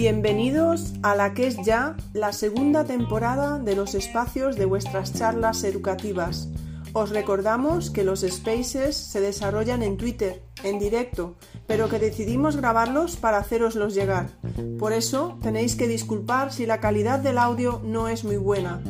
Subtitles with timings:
[0.00, 5.62] Bienvenidos a la que es ya la segunda temporada de los espacios de vuestras charlas
[5.62, 6.48] educativas.
[6.94, 11.36] Os recordamos que los spaces se desarrollan en Twitter, en directo,
[11.66, 14.30] pero que decidimos grabarlos para haceroslos llegar.
[14.78, 18.82] Por eso tenéis que disculpar si la calidad del audio no es muy buena.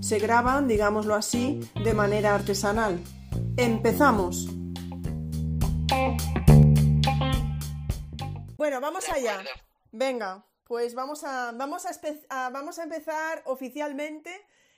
[0.00, 3.00] Se graban, digámoslo así, de manera artesanal.
[3.58, 4.48] ¡Empezamos!
[8.56, 9.42] Bueno, vamos allá.
[9.92, 14.30] Venga, pues vamos a, vamos a, vamos a empezar oficialmente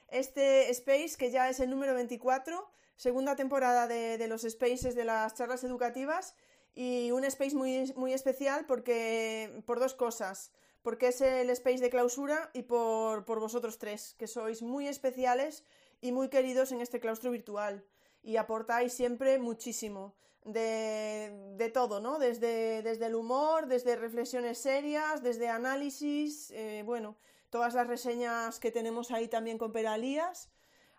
[0.09, 5.35] este Space, que ya es el número 24, segunda temporada de, los Spaces de las
[5.35, 6.37] charlas educativas
[6.75, 10.53] y un Space muy, muy especial porque, por dos cosas.
[10.83, 15.65] Porque es el Space de clausura y por, por vosotros tres, que sois muy especiales
[16.01, 17.85] y muy queridos en este claustro virtual
[18.23, 22.19] y aportáis siempre muchísimo de, todo, ¿no?
[22.19, 27.17] Desde, desde, el humor, desde reflexiones serias, desde análisis, eh, bueno,
[27.51, 30.51] todas las reseñas que tenemos ahí también con Peralías.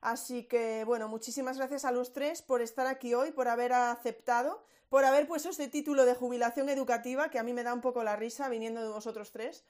[0.01, 4.63] Así que, bueno, muchísimas gracias a los tres por estar aquí hoy, por haber aceptado,
[4.89, 8.03] por haber puesto este título de jubilación educativa, que a mí me da un poco
[8.03, 9.63] la risa viniendo de vosotros tres.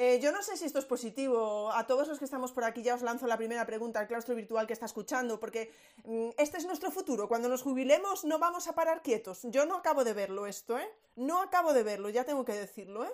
[0.00, 1.72] Eh, yo no sé si esto es positivo.
[1.72, 4.36] A todos los que estamos por aquí ya os lanzo la primera pregunta al claustro
[4.36, 5.72] virtual que está escuchando, porque
[6.04, 7.26] mm, este es nuestro futuro.
[7.26, 9.40] Cuando nos jubilemos no vamos a parar quietos.
[9.42, 10.88] Yo no acabo de verlo esto, ¿eh?
[11.16, 13.12] No acabo de verlo, ya tengo que decirlo, ¿eh?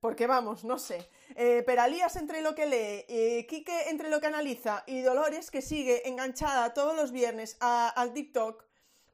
[0.00, 1.08] Porque vamos, no sé.
[1.36, 5.62] Eh, Peralías entre lo que lee, eh, Quique entre lo que analiza y Dolores que
[5.62, 8.64] sigue enganchada todos los viernes al TikTok.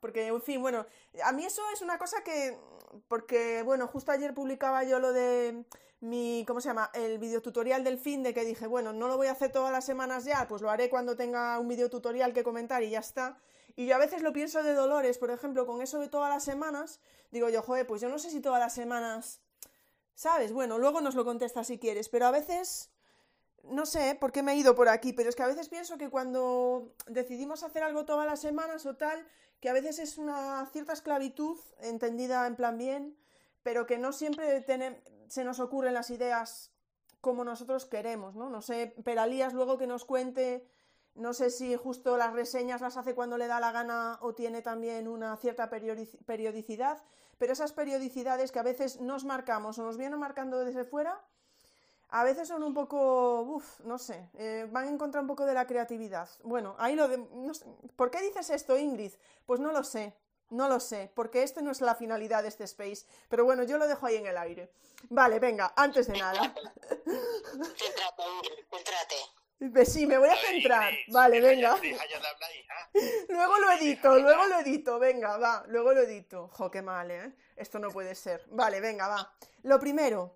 [0.00, 0.86] Porque, en fin, bueno,
[1.22, 2.58] a mí eso es una cosa que...
[3.08, 5.66] Porque, bueno, justo ayer publicaba yo lo de
[6.00, 6.90] mi, ¿cómo se llama?
[6.94, 9.84] El videotutorial del fin de que dije, bueno, no lo voy a hacer todas las
[9.84, 13.38] semanas ya, pues lo haré cuando tenga un videotutorial que comentar y ya está.
[13.76, 16.42] Y yo a veces lo pienso de Dolores, por ejemplo, con eso de todas las
[16.42, 19.40] semanas, digo yo, joder, pues yo no sé si todas las semanas,
[20.14, 20.52] ¿sabes?
[20.52, 22.90] Bueno, luego nos lo contesta si quieres, pero a veces,
[23.62, 25.98] no sé por qué me he ido por aquí, pero es que a veces pienso
[25.98, 29.26] que cuando decidimos hacer algo todas las semanas o tal,
[29.60, 33.16] que a veces es una cierta esclavitud, entendida en plan bien,
[33.62, 34.46] pero que no siempre
[35.30, 36.72] se nos ocurren las ideas
[37.20, 38.50] como nosotros queremos, ¿no?
[38.50, 40.66] No sé, Peralías luego que nos cuente,
[41.14, 44.60] no sé si justo las reseñas las hace cuando le da la gana o tiene
[44.60, 47.02] también una cierta periodicidad,
[47.38, 51.22] pero esas periodicidades que a veces nos marcamos o nos vienen marcando desde fuera,
[52.08, 55.54] a veces son un poco, uff, no sé, eh, van en contra un poco de
[55.54, 56.28] la creatividad.
[56.42, 57.18] Bueno, ahí lo de...
[57.94, 59.12] ¿Por qué dices esto, Ingrid?
[59.46, 60.16] Pues no lo sé.
[60.50, 63.06] No lo sé, porque esto no es la finalidad de este space.
[63.28, 64.72] Pero bueno, yo lo dejo ahí en el aire.
[65.08, 66.52] Vale, venga, antes de nada.
[68.70, 70.92] Céntrate, Sí, me voy a centrar.
[71.08, 71.78] Vale, venga.
[73.28, 74.98] Luego lo edito, luego lo edito.
[74.98, 76.48] Venga, va, luego lo edito.
[76.48, 77.32] Jo, qué mal, ¿eh?
[77.56, 78.44] Esto no puede ser.
[78.50, 79.34] Vale, venga, va.
[79.62, 80.34] Lo primero,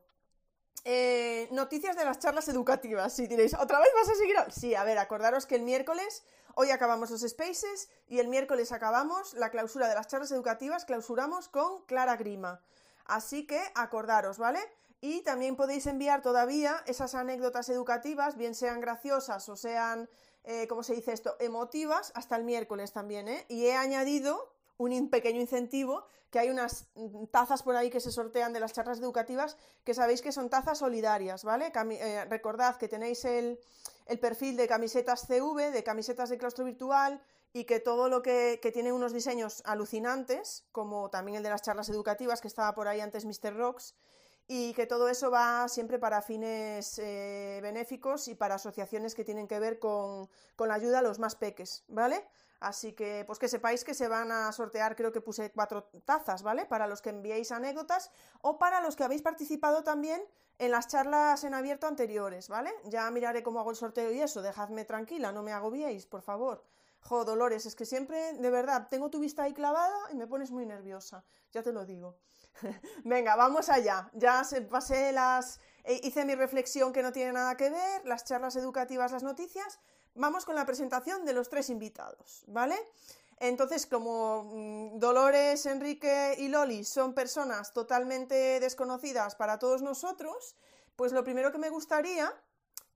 [0.85, 3.15] eh, noticias de las charlas educativas.
[3.15, 4.37] Si diréis, ¿otra vez vas a seguir?
[4.51, 6.23] Sí, a ver, acordaros que el miércoles
[6.57, 11.49] Hoy acabamos los spaces y el miércoles acabamos la clausura de las charlas educativas, clausuramos
[11.49, 12.61] con Clara Grima.
[13.07, 14.61] Así que acordaros, ¿vale?
[15.01, 20.09] Y también podéis enviar todavía esas anécdotas educativas, bien sean graciosas o sean,
[20.45, 23.45] eh, ¿cómo se dice esto?, emotivas, hasta el miércoles también, ¿eh?
[23.49, 26.87] Y he añadido un pequeño incentivo, que hay unas
[27.31, 30.79] tazas por ahí que se sortean de las charlas educativas, que sabéis que son tazas
[30.79, 31.73] solidarias, ¿vale?
[31.75, 33.59] Eh, recordad que tenéis el,
[34.19, 37.21] perfil de camisetas CV, de camisetas de claustro virtual,
[37.53, 41.89] y que todo lo que, tiene unos diseños alucinantes, como también el de las charlas
[41.89, 43.57] educativas, que estaba por ahí antes Mr.
[43.57, 43.95] Rocks,
[44.49, 49.49] y que todo eso va siempre para fines eh, benéficos y para asociaciones que tienen
[49.49, 52.27] que ver con, con la ayuda a los más peques, ¿vale?
[52.61, 56.43] Así que, pues que sepáis que se van a sortear, creo que puse cuatro tazas,
[56.43, 56.67] ¿vale?
[56.67, 58.11] Para los que enviéis anécdotas
[58.41, 60.23] o para los que habéis participado también
[60.59, 62.73] en las charlas en abierto anteriores, ¿vale?
[62.85, 66.65] Ya miraré cómo hago el sorteo y eso, dejadme tranquila, no me agobiéis, por favor.
[67.01, 70.51] Jo, Dolores, es que siempre, de verdad, tengo tu vista ahí clavada y me pones
[70.51, 72.17] muy nerviosa, ya te lo digo.
[73.05, 74.11] Venga, vamos allá.
[74.15, 75.61] Ya se pasé las.
[75.85, 79.81] Eh, hice mi reflexión que no tiene nada que ver, las charlas educativas, las noticias,
[80.15, 82.77] vamos con la presentación de los tres invitados, ¿vale?
[83.39, 90.57] Entonces, como mm, Dolores, Enrique y Loli son personas totalmente desconocidas para todos nosotros,
[90.97, 92.33] pues lo primero que me gustaría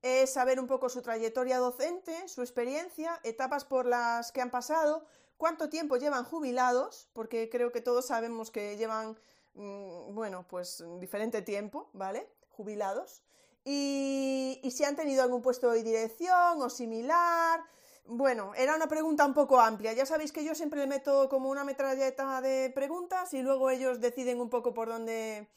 [0.02, 5.04] es saber un poco su trayectoria docente, su experiencia, etapas por las que han pasado,
[5.36, 9.18] cuánto tiempo llevan jubilados, porque creo que todos sabemos que llevan,
[9.54, 12.28] mm, bueno, pues diferente tiempo, ¿vale?
[12.50, 13.22] Jubilados
[13.70, 17.62] y, si han tenido algún puesto de dirección o similar.
[18.06, 19.92] Bueno, era una pregunta un poco amplia.
[19.92, 24.00] Ya sabéis que yo siempre le meto como una metralleta de preguntas y luego ellos
[24.00, 25.48] deciden un poco por dónde,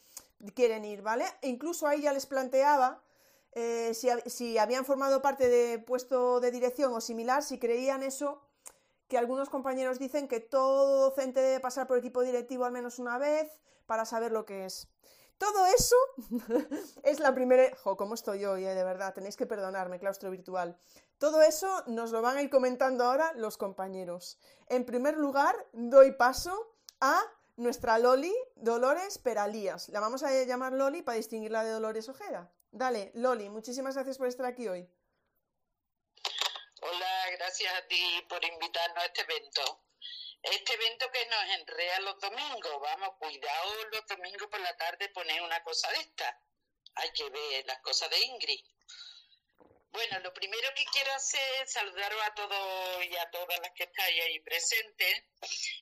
[0.56, 1.24] quieren ir, ¿vale?
[1.42, 3.02] E incluso ahí ya les planteaba
[3.54, 8.42] eh, si, si, habían formado parte de puesto de dirección o similar, si creían eso,
[9.08, 13.18] que algunos compañeros dicen que todo docente debe pasar por equipo directivo al menos una
[13.18, 13.48] vez
[13.86, 14.90] para saber lo que es.
[15.42, 15.96] Todo eso
[17.04, 17.76] es la primera...
[17.78, 18.76] Jo, ¿cómo estoy hoy, eh?
[18.76, 19.16] de verdad?
[19.16, 20.78] Tenéis que perdonarme, claustro virtual.
[21.18, 24.38] Todo eso nos lo van a ir comentando ahora los compañeros.
[24.70, 27.20] En primer lugar, doy paso a
[27.56, 29.90] nuestra Loli Dolores Peralías.
[29.90, 32.54] La vamos a llamar Loli para distinguirla de Dolores Ojeda.
[32.70, 34.88] Dale, Loli, muchísimas gracias por estar aquí hoy.
[36.84, 39.82] Hola, gracias a ti por invitarnos a este evento.
[40.44, 45.42] Este evento que nos enrea los domingos, vamos, cuidado los domingos por la tarde poner
[45.42, 46.40] una cosa de esta.
[46.96, 48.66] Hay que ver las cosas de Ingrid.
[49.92, 53.84] Bueno, lo primero que quiero hacer es saludaros a todos y a todas las que
[53.84, 55.24] estáis ahí presentes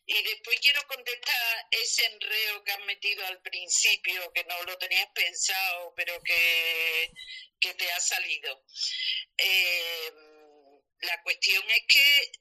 [0.08, 5.08] y después quiero contestar ese enreo que has metido al principio, que no lo tenías
[5.14, 7.14] pensado, pero que,
[7.60, 8.64] que te ha salido.
[9.38, 10.12] Eh,
[11.02, 12.32] la cuestión es que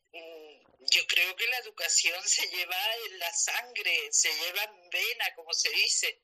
[0.90, 2.76] yo creo que la educación se lleva
[3.06, 6.22] en la sangre, se lleva en vena, como se dice,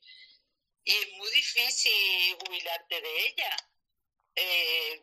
[0.85, 3.57] y es muy difícil jubilarte de ella.
[4.37, 5.01] Eh,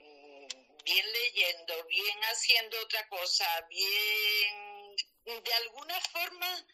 [0.83, 6.67] bien leyendo, bien haciendo otra cosa, bien, de alguna forma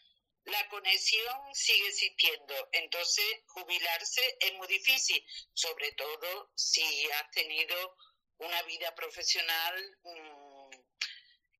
[0.44, 2.54] la conexión sigue existiendo.
[2.72, 7.96] Entonces, jubilarse es muy difícil, sobre todo si has tenido
[8.38, 10.37] una vida profesional mm,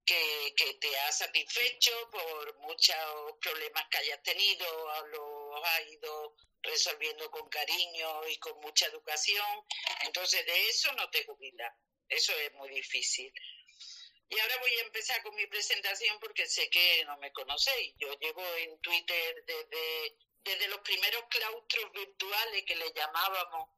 [0.08, 2.96] que, te ha satisfecho por muchos
[3.40, 4.66] problemas que hayas tenido,
[5.08, 9.64] los has ido resolviendo con cariño y con mucha educación.
[10.05, 11.75] Entonces, de eso no te jubilas.
[12.08, 13.32] Eso es muy difícil.
[14.31, 17.94] Y ahora voy a empezar con mi presentación porque sé que no me conocéis.
[17.99, 23.69] Yo llevo en Twitter desde, desde los primeros claustros virtuales que le llamábamos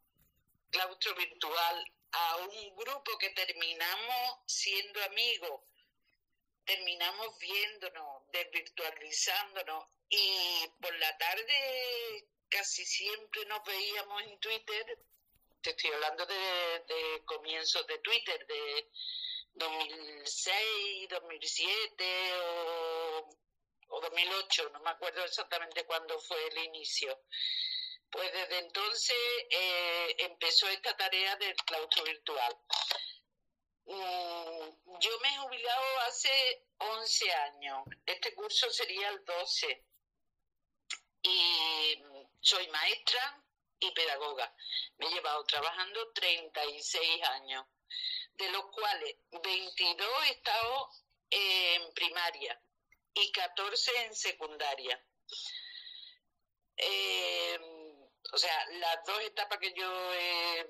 [0.70, 5.60] claustro virtual a un grupo que terminamos siendo amigos,
[6.70, 14.98] terminamos viéndonos, desvirtualizándonos y por la tarde casi siempre nos veíamos en Twitter
[15.62, 18.90] te estoy hablando de, comienzos de Twitter, de
[19.54, 22.04] 2006, 2007
[23.88, 27.20] o, 2008, no me acuerdo exactamente cuándo fue el inicio.
[28.10, 29.16] Pues desde entonces
[29.50, 32.56] eh, empezó esta tarea del claustro virtual.
[33.90, 37.84] Mm, yo me he jubilado hace 11 años.
[38.06, 39.84] Este curso sería el 12.
[41.22, 42.02] Y
[42.40, 43.44] soy maestra,
[43.80, 44.54] y pedagoga.
[44.98, 47.66] Me he llevado trabajando 36 años,
[48.34, 50.90] de los cuales 22 he estado
[51.30, 52.60] en primaria
[53.14, 55.04] y 14 en secundaria.
[56.76, 57.58] Eh,
[58.32, 60.66] o sea, las dos etapas que yo he,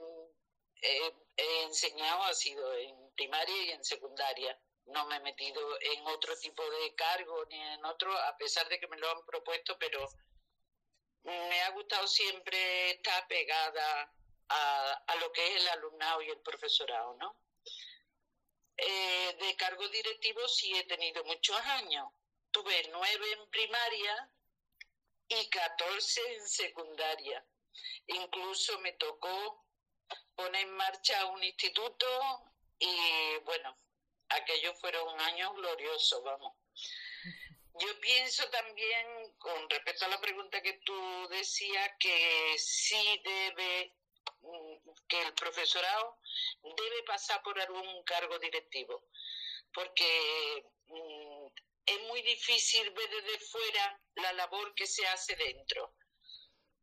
[0.83, 4.59] he, enseñado ha sido en primaria y en secundaria.
[4.87, 8.81] No me he metido en otro tipo de cargo ni en otro, a pesar de
[8.81, 10.09] que me lo han propuesto, pero
[11.25, 14.11] me ha gustado siempre estar pegada
[14.49, 17.37] a, lo que es el alumnado y el profesorado, ¿no?
[18.79, 22.09] Eh, de cargo directivo sí he tenido muchos años.
[22.51, 24.31] Tuve nueve en primaria
[25.29, 27.45] y catorce en secundaria.
[28.07, 29.67] Incluso me tocó
[30.35, 32.50] poner en marcha un instituto
[32.81, 33.77] y bueno,
[34.31, 36.57] aquellos fueron años gloriosos, vamos.
[37.79, 43.95] Yo pienso también, con respecto a la pregunta que tú decías, que sí debe,
[44.41, 46.19] mm, que el profesorado
[46.63, 49.05] debe pasar por algún cargo directivo,
[49.73, 51.47] porque mm,
[51.87, 55.95] es muy difícil ver desde fuera la labor que se hace dentro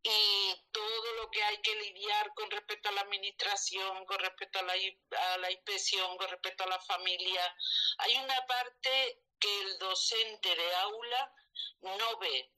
[0.10, 4.64] y todo lo que hay que lidiar con respecto a la administración, con respecto a
[4.64, 7.56] la, a la inspección, con respecto a la familia.
[8.00, 11.34] Hay una parte que el docente de aula
[11.82, 12.52] no ve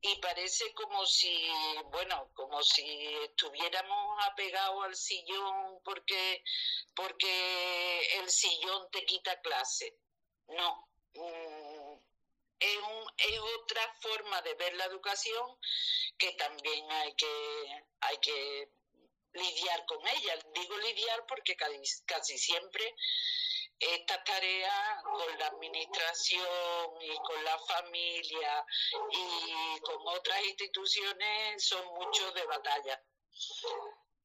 [0.00, 1.48] y parece como si,
[1.90, 2.82] bueno, como si
[3.24, 6.42] estuviéramos apegados al sillón porque,
[6.94, 9.98] porque el sillón te quita clase.
[10.48, 11.73] No, mm,
[12.64, 15.58] es, un, es otra forma de ver la educación
[16.18, 18.68] que también hay que, hay que
[19.32, 20.38] lidiar con ella.
[20.54, 22.94] Digo lidiar porque casi, casi siempre
[23.78, 28.64] esta tarea con la administración y con la familia
[29.10, 33.02] y con otras instituciones son muchos de batalla.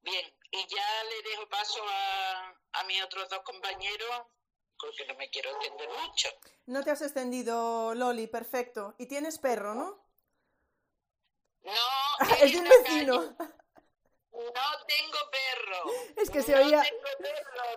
[0.01, 4.27] Bien, y ya le dejo paso a, a mis otros dos compañeros
[4.79, 6.29] porque no me quiero extender mucho.
[6.67, 8.95] No te has extendido, Loli, perfecto.
[8.97, 10.03] Y tienes perro, ¿no?
[11.63, 13.35] No, es de un vecino.
[14.31, 15.91] No tengo perro.
[16.15, 16.83] Es que se oía,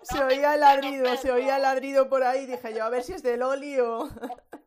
[0.03, 2.47] se oía el ladrido, se oía el ladrido por ahí.
[2.47, 4.09] Dije yo, a ver si es de Loli o.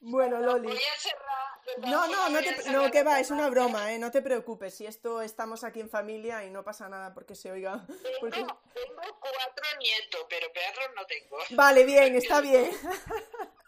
[0.00, 0.68] bueno, Loli.
[0.68, 1.88] Voy a cerrar.
[1.88, 3.98] No, no, no, te, no, que va, es una broma, ¿eh?
[3.98, 7.50] No te preocupes, si esto estamos aquí en familia y no pasa nada porque se
[7.50, 7.86] oiga.
[8.20, 8.40] Porque...
[8.40, 11.36] Tengo, tengo cuatro nietos, pero perros no tengo.
[11.50, 12.70] Vale, bien, está bien.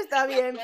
[0.00, 0.58] Está bien.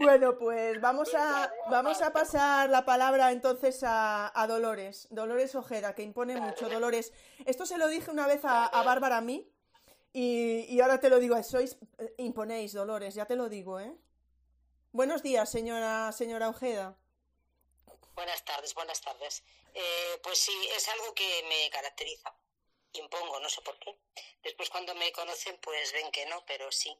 [0.00, 5.08] Bueno, pues vamos a, vamos a pasar la palabra entonces a, Dolores.
[5.10, 6.68] Dolores Ojeda, que impone mucho.
[6.68, 7.12] Dolores,
[7.44, 9.51] esto se lo dije una vez a, Bárbara a mí
[10.12, 13.96] y, ahora te lo digo, sois, eh, imponéis, Dolores, ya te lo digo, ¿eh?
[14.92, 16.96] Buenos días, señora, señora Ojeda.
[18.14, 19.42] Buenas tardes, buenas tardes.
[19.74, 22.34] Eh, pues sí, es algo que me caracteriza
[22.98, 23.96] impongo, no sé por qué.
[24.42, 26.96] Después cuando me conocen, pues ven que no, pero sí.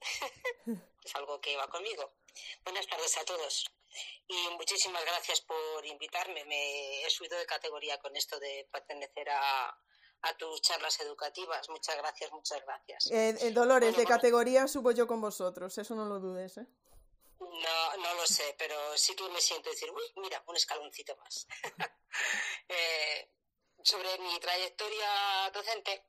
[1.04, 2.12] es algo que va conmigo.
[2.64, 3.70] Buenas tardes a todos.
[4.28, 6.44] Y muchísimas gracias por invitarme.
[6.44, 9.76] Me he subido de categoría con esto de pertenecer a,
[10.22, 11.68] a tus charlas educativas.
[11.68, 13.06] Muchas gracias, muchas gracias.
[13.10, 16.66] Eh, eh Dolores, de categoría subo yo con vosotros, eso no lo dudes, ¿eh?
[17.40, 21.46] No, no lo sé, pero sí que me siento decir, uy, mira, un escaloncito más.
[22.68, 23.28] eh,
[23.82, 26.06] sobre mi trayectoria docente,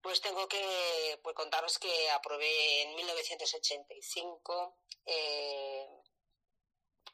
[0.00, 5.88] pues tengo que pues, contaros que aprobé en 1985 eh,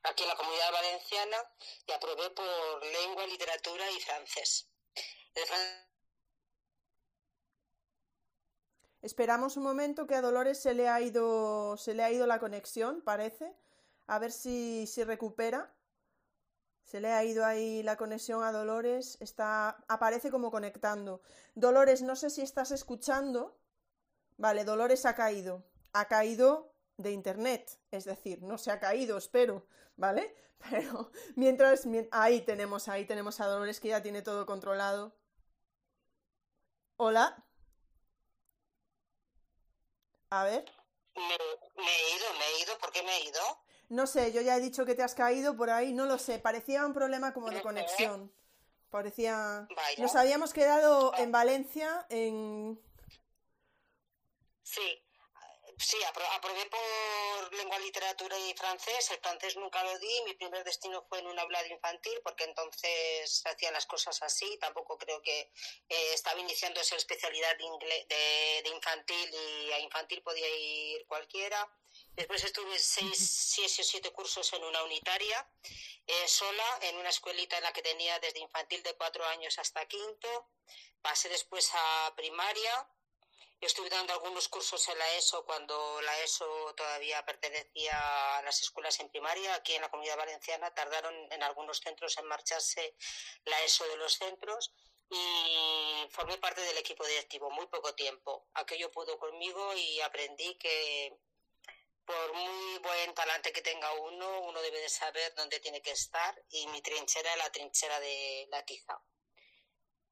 [0.03, 1.37] aquí en la comunidad valenciana
[1.87, 4.69] y aprobé por lengua, literatura y francés.
[9.03, 12.41] Esperamos un momento que a Dolores se le ha ido, se le ha ido la
[12.41, 13.55] conexión, parece.
[14.07, 15.73] A ver si, si recupera.
[16.85, 21.21] Se le ha ido ahí la conexión a Dolores, está aparece como conectando.
[21.55, 23.59] Dolores, no sé si estás escuchando.
[24.39, 25.65] Vale, Dolores ha caído.
[25.93, 30.35] Ha caído de internet, es decir, no se ha caído, espero, ¿vale?
[30.71, 35.15] Pero mientras ahí tenemos, ahí tenemos a Dolores que ya tiene todo controlado.
[36.97, 37.48] Hola.
[40.31, 40.65] A ver.
[41.17, 43.41] Me, me, he ido, me he ido, ¿por qué me he ido?
[43.89, 46.39] No sé, yo ya he dicho que te has caído por ahí, no lo sé.
[46.39, 48.31] Parecía un problema como de conexión.
[48.91, 49.67] Parecía.
[49.99, 52.81] Nos habíamos quedado en Valencia en.
[54.63, 55.03] Sí,
[55.79, 59.11] sí, aprobé por lengua, literatura y francés.
[59.11, 60.23] El francés nunca lo di.
[60.25, 64.59] Mi primer destino fue en un aula de infantil, porque entonces hacían las cosas así.
[64.59, 65.53] Tampoco creo que
[65.89, 71.71] eh, estaba iniciando esa especialidad de, de infantil y a infantil podía ir cualquiera.
[72.15, 73.17] Después estuve seis,
[73.55, 75.49] seis o siete cursos en una unitaria,
[76.07, 79.87] eh, sola, en una escuelita en la que tenía desde infantil de cuatro años hasta
[79.87, 80.51] quinto.
[81.01, 82.89] Pasé después a primaria.
[83.61, 89.01] Estuve dando algunos cursos en la ESO cuando la ESO todavía pertenecía a las escuelas
[89.01, 89.53] en primaria.
[89.55, 92.95] Aquí en la comunidad valenciana tardaron en algunos centros en marcharse
[93.45, 94.73] la ESO de los centros
[95.11, 98.47] y formé parte del equipo directivo muy poco tiempo.
[98.55, 101.19] Aquello pudo conmigo y aprendí que
[102.05, 106.41] por muy buen talante que tenga uno, uno debe de saber dónde tiene que estar
[106.51, 109.03] y mi trinchera es la trinchera de la tiza.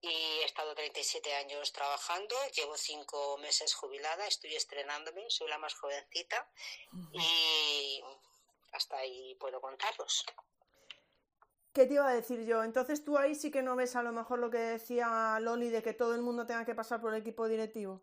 [0.01, 5.75] Y he estado 37 años trabajando, llevo cinco meses jubilada, estoy estrenándome, soy la más
[5.75, 6.49] jovencita
[7.13, 8.03] y
[8.73, 10.25] hasta ahí puedo contarlos.
[11.73, 12.65] ¿Qué te iba a decir yo?
[12.65, 15.83] Entonces tú ahí sí que no ves a lo mejor lo que decía Loli de
[15.83, 18.03] que todo el mundo tenga que pasar por el equipo directivo.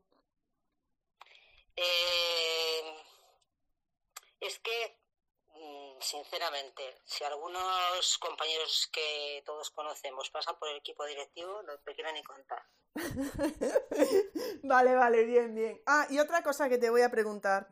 [1.76, 2.94] Eh,
[4.42, 5.03] es que,
[6.00, 12.12] sinceramente, si algunos compañeros que todos conocemos pasan por el equipo directivo, no te quiero
[12.12, 12.64] ni contar.
[14.64, 15.82] vale, vale, bien, bien.
[15.86, 17.70] Ah, y otra cosa que te voy a preguntar,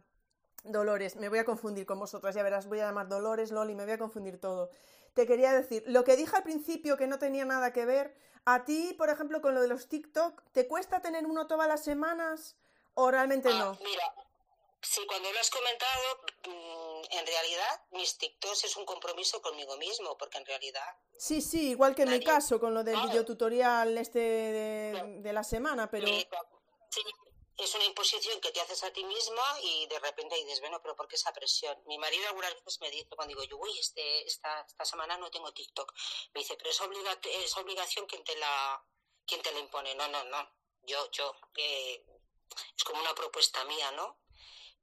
[0.63, 3.83] Dolores, me voy a confundir con vosotras, ya verás, voy a llamar Dolores, Loli, me
[3.83, 4.69] voy a confundir todo.
[5.13, 8.63] Te quería decir, lo que dije al principio que no tenía nada que ver, a
[8.65, 12.57] ti, por ejemplo, con lo de los TikTok, ¿te cuesta tener uno todas las semanas
[12.93, 13.77] o realmente ah, no?
[13.83, 14.03] Mira,
[14.83, 20.17] Sí, cuando lo has comentado, mm, en realidad mis TikToks es un compromiso conmigo mismo,
[20.17, 20.97] porque en realidad...
[21.17, 25.89] Sí, sí, igual que en mi caso, con lo del videotutorial este de, la semana,
[25.89, 26.07] pero...
[26.07, 26.27] Sí,
[27.57, 30.95] es una imposición que te haces a ti misma y de repente dices, bueno, pero
[30.95, 31.77] ¿por qué esa presión?
[31.85, 35.29] Mi marido algunas veces me dice, cuando digo yo, uy, este, esta, esta semana no
[35.29, 35.93] tengo TikTok,
[36.33, 38.83] me dice, pero es, obliga es obligación quien te, la,
[39.27, 39.93] quien te la impone.
[39.93, 40.49] No, no, no,
[40.81, 42.03] yo, yo, eh,
[42.75, 44.20] es como una propuesta mía, ¿no?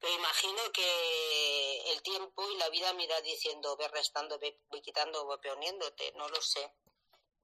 [0.00, 5.26] Pero imagino que el tiempo y la vida me irá diciendo, ve restando, ve, quitando,
[5.26, 6.73] ve poniéndote, no lo sé.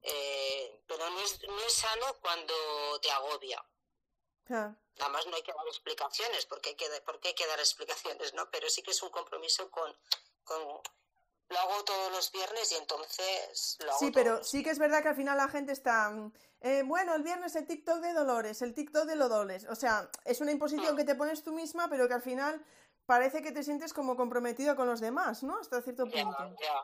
[0.01, 3.63] Eh, pero no es, no es sano cuando te agobia.
[4.99, 8.49] Además no hay que dar explicaciones, porque hay que, porque hay que dar explicaciones, ¿no?
[8.51, 9.97] Pero sí que es un compromiso con,
[10.43, 10.81] con,
[11.49, 15.01] lo hago todos los viernes y entonces lo hago Sí, pero sí que es verdad
[15.03, 16.11] que al final la gente está...
[16.61, 19.65] eh, bueno, el viernes el TikTok de Dolores, el TikTok de Lodoles.
[19.69, 20.97] O sea, es una imposición Mm.
[20.97, 22.65] que te pones tú misma, pero que al final
[23.05, 25.59] parece que te sientes como comprometido con los demás, ¿no?
[25.59, 26.55] Hasta cierto Ya, punto.
[26.59, 26.83] ya.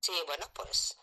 [0.00, 0.96] Sí, bueno, pues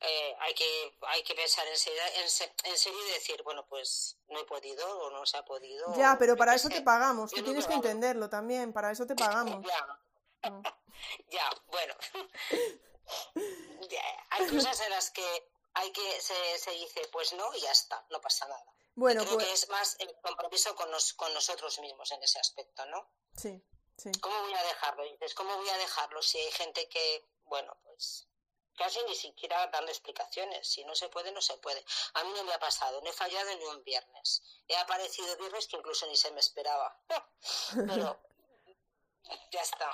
[0.00, 3.64] eh, hay que hay que pensar en serio, en, se- en serio y decir, bueno,
[3.66, 5.94] pues no he podido o no se ha podido.
[5.96, 6.74] Ya, pero para eso sé.
[6.74, 7.30] te pagamos.
[7.30, 8.72] Yo Tú no tienes que entenderlo también.
[8.74, 9.64] Para eso te pagamos.
[9.66, 9.98] Ya,
[10.50, 10.62] Mm.
[11.30, 11.94] ya, bueno.
[14.30, 18.04] Hay cosas en las que hay que se, se dice, pues no y ya está,
[18.10, 18.64] no pasa nada.
[18.94, 22.38] Bueno, Creo pues que es más el compromiso con, nos- con nosotros mismos en ese
[22.38, 23.08] aspecto, ¿no?
[23.36, 23.60] sí,
[23.96, 24.10] sí.
[24.20, 25.02] ¿Cómo voy a dejarlo?
[25.04, 28.28] Dices, ¿cómo voy a dejarlo si hay gente que, bueno, pues
[28.76, 30.68] casi ni siquiera darle explicaciones?
[30.68, 31.84] Si no se puede, no se puede.
[32.14, 34.42] A mí no me ha pasado, no he fallado ni un viernes.
[34.68, 36.96] He aparecido viernes que incluso ni se me esperaba.
[37.88, 38.20] Pero
[39.50, 39.92] ya está,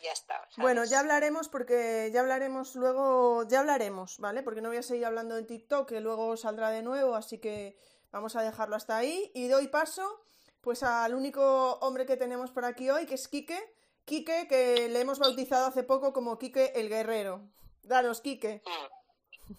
[0.00, 0.34] ya está.
[0.38, 0.56] ¿sabes?
[0.56, 4.42] Bueno, ya hablaremos porque ya hablaremos luego, ya hablaremos, ¿vale?
[4.42, 7.78] Porque no voy a seguir hablando de TikTok, que luego saldrá de nuevo, así que
[8.10, 9.30] vamos a dejarlo hasta ahí.
[9.34, 10.24] Y doy paso,
[10.60, 13.58] pues, al único hombre que tenemos por aquí hoy, que es Quique.
[14.04, 17.48] Quique, que le hemos bautizado hace poco como Quique el Guerrero.
[17.82, 18.62] Danos, Quique.
[18.66, 19.52] Mm.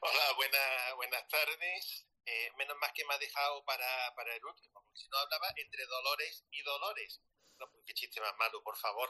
[0.00, 2.06] Hola, buena- buenas tardes.
[2.26, 5.46] Eh, menos más que me ha dejado para, para el último, porque si no hablaba
[5.56, 7.20] entre Dolores y Dolores.
[7.58, 9.08] No, pues qué chiste más malo, por favor.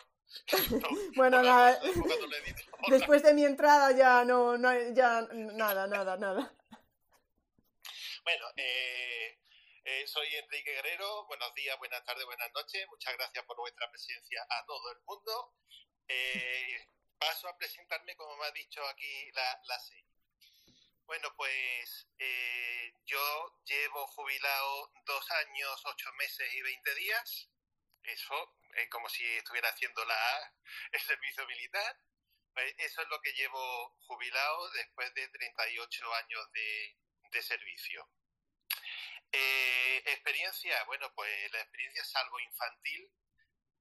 [0.71, 1.81] No, Bueno, nada.
[2.89, 6.55] Después de mi entrada ya no, no, ya nada, nada, nada.
[8.23, 9.39] Bueno, eh,
[9.85, 11.27] eh, soy Enrique Guerrero.
[11.27, 12.87] Buenos días, buenas tardes, buenas noches.
[12.89, 15.55] Muchas gracias por vuestra presencia a todo el mundo.
[16.09, 20.15] Eh, paso a presentarme, como me ha dicho aquí la, la señora.
[21.07, 27.51] Bueno, pues eh, yo llevo jubilado dos años, ocho meses y veinte días.
[28.05, 30.55] Eso es como si estuviera haciendo la,
[30.93, 31.99] el servicio militar.
[32.53, 36.97] Pues eso es lo que llevo jubilado después de 38 años de,
[37.33, 38.09] de servicio.
[39.33, 43.11] Eh, experiencia, bueno, pues la experiencia es algo infantil,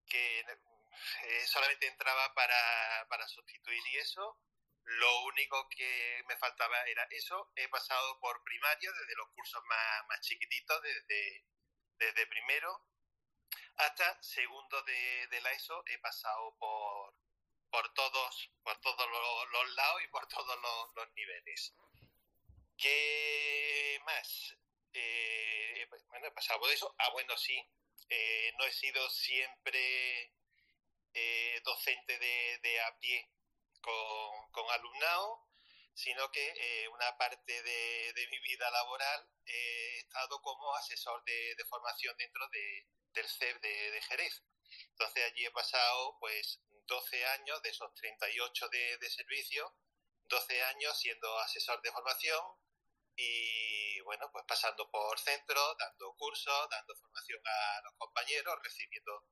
[0.07, 4.39] que eh, solamente entraba para, para sustituir y eso.
[4.85, 7.51] Lo único que me faltaba era eso.
[7.55, 11.45] He pasado por primaria, desde los cursos más, más chiquititos, desde,
[11.99, 12.83] desde primero
[13.77, 15.83] hasta segundo de, de la ESO.
[15.87, 17.15] He pasado por,
[17.69, 19.09] por todos, por todos
[19.51, 20.57] los, lados y por todos
[20.95, 21.73] los, niveles.
[22.77, 24.57] ¿Qué más?
[24.93, 26.93] Eh, bueno, he pasado por eso.
[26.99, 27.57] Ah, bueno, sí.
[28.09, 30.33] Eh, no he sido siempre
[31.13, 33.29] eh, docente de, de a pie
[33.81, 35.47] con, con alumnado,
[35.93, 41.55] sino que eh, una parte de, de mi vida laboral he estado como asesor de,
[41.55, 44.43] de formación dentro de, del CEP de, de Jerez.
[44.89, 49.75] Entonces allí he pasado pues 12 años de esos 38 de, de servicio,
[50.25, 52.41] 12 años siendo asesor de formación
[53.15, 59.25] y bueno, pues pasando por centros, dando cursos, dando formación a los compañeros, recibiendo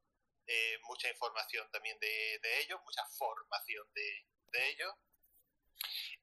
[0.45, 4.93] eh, mucha información también de, de, ellos, mucha formación de, de, ellos.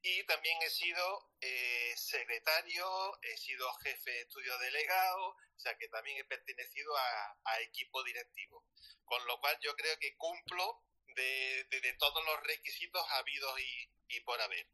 [0.01, 5.89] Y también he sido eh, secretario, he sido jefe de estudio delegado, o sea que
[5.89, 8.63] también he pertenecido a, equipo directivo.
[9.03, 13.59] Con lo cual yo creo que cumplo de, todos los requisitos habidos
[14.07, 14.65] y, por haber.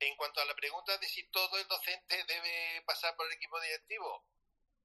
[0.00, 3.60] En cuanto a la pregunta de si todo el docente debe pasar por el equipo
[3.60, 4.26] directivo,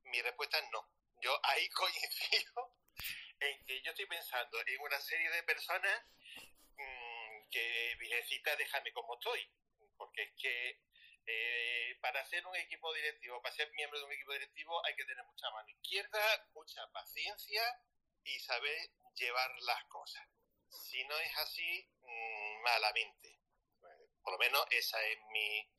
[0.03, 0.87] mi respuesta es no.
[1.19, 2.75] Yo ahí coincido
[3.39, 6.05] en que yo estoy pensando en una serie de personas
[6.75, 9.51] mmm, que, viejecita, déjame como estoy.
[9.97, 10.79] Porque es que
[11.27, 15.05] eh, para ser un equipo directivo, para ser miembro de un equipo directivo, hay que
[15.05, 17.61] tener mucha mano izquierda, mucha paciencia
[18.23, 20.25] y saber llevar las cosas.
[20.69, 23.39] Si no es así, mmm, malamente.
[24.23, 25.69] Por lo menos esa es mi,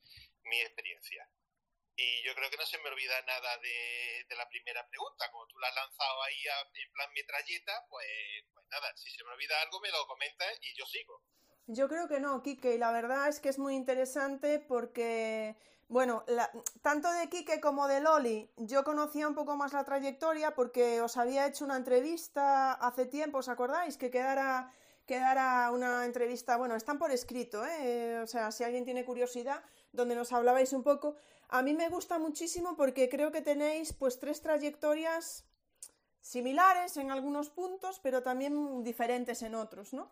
[0.43, 1.27] mi experiencia.
[1.95, 5.29] Y yo creo que no se me olvida nada de, de, la primera pregunta.
[5.31, 6.43] Como tú la has lanzado ahí
[6.75, 8.07] en plan metralleta, pues,
[8.53, 11.21] pues, nada, si se me olvida algo me lo comentas y yo sigo.
[11.71, 15.55] Yo creo que no, Quique, y la verdad es que es muy interesante porque,
[15.87, 16.49] bueno, la,
[16.81, 21.15] tanto de Quique como de Loli, yo conocía un poco más la trayectoria porque os
[21.15, 23.97] había hecho una entrevista hace tiempo, ¿os acordáis?
[23.97, 24.73] Que quedara
[25.05, 28.19] quedara una entrevista, bueno, están por escrito, ¿eh?
[28.19, 31.17] o sea, si alguien tiene curiosidad, donde nos hablabais un poco.
[31.49, 35.45] A mí me gusta muchísimo porque creo que tenéis pues tres trayectorias
[36.19, 40.11] similares en algunos puntos, pero también diferentes en otros, ¿no?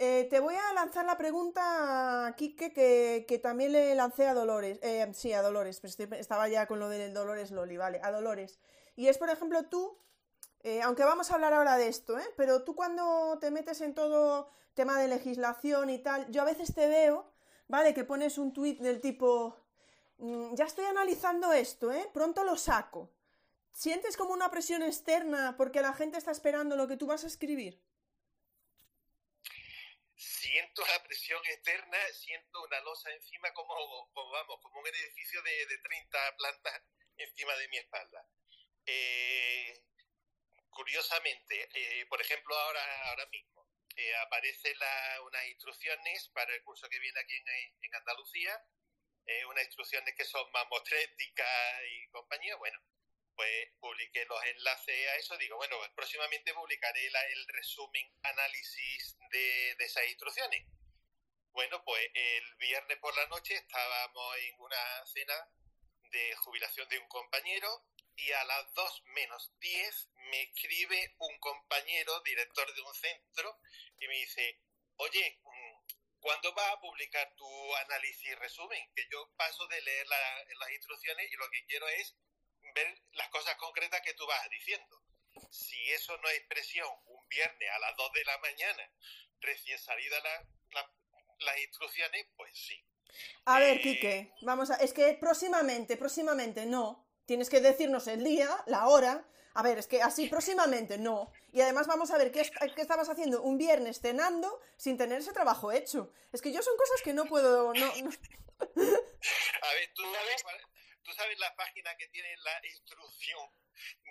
[0.00, 4.78] Eh, te voy a lanzar la pregunta, Quique, que, también le lancé a Dolores.
[4.80, 8.60] Eh, sí, a Dolores, pero estaba ya con lo del Dolores Loli, vale, a Dolores.
[8.94, 9.98] Y es, por ejemplo, tú,
[10.60, 12.26] eh, aunque vamos a hablar ahora de esto, ¿eh?
[12.36, 16.72] pero tú cuando te metes en todo tema de legislación y tal, yo a veces
[16.74, 17.32] te veo,
[17.66, 17.92] ¿vale?
[17.92, 19.56] Que pones un tuit del tipo,
[20.18, 22.08] mm, ya estoy analizando esto, ¿eh?
[22.14, 23.10] Pronto lo saco.
[23.72, 27.26] ¿Sientes como una presión externa porque la gente está esperando lo que tú vas a
[27.26, 27.82] escribir?
[30.18, 33.72] Siento la presión externa, siento una losa encima como,
[34.14, 36.82] vamos, como un edificio de, de 30 plantas
[37.16, 38.26] encima de mi espalda.
[38.84, 39.84] Eh,
[40.70, 44.76] curiosamente, eh, por ejemplo, ahora, ahora mismo eh, aparecen
[45.26, 48.60] unas instrucciones para el curso que viene aquí en, Andalucía,
[49.26, 52.56] eh, unas instrucciones que son más mostréticas y compañía.
[52.56, 52.80] Bueno,
[53.38, 55.38] pues publiqué los enlaces a eso.
[55.38, 60.66] Digo, bueno, próximamente publicaré el resumen, análisis de, de esas instrucciones.
[61.52, 65.34] Bueno, pues el viernes por la noche estábamos en una cena
[66.10, 72.20] de jubilación de un compañero y a las 2 menos 10 me escribe un compañero,
[72.22, 73.60] director de un centro,
[74.00, 74.60] y me dice,
[74.96, 78.90] oye, mm, ¿cuándo vas a publicar tu análisis resumen?
[78.96, 82.16] Que yo paso de leer las instrucciones y lo que quiero es
[82.84, 85.02] ver las cosas concretas que tú vas diciendo.
[85.50, 88.92] Si eso no es presión un viernes a las 2 de la mañana,
[89.40, 90.16] recién salida
[91.40, 92.84] las instrucciones, pues sí.
[93.44, 94.74] A ver, eh, Quique, vamos a...
[94.76, 99.28] Es que próximamente, próximamente no, Tienes que decirnos el día, la hora.
[99.52, 101.30] A ver, es que así próximamente no.
[101.52, 102.40] Y además vamos a ver qué,
[102.78, 106.10] estabas haciendo un viernes cenando sin tener ese trabajo hecho.
[106.32, 107.74] Es que yo son cosas que no puedo...
[107.74, 110.42] No, A ver, ¿tú sabes,
[111.08, 113.48] ¿tú sabes la página que tiene la instrucción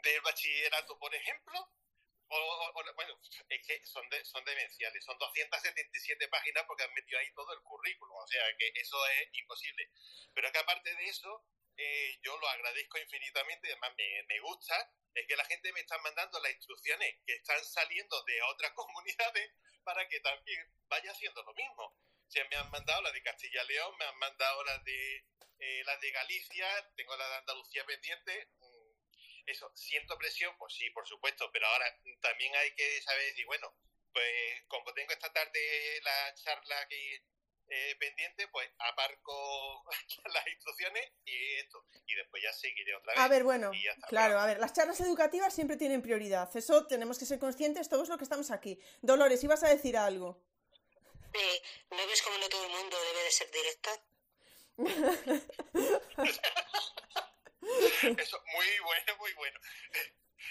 [0.01, 1.71] del bachillerato, por ejemplo?
[2.29, 7.53] O, bueno, es que son, son demenciales, son 277 páginas porque han metido ahí todo
[7.53, 9.91] el currículum, o sea que eso es imposible.
[10.33, 11.45] Pero que aparte de eso,
[11.77, 15.99] eh, yo lo agradezco infinitamente además me, me, gusta, es que la gente me está
[15.99, 19.51] mandando las instrucciones que están saliendo de otras comunidades
[19.83, 21.95] para que también vaya haciendo lo mismo.
[22.27, 25.25] Se me han mandado las de Castilla y León, me han mandado las de,
[25.59, 28.49] eh, las de Galicia, tengo la de Andalucía pendiente.
[28.59, 28.87] Mm,
[29.47, 30.55] eso, ¿siento presión?
[30.57, 31.85] Pues sí, por supuesto, pero ahora
[32.21, 33.73] también hay que saber decir, bueno,
[34.13, 37.21] pues como tengo esta tarde la charla aquí
[37.69, 39.83] eh, pendiente, pues aparco
[40.33, 41.85] las instrucciones y esto.
[42.05, 43.21] Y después ya seguiré otra vez.
[43.21, 43.71] A ver, bueno,
[44.07, 46.49] claro, a ver, las charlas educativas siempre tienen prioridad.
[46.55, 48.79] Eso tenemos que ser conscientes todos los que estamos aquí.
[49.01, 50.41] Dolores, ibas a decir algo.
[51.33, 51.61] Eh,
[51.91, 53.91] ¿No ves como no todo el mundo debe de ser directa?
[58.21, 59.59] Eso, muy bueno, muy bueno.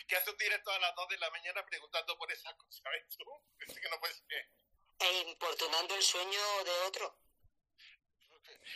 [0.08, 2.82] ¿Qué hace un directo a las 2 de la mañana preguntando por esas cosas?
[2.82, 3.24] ¿Sabes tú?
[3.80, 4.50] que no puede ser
[4.98, 7.18] e importunando el sueño de otro.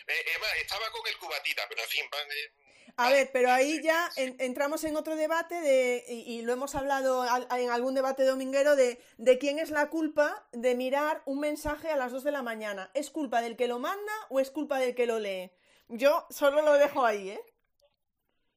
[0.06, 2.04] Eh, estaba con el cubatita, pero en fin.
[2.04, 2.52] Eh,
[2.97, 7.25] a ver, pero ahí ya entramos en otro debate de, y, lo hemos hablado
[7.57, 11.97] en algún debate dominguero de, de quién es la culpa de mirar un mensaje a
[11.97, 12.90] las 2 de la mañana.
[12.95, 15.51] ¿Es culpa del que lo manda o es culpa del que lo lee?
[15.88, 17.40] Yo solo lo dejo ahí, ¿eh?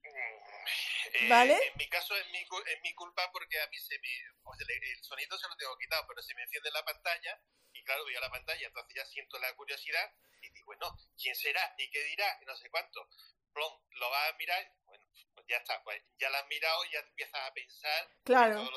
[0.04, 1.54] Eh, ¿Vale?
[1.54, 4.10] En mi caso es mi, es mi culpa porque a mí se me...
[4.10, 7.40] el sonido se lo tengo quitado, pero se me enciende la pantalla
[7.74, 11.74] y claro, a la pantalla, entonces ya siento la curiosidad y digo, bueno, ¿quién será?
[11.78, 12.38] ¿Y qué dirá?
[12.42, 13.08] Y no sé cuánto.
[13.54, 15.04] Plom, lo vas a mirar, bueno,
[15.36, 18.10] pues ya está, pues ya lo has mirado, ya empiezas a pensar.
[18.24, 18.70] Claro.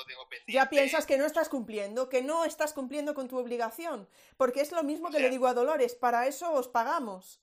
[0.47, 4.09] Ya piensas que no estás cumpliendo, que no estás cumpliendo con tu obligación.
[4.37, 7.41] Porque es lo mismo que le digo a Dolores, para eso os pagamos.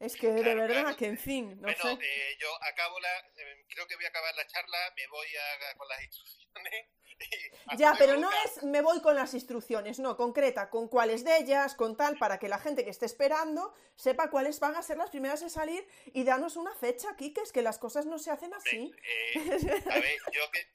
[0.00, 3.86] Es que de verdad, que en fin, no bueno, Eh, yo acabo la, eh, creo
[3.86, 6.88] que voy a acabar la charla, me voy a, con las instrucciones.
[7.78, 11.74] ya, pero no es me voy con las instrucciones, no, concreta, con cuáles de ellas,
[11.74, 15.10] con tal, para que la gente que esté esperando sepa cuáles van a ser las
[15.10, 18.52] primeras en salir y danos una fecha, que es que las cosas no se hacen
[18.54, 18.92] así.
[19.34, 20.66] Eh, a ver, yo que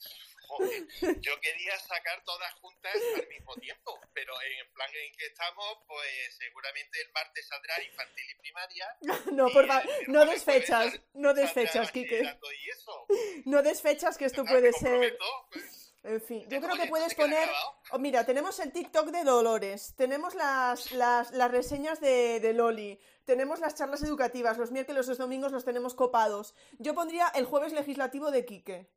[1.22, 5.78] yo quería sacar todas juntas al mismo tiempo, pero en el plan en que estamos,
[5.88, 8.98] pues seguramente el martes saldrá infantil y primaria.
[9.40, 12.40] No, por favor, no desfechas, no desfechas, Kike.
[13.46, 15.18] No desfechas que esto puede ser...
[15.52, 17.50] Pues, en fin, yo creo que puedes poner...
[17.92, 23.00] Oh, mira, tenemos el TikTok de Dolores, tenemos las, las, las reseñas de, de, Loli,
[23.26, 26.56] tenemos las charlas educativas, los miércoles, los domingos los tenemos copados.
[26.78, 28.90] Yo pondría el jueves legislativo de Quique.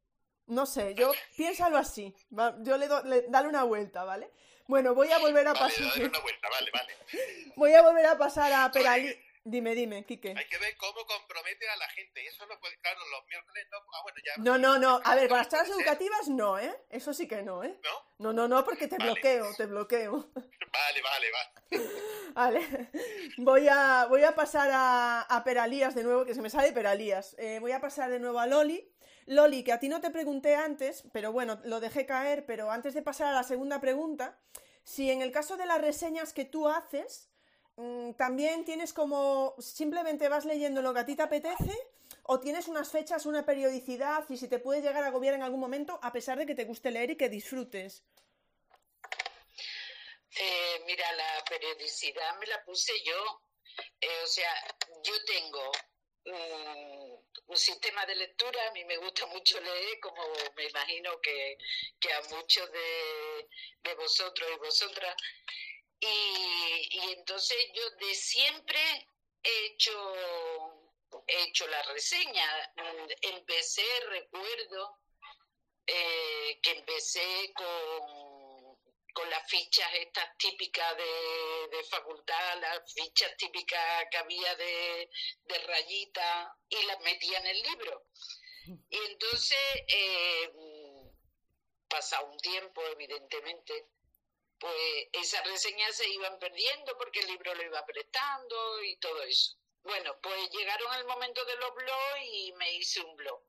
[0.47, 2.15] No sé, yo piénsalo así.
[2.61, 4.31] Yo le, doy dale una vuelta, ¿vale?
[4.69, 5.89] Bueno, voy a volver a pasar.
[5.89, 6.93] Dale una vuelta, vale, vale.
[7.57, 9.15] Voy a volver a pasar a Perali.
[9.45, 10.35] Dime, dime, Quique.
[10.37, 12.25] Hay que ver cómo compromete a la gente.
[12.27, 13.79] Eso no puede, claro, los miércoles no.
[13.79, 14.33] Ah, bueno, ya.
[14.37, 15.01] No, no, no.
[15.05, 16.73] A ver, con las charlas educativas no, ¿eh?
[16.91, 17.77] Eso sí que no, ¿eh?
[17.83, 18.13] ¿No?
[18.19, 20.31] No, no, no, porque te bloqueo, te bloqueo.
[20.73, 21.89] Vale, vale, vale.
[22.35, 22.91] Vale,
[23.37, 27.37] voy a, voy a pasar a, Peralías de nuevo, que se me sale Peralías.
[27.39, 28.91] Eh, voy a pasar de nuevo a Loli.
[29.27, 32.95] Loli, que a ti no te pregunté antes, pero bueno, lo dejé caer, pero antes
[32.95, 34.41] de pasar a la segunda pregunta,
[34.83, 37.32] si en el caso de las reseñas que tú haces,
[38.17, 41.77] también tienes como, simplemente vas leyendo lo que a ti te apetece,
[42.25, 45.61] o tienes unas fechas, una periodicidad, y si te puedes llegar a agobiar en algún
[45.61, 48.05] momento, a pesar de que te guste leer y que disfrutes.
[50.35, 53.43] Eh, mira, la periodicidad me la puse yo.
[54.01, 54.53] Eh, o sea,
[55.03, 55.73] yo tengo
[56.25, 60.23] un sistema de lectura, a mí me gusta mucho leer, como
[60.57, 61.59] me imagino que,
[62.13, 65.17] a muchos de, vosotros y vosotras.
[66.05, 68.81] Y, y, entonces yo de siempre
[69.43, 70.15] he hecho,
[71.27, 72.73] he hecho la reseña.
[73.21, 74.99] Empecé, recuerdo,
[75.87, 78.43] eh, que empecé con
[79.13, 85.11] con las fichas estas típicas de, facultad, las fichas típicas que había de,
[85.43, 88.07] de rayita y las metía en el libro.
[88.91, 90.53] Y entonces, eh,
[91.89, 93.89] pasado un tiempo, evidentemente,
[94.63, 99.57] pues esas reseñas se iban perdiendo porque el libro lo iba prestando y todo eso.
[99.83, 103.43] Bueno, pues llegaron el momento de los blogs y me hice un blog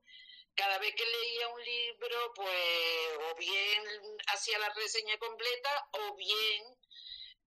[0.55, 3.83] cada vez que leía un libro, pues o bien
[4.25, 6.77] hacía la reseña completa o bien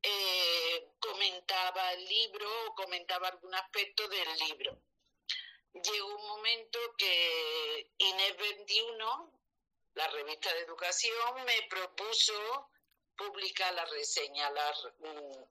[0.01, 4.79] eh, comentaba el libro o comentaba algún aspecto del libro.
[5.73, 9.33] Llegó un momento que Inés 21,
[9.95, 12.71] la revista de educación, me propuso
[13.17, 14.51] publicar la reseña.
[14.51, 15.45] Mm,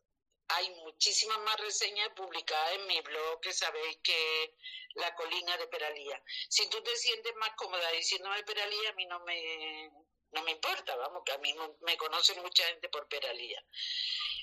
[0.48, 4.56] hay muchísimas más reseñas publicadas en mi blog que sabéis que
[4.96, 6.22] la colina de Peralía.
[6.50, 9.92] Si tú te sientes más cómoda diciéndome Peralía, a mí no me,
[10.32, 13.64] no me importa, vamos, que a mí me conoce mucha gente por Peralía.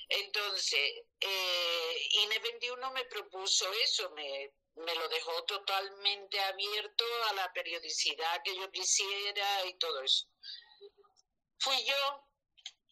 [0.09, 7.53] Entonces, eh, INE 21 me propuso eso, me, me lo dejó totalmente abierto a la
[7.53, 10.27] periodicidad que yo quisiera y todo eso.
[11.59, 12.22] Fui yo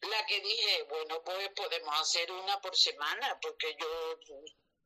[0.01, 4.19] la que dije, bueno, pues podemos hacer una por semana, porque yo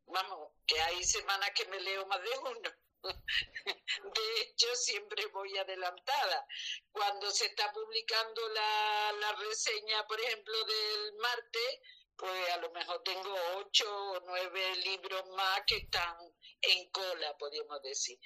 [0.07, 2.69] vamos, que hay semanas que me leo más de uno.
[4.15, 6.47] De hecho, siempre voy adelantada.
[6.91, 11.79] Cuando se está publicando la, la reseña, por ejemplo, del martes,
[12.17, 16.15] pues a lo mejor tengo ocho o nueve libros más que están
[16.61, 18.17] en cola, podríamos decir.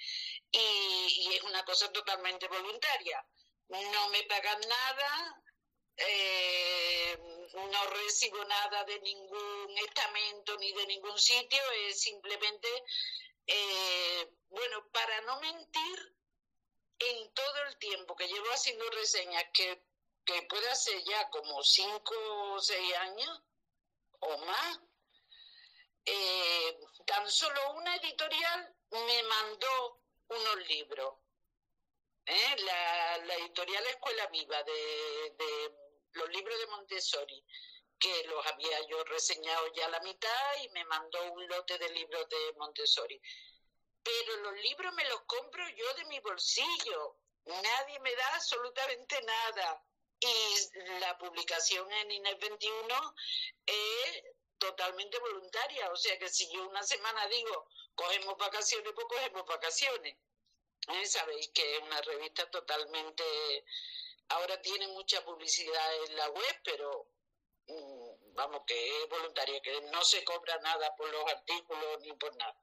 [0.50, 3.24] Y, y es una cosa totalmente voluntaria.
[3.68, 5.42] No me pagan nada,
[5.96, 7.18] eh,
[7.52, 12.68] no recibo nada de ningún estamento ni de ningún sitio, es simplemente,
[13.46, 16.16] eh, bueno, para no mentir,
[17.00, 19.82] en todo el tiempo que llevo haciendo reseñas, que,
[20.24, 22.14] que puede ser ya como cinco
[22.52, 23.42] o seis años
[24.20, 24.80] o más,
[26.04, 31.14] eh, tan solo una editorial me mandó unos libros.
[32.26, 35.74] La, la, editorial Escuela Viva de
[36.12, 37.44] los libros de Montessori,
[37.98, 42.28] que los había yo reseñado ya la mitad y me mandó un lote de libros
[42.28, 43.20] de Montessori.
[44.02, 47.18] Pero los libros me los compro yo de mi bolsillo.
[47.44, 49.84] Nadie me da absolutamente nada.
[50.20, 53.14] Y la publicación en Inés 21
[53.66, 54.22] es
[54.58, 55.90] totalmente voluntaria.
[55.90, 60.16] O sea que si yo una semana digo, cogemos vacaciones, pues cogemos vacaciones.
[60.94, 61.06] ¿Eh?
[61.06, 63.24] Sabéis que es una revista totalmente
[64.30, 67.06] Ahora tiene mucha publicidad en la web, pero
[67.66, 72.34] mm, vamos, que es voluntaria, que no se cobra nada por los artículos ni por
[72.36, 72.54] nada.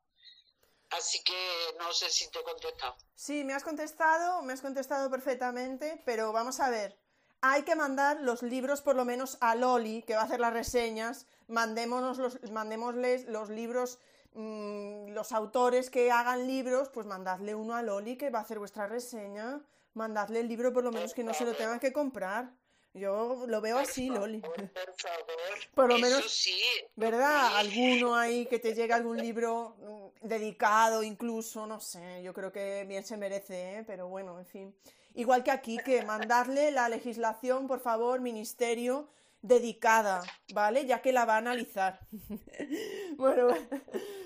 [0.91, 2.95] Así que no sé si te he contestado.
[3.15, 6.97] Sí, me has contestado, me has contestado perfectamente, pero vamos a ver.
[7.41, 10.53] Hay que mandar los libros por lo menos a Loli, que va a hacer las
[10.53, 11.27] reseñas.
[11.49, 13.99] Mandémonos los, mandémosles los libros,
[14.37, 18.59] mm, los autores que hagan libros, pues mandadle uno a Loli, que va a hacer
[18.59, 19.61] vuestra reseña
[19.97, 22.49] mandadle el libro por lo menos que no se lo tengan que comprar.
[22.93, 24.39] Yo lo veo así, Loli.
[24.39, 25.35] Por favor.
[25.75, 26.47] Por lo menos,
[26.95, 27.57] ¿verdad?
[27.57, 32.85] Alguno ahí que te llegue algún libro mm, dedicado incluso, no sé, yo creo que
[32.87, 33.83] bien se merece, ¿eh?
[33.85, 34.75] pero bueno, en fin.
[35.13, 39.09] Igual que aquí, que mandarle la legislación, por favor, ministerio,
[39.47, 40.85] dedicada, ¿vale?
[40.85, 41.99] Ya que la va a analizar.
[43.17, 43.47] bueno,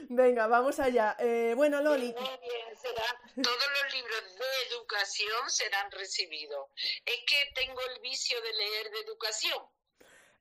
[0.09, 1.15] venga, vamos allá.
[1.19, 2.13] Eh, bueno, Loli.
[2.13, 6.69] todos los libros de educación serán recibidos.
[7.05, 9.61] Es que tengo el vicio de leer de educación.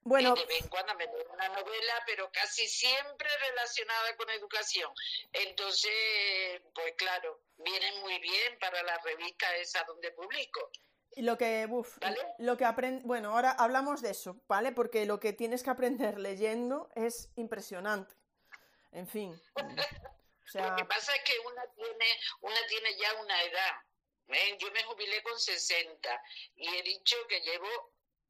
[0.02, 4.90] Bueno, de vez en cuando me leo una novela, pero casi siempre relacionada con educación.
[5.30, 10.70] Entonces, pues claro, viene muy bien para la revista esa donde publico.
[11.16, 11.98] Y lo que, uf,
[12.38, 14.72] lo que aprende, bueno, ahora hablamos de eso, ¿vale?
[14.72, 18.14] Porque lo que tienes que aprender leyendo es impresionante.
[18.92, 19.40] En fin.
[20.54, 22.06] Lo que pasa es que una tiene,
[22.40, 23.76] una tiene ya una edad.
[24.28, 24.58] ¿eh?
[24.58, 26.22] Yo me jubilé con 60
[26.56, 27.68] y he dicho que llevo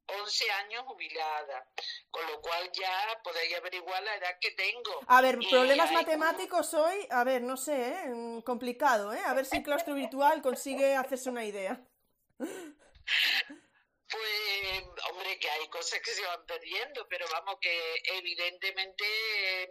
[0.05, 1.67] 11 años jubilada,
[2.09, 4.99] con lo cual ya podéis averiguar la edad que tengo.
[5.07, 8.41] A ver, problemas matemáticos hoy, a ver, no sé, ¿eh?
[8.45, 9.21] complicado, ¿eh?
[9.25, 11.79] A ver si el claustro virtual consigue hacerse una idea.
[14.11, 19.05] Pues, hombre, que hay cosas que se van perdiendo, pero vamos, que evidentemente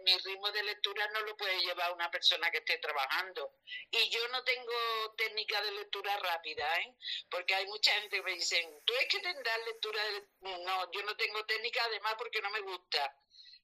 [0.03, 3.53] mi ritmo de lectura no lo puede llevar una persona que esté trabajando.
[3.91, 6.95] Y yo no tengo técnica de lectura rápida, ¿eh?
[7.29, 10.27] Porque hay mucha gente que me dicen, tú es que tendrás lectura de...
[10.39, 13.15] No, yo no tengo técnica además porque no me gusta.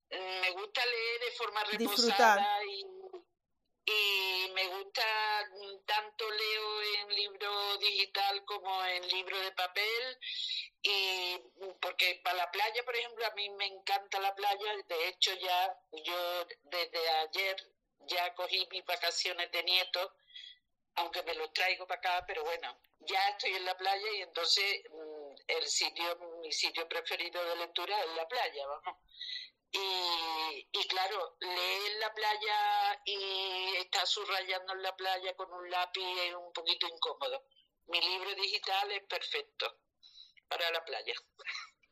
[0.09, 2.85] Me gusta leer de forma reposada y
[3.87, 5.03] y me gusta
[5.85, 10.19] tanto leo en libro digital como en libro de papel
[10.81, 11.39] y
[11.81, 14.73] porque para la playa por ejemplo a mí me encanta la playa.
[14.87, 15.73] De hecho ya
[16.03, 17.55] yo desde ayer
[18.07, 20.13] ya cogí mis vacaciones de nieto
[20.95, 24.83] aunque me los traigo para acá pero bueno ya estoy en la playa y entonces
[24.89, 28.97] mm, el sitio mi sitio preferido de lectura es la playa vamos
[30.71, 36.01] y, claro, leer en la playa y estar subrayando en la playa con un lápiz
[36.01, 37.43] es un poquito incómodo.
[37.87, 39.79] Mi libro digital es perfecto
[40.47, 41.13] para la playa.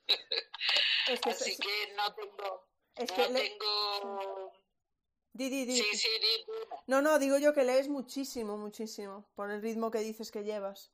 [1.23, 2.67] Así que no tengo...
[2.97, 4.51] no tengo...
[5.33, 5.81] Di, di, di.
[5.81, 6.09] Sí, sí,
[6.87, 10.93] no, no, digo yo que lees muchísimo, muchísimo, por el ritmo que dices que llevas.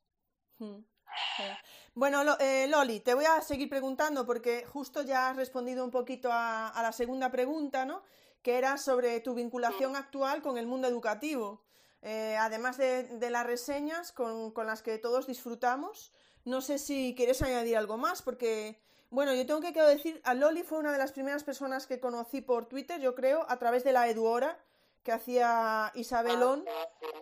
[0.58, 0.84] Hmm.
[1.94, 6.30] Bueno, eh, Loli, te voy a seguir preguntando porque justo ya has respondido un poquito
[6.32, 8.02] a, la segunda pregunta, ¿no?
[8.42, 11.62] Que era sobre tu vinculación actual con el mundo educativo.
[12.02, 16.14] Eh, además de, las reseñas con, las que todos disfrutamos,
[16.46, 20.64] no sé si quieres añadir algo más, porque, bueno, yo tengo que decir, a Loli
[20.64, 23.92] fue una de las primeras personas que conocí por Twitter, yo creo, a través de
[23.92, 24.58] la Eduora,
[25.04, 26.66] que hacía Isabelón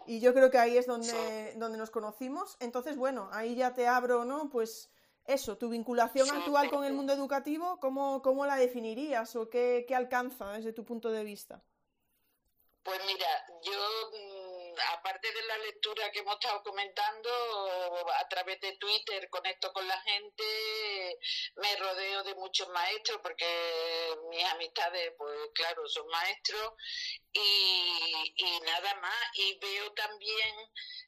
[0.06, 2.58] y yo creo que ahí es donde, donde nos conocimos.
[2.60, 4.50] Entonces, bueno, ahí ya te abro, ¿no?
[4.50, 4.90] Pues
[5.26, 9.96] eso, tu vinculación actual con el mundo educativo, ¿cómo, cómo la definirías o qué, qué
[9.96, 11.62] alcanza desde tu punto de vista?
[12.84, 13.28] Pues mira,
[13.62, 13.72] yo
[14.94, 17.30] aparte de la lectura que hemos estado comentando,
[18.20, 21.20] a través de Twitter conecto con la gente,
[21.56, 23.46] me rodeo de muchos maestros porque
[24.30, 26.74] mis amistades, pues claro, son maestros
[27.34, 29.30] y, nada más.
[29.34, 30.56] Y veo también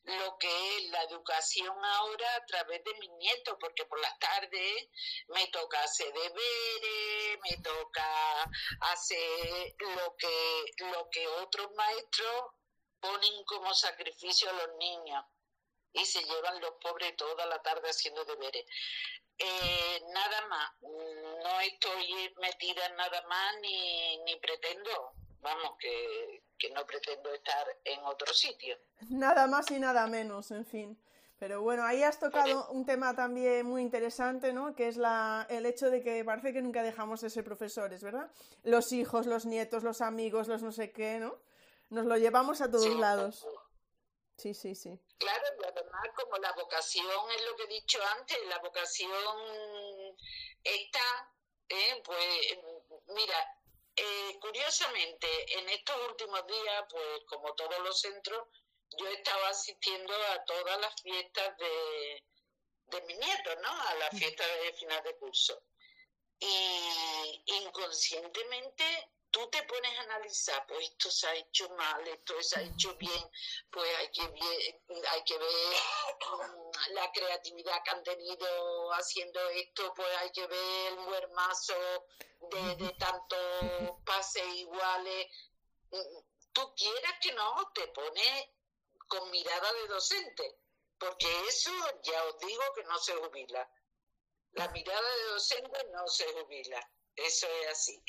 [0.03, 4.87] lo que es la educación ahora a través de mis nietos, porque por las tardes
[5.27, 8.43] me toca hacer deberes, me toca
[8.93, 12.51] hacer lo que, lo que otros maestros
[13.01, 15.25] ponen como sacrificio a los niños
[15.93, 18.65] y se llevan los pobres toda la tarde haciendo deberes.
[19.37, 26.69] Eh, nada más, no estoy metida en nada más ni, ni pretendo, vamos, que, que
[26.69, 28.77] no pretendo estar en otro sitio.
[29.09, 31.03] Nada más y nada menos, en fin.
[31.39, 34.75] Pero bueno, ahí has tocado un tema también muy interesante, ¿no?
[34.75, 38.29] Que es la, el hecho de que parece que nunca dejamos de ser profesores, ¿verdad?
[38.61, 41.39] Los hijos, los nietos, los amigos, los no sé qué, ¿no?
[41.91, 43.45] Nos lo llevamos a todos lados.
[44.37, 44.97] Sí, sí, sí.
[45.17, 49.11] Claro, y además como la vocación es lo que he dicho antes, la vocación
[50.63, 51.33] está,
[51.67, 52.01] ¿eh?
[52.05, 52.57] pues
[53.07, 53.59] mira,
[53.97, 55.27] eh, curiosamente
[55.59, 58.47] en estos últimos días, pues como todos los centros,
[58.97, 62.23] yo estaba asistiendo a todas las fiestas de,
[62.85, 63.69] de mi nieto, ¿no?
[63.69, 65.61] A la fiesta de final de curso.
[66.39, 72.59] Y inconscientemente tú te pones a analizar, pues esto se ha hecho mal, esto se
[72.59, 73.31] ha hecho bien,
[73.71, 80.09] pues hay que, hay que ver mm, la creatividad que han tenido haciendo esto, pues
[80.17, 81.73] hay que ver el huermazo
[82.39, 83.39] de, de tantos
[84.05, 85.27] pases iguales.
[85.91, 86.19] Mm,
[86.51, 88.49] tú quieras que no, te pones
[89.07, 90.59] con mirada de docente,
[90.99, 91.71] porque eso
[92.03, 93.69] ya os digo que no se jubila.
[94.53, 96.91] La mirada de docente no se jubila.
[97.15, 98.03] Eso es así.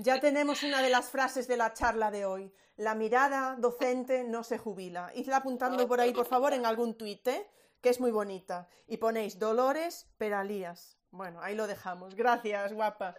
[0.00, 2.52] Ya tenemos una de las frases de la charla de hoy.
[2.76, 5.10] La mirada docente no se jubila.
[5.14, 7.50] Idla apuntando por ahí, por favor, en algún tuit, ¿eh?
[7.80, 8.68] que es muy bonita.
[8.86, 10.96] Y ponéis Dolores Peralías.
[11.10, 12.14] Bueno, ahí lo dejamos.
[12.14, 13.16] Gracias, guapa.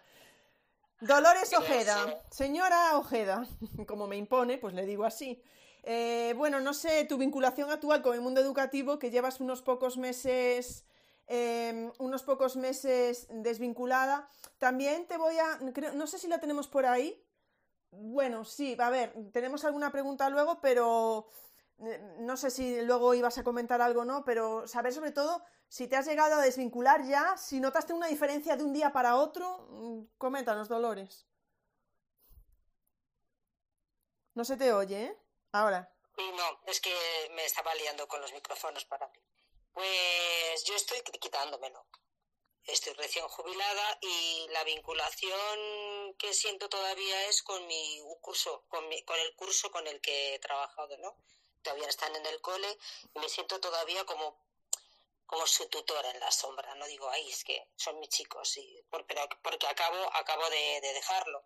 [1.02, 2.24] Dolores Ojeda.
[2.30, 3.48] Señora Ojeda,
[3.88, 5.42] como me impone, pues le digo así.
[5.84, 9.98] Eh, bueno, no sé, tu vinculación actual con el mundo educativo, que llevas unos pocos
[9.98, 10.86] meses
[11.32, 14.28] Em, unos pocos meses desvinculada.
[14.58, 15.60] También te voy a,
[15.94, 17.24] no sé si la tenemos por ahí.
[17.92, 21.30] Bueno, sí, a ver, tenemos alguna pregunta luego, pero
[22.20, 25.88] no sé si luego ibas a comentar algo o no, pero saber sobre todo si
[25.88, 29.68] te has llegado a desvincular ya, si notaste una diferencia de un día para otro,
[29.70, 31.28] mm, coméntanos, Dolores.
[34.34, 35.18] No se te oye, ¿eh?
[35.52, 35.94] Ahora.
[36.18, 36.92] No, es que
[37.36, 39.24] me estaba liando con los micrófonos para abrir.
[39.74, 41.86] Pues yo estoy quitándomelo.
[42.66, 49.20] Estoy recién jubilada y la vinculación que siento todavía es con mi curso, con, con
[49.20, 51.18] el curso con el que he trabajado, ¿no?
[51.64, 52.78] Todavía están en el cole
[53.16, 54.38] y me siento todavía como
[55.30, 56.74] como su tutora en la sombra.
[56.76, 61.44] No digo, ay, es que son mis chicos, y, pero porque acabo, acabo de, dejarlo.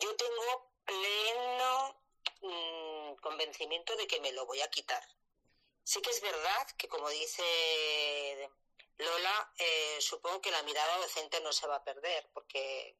[0.00, 2.02] Yo tengo pleno
[2.40, 5.06] mm, convencimiento de que me lo voy a quitar.
[5.84, 8.50] Sí que es verdad que, como dice
[8.98, 12.96] Lola, eh, supongo que la mirada docente no se va a perder, porque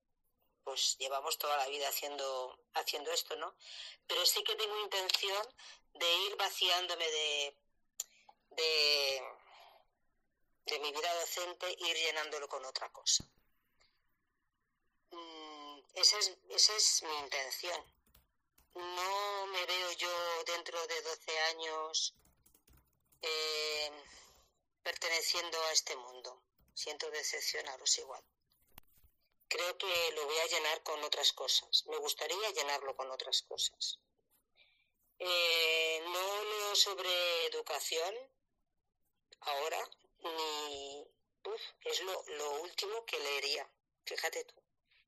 [0.65, 3.57] pues llevamos toda la vida haciendo, haciendo esto, ¿no?
[4.07, 5.47] Pero sí que tengo intención
[5.95, 7.57] de ir vaciándome de,
[8.51, 9.23] de,
[10.67, 13.25] de mi vida docente e ir llenándolo con otra cosa.
[15.11, 17.85] Mm, esa, es, esa es mi intención.
[18.75, 22.15] No me veo yo dentro de 12 años
[23.23, 23.91] eh,
[24.83, 26.43] perteneciendo a este mundo.
[26.75, 28.25] Siento decepcionaros igual.
[29.49, 31.85] Creo que lo voy a llenar con otras cosas.
[31.87, 33.99] Me gustaría llenarlo con otras cosas.
[35.19, 38.15] Eh, no leo sobre educación
[39.41, 41.07] ahora, ni...
[41.85, 43.71] es lo, lo último que leería.
[44.05, 44.55] Fíjate tú.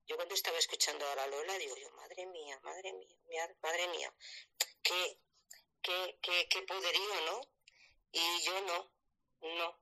[0.06, 4.14] Yo cuando estaba escuchando a la Lola, digo yo, madre mía, madre mía, madre mía,
[4.82, 5.18] qué,
[5.80, 7.40] qué, qué, qué poderío, ¿no?
[8.14, 8.90] Y yo no,
[9.40, 9.80] no.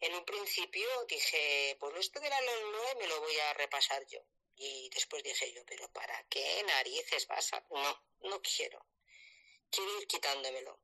[0.00, 4.20] En un principio dije, pues esto de la LOL me lo voy a repasar yo.
[4.56, 7.66] Y después dije yo, pero ¿para qué narices vas a...?
[7.70, 8.84] No, no quiero.
[9.70, 10.80] Quiero ir quitándomelo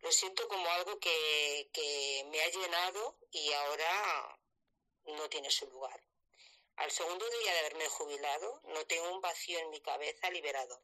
[0.00, 4.38] lo siento como algo que, que me ha llenado y ahora
[5.04, 6.02] no tiene su lugar.
[6.76, 10.82] Al segundo día de haberme jubilado, noté un vacío en mi cabeza liberado.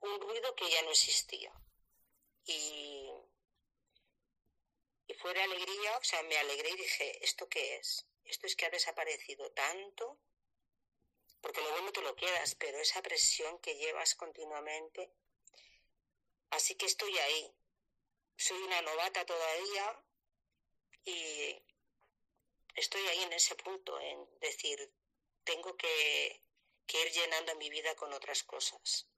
[0.00, 1.52] Un, ruido que ya no existía.
[2.44, 3.08] Y,
[5.06, 8.06] y fue de alegría, o sea, me alegré y dije, ¿esto qué es?
[8.24, 10.18] Esto es que ha desaparecido tanto,
[11.40, 15.12] porque luego no te lo quedas, pero esa presión que llevas continuamente
[16.52, 17.50] Así que estoy ahí.
[18.36, 20.04] Soy una novata todavía
[21.04, 21.56] y
[22.74, 24.92] estoy ahí en ese punto, en decir,
[25.44, 26.42] tengo que,
[26.88, 29.08] ir llenando mi vida con otras cosas.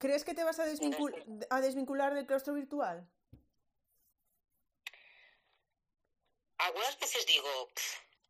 [0.00, 3.06] ¿Crees que te vas a, a desvincular del claustro virtual?
[6.56, 7.70] Algunas veces digo,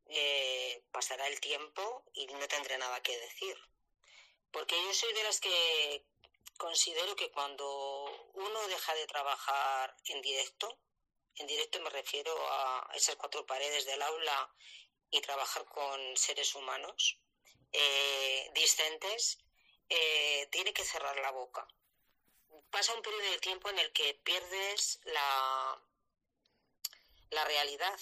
[0.06, 3.56] eh, pasará el tiempo y no tendré nada que decir.
[4.50, 6.04] Porque yo soy de las que
[6.58, 10.76] considero que cuando uno deja de trabajar en directo,
[11.36, 14.52] en directo me refiero a esas cuatro paredes del aula
[15.08, 17.20] y trabajar con seres humanos
[17.70, 19.38] eh, discentes,
[19.90, 21.66] eh, tiene que cerrar la boca.
[22.70, 25.82] Pasa un periodo de tiempo en el que pierdes la,
[27.30, 27.98] la realidad.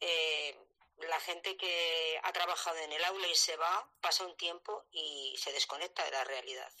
[0.00, 0.58] Eh,
[0.98, 5.36] la gente que ha trabajado en el aula y se va, pasa un tiempo y
[5.38, 6.72] se desconecta de la realidad.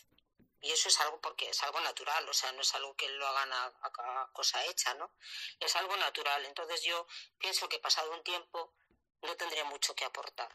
[0.62, 3.26] Y eso es algo porque es algo natural, o sea, no es algo que lo
[3.26, 5.10] hagan a, cosa hecha, ¿no?
[5.58, 6.44] Es algo natural.
[6.44, 7.06] Entonces yo
[7.38, 8.74] pienso que pasado un tiempo
[9.22, 10.54] no tendría mucho que aportar,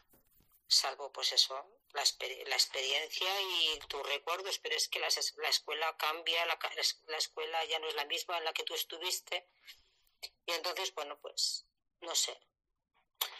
[0.68, 1.54] salvo pues eso,
[1.92, 6.58] la, experiencia y tus recuerdos, pero es que la, escuela cambia, la,
[7.06, 9.48] la escuela ya no es la misma en la que tú estuviste.
[10.46, 11.66] Y entonces, bueno, pues,
[12.00, 12.38] no sé,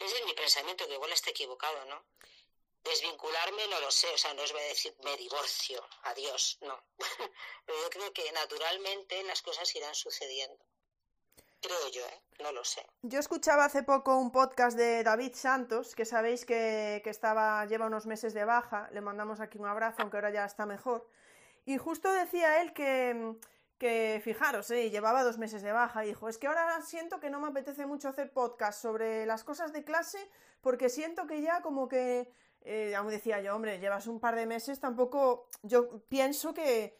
[0.00, 2.04] ese es mi pensamiento, que igual esté equivocado, ¿no?
[2.82, 6.84] Desvincularme no lo sé, o sea, no os voy a decir me divorcio, adiós, no.
[7.66, 10.64] Pero yo creo que naturalmente las cosas irán sucediendo.
[11.60, 12.22] Creo yo, ¿eh?
[12.42, 12.86] No lo sé.
[13.02, 18.06] Yo escuchaba hace poco un podcast de David Santos, que sabéis que, estaba, lleva unos
[18.06, 21.08] meses de baja, le mandamos aquí un abrazo, aunque ahora ya está mejor.
[21.64, 23.36] Y justo decía él que
[23.78, 27.40] que fijaros, eh, llevaba dos meses de baja dijo, es que ahora siento que no
[27.40, 30.18] me apetece mucho hacer podcast sobre las cosas de clase
[30.60, 32.32] porque siento que ya como que,
[32.62, 36.98] eh, aún decía yo, hombre, llevas un par de meses, tampoco, yo pienso que,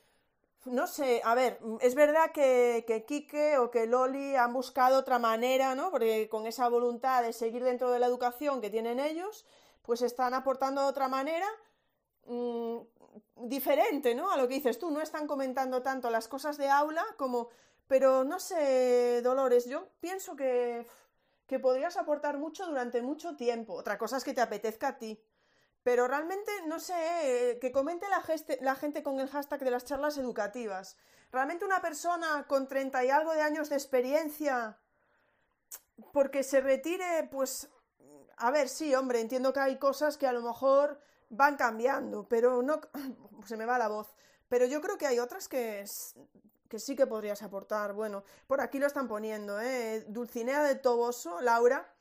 [0.67, 5.19] no sé, a ver, es verdad que, que Quique o que Loli han buscado otra
[5.19, 5.91] manera, ¿no?
[5.91, 9.47] Porque con esa voluntad de seguir dentro de la educación que tienen ellos,
[9.83, 11.47] pues están aportando de otra manera.
[12.27, 12.79] Mm,
[13.37, 14.31] diferente, ¿no?
[14.31, 17.49] A lo que dices tú, no están comentando tanto las cosas de aula como...
[17.89, 20.87] Pero no sé, Dolores, yo pienso que,
[21.47, 23.75] que podrías aportar mucho durante mucho tiempo.
[23.75, 25.21] Otra cosa es que te apetezca a ti.
[25.87, 28.21] Pero realmente, no sé, eh, que comente la,
[28.61, 30.97] la gente con el hashtag de las charlas educativas.
[31.31, 34.81] Realmente una persona con treinta y algo de años de experiencia,
[36.13, 37.69] porque se retire, pues,
[38.37, 42.63] a ver, sí, hombre, entiendo que hay cosas que a lo mejor van cambiando, pero
[42.63, 42.81] no,
[43.47, 44.13] se me va la voz.
[44.49, 45.85] Pero yo creo que hay otras que,
[46.69, 47.93] que sí que podrías aportar.
[47.93, 50.05] Bueno, por aquí lo están poniendo, ¿eh?
[50.09, 51.96] Dulcinea de Toboso, Laura,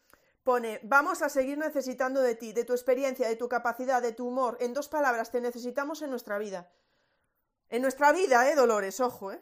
[0.45, 4.27] pone, vamos a seguir necesitando de ti, de tu experiencia, de tu capacidad, de tu
[4.27, 4.57] humor.
[4.61, 6.71] En dos palabras, te necesitamos en nuestra vida.
[7.67, 8.99] En nuestra vida, ¿eh, Dolores?
[9.01, 9.41] Ojo, ¿eh?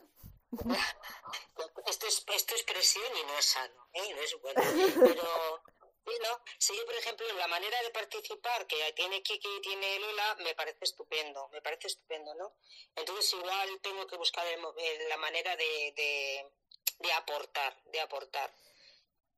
[1.85, 4.13] Esto es, esto es presión y no es sano, ¿eh?
[4.15, 4.61] No es bueno.
[4.99, 5.63] Pero,
[6.05, 6.29] bueno,
[6.59, 10.79] yo, por ejemplo, la manera de participar que tiene Kiki y tiene Lola, me parece
[10.81, 12.55] estupendo, me parece estupendo, ¿no?
[12.95, 14.45] Entonces, igual tengo que buscar
[15.09, 16.45] la manera de,
[16.99, 18.49] de aportar, de aportar.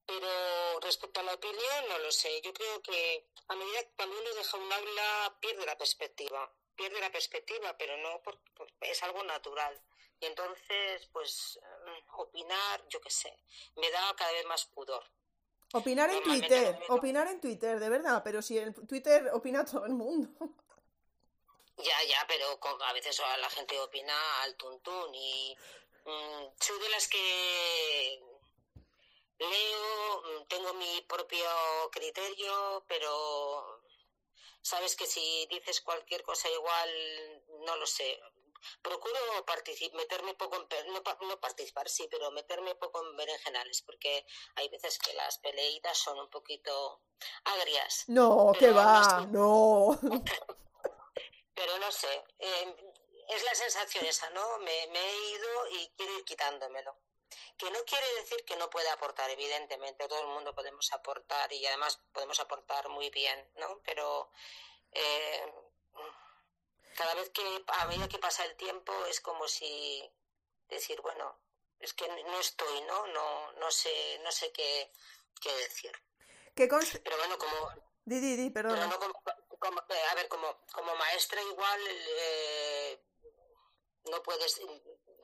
[0.05, 2.41] Pero respecto a la opinión, no lo sé.
[2.41, 6.51] Yo creo que a medida que cuando uno deja un aula, pierde la perspectiva.
[6.75, 8.41] Pierde la perspectiva, pero no porque
[8.81, 9.81] es algo natural.
[10.19, 13.37] Y entonces, pues, mm, opinar, yo qué sé,
[13.75, 15.03] me da cada vez más pudor.
[15.73, 19.93] Opinar en Twitter, opinar en Twitter, de verdad, pero si en Twitter opina todo el
[19.93, 20.29] mundo.
[21.77, 25.57] Ya, ya, pero a veces la gente opina al tuntún y
[26.05, 28.21] mm, soy de las que
[29.39, 31.45] leo, mm, tengo mi propio
[31.91, 33.81] criterio, pero
[34.61, 38.19] sabes que si dices cualquier cosa igual, no lo sé.
[38.81, 39.19] Procuro
[39.93, 44.25] meterme poco en, no, no, participar, sí, pero meterme poco en berenjenales, porque
[44.55, 47.01] hay veces que las peleitas son un poquito
[47.43, 48.05] agrias.
[48.07, 49.99] No, que va, no.
[51.53, 52.75] pero no sé, eh,
[53.29, 54.57] es la sensación esa, ¿no?
[54.59, 56.97] Me, me he ido y quiero ir quitándomelo
[57.57, 61.65] que no quiere decir que no pueda aportar, evidentemente, todo el mundo podemos aportar y
[61.65, 63.81] además podemos aportar muy bien, ¿no?
[63.83, 64.31] Pero
[64.91, 65.53] eh,
[66.95, 70.09] cada vez que, a medida que pasa el tiempo, es como si
[70.69, 71.39] decir, bueno,
[71.79, 73.07] es que no estoy, ¿no?
[73.07, 74.91] No, no sé, no sé qué,
[75.41, 75.91] qué decir.
[76.55, 77.69] Pero bueno, como...
[78.05, 78.77] Di, di, di, perdón.
[78.79, 83.01] Eh, a ver, como, como maestra igual eh,
[84.05, 84.59] no puedes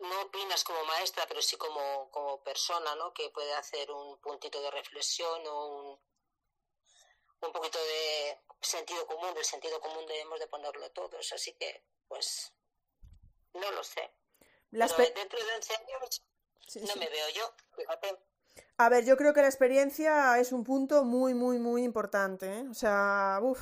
[0.02, 3.14] no opinas como maestra, pero sí como, como persona, ¿no?
[3.14, 6.00] Que puede hacer un puntito de reflexión o un,
[7.42, 9.34] un poquito de sentido común.
[9.34, 11.32] Del sentido común debemos de ponerlo todos.
[11.34, 12.52] Así que, pues,
[13.54, 14.12] no lo sé.
[14.72, 16.24] Pero dentro de 11 años
[16.88, 18.18] no me veo yo, fíjate.
[18.78, 22.48] A ver, yo creo que la experiencia es un punto muy, muy, muy importante.
[22.48, 22.66] ¿eh?
[22.70, 23.60] O sea, uff.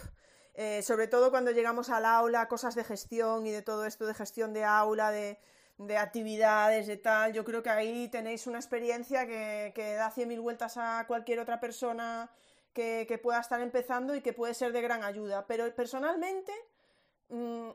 [0.53, 4.13] Eh, sobre todo cuando llegamos al aula, cosas de gestión y de todo esto de
[4.13, 5.39] gestión de aula, de,
[5.79, 7.33] de actividades, de tal.
[7.33, 11.39] Yo creo que ahí tenéis una experiencia que, que da cien mil vueltas a cualquier
[11.39, 12.29] otra persona
[12.73, 15.47] que, que, pueda estar empezando y que puede ser de gran ayuda.
[15.47, 16.51] Pero personalmente,
[17.29, 17.69] mm,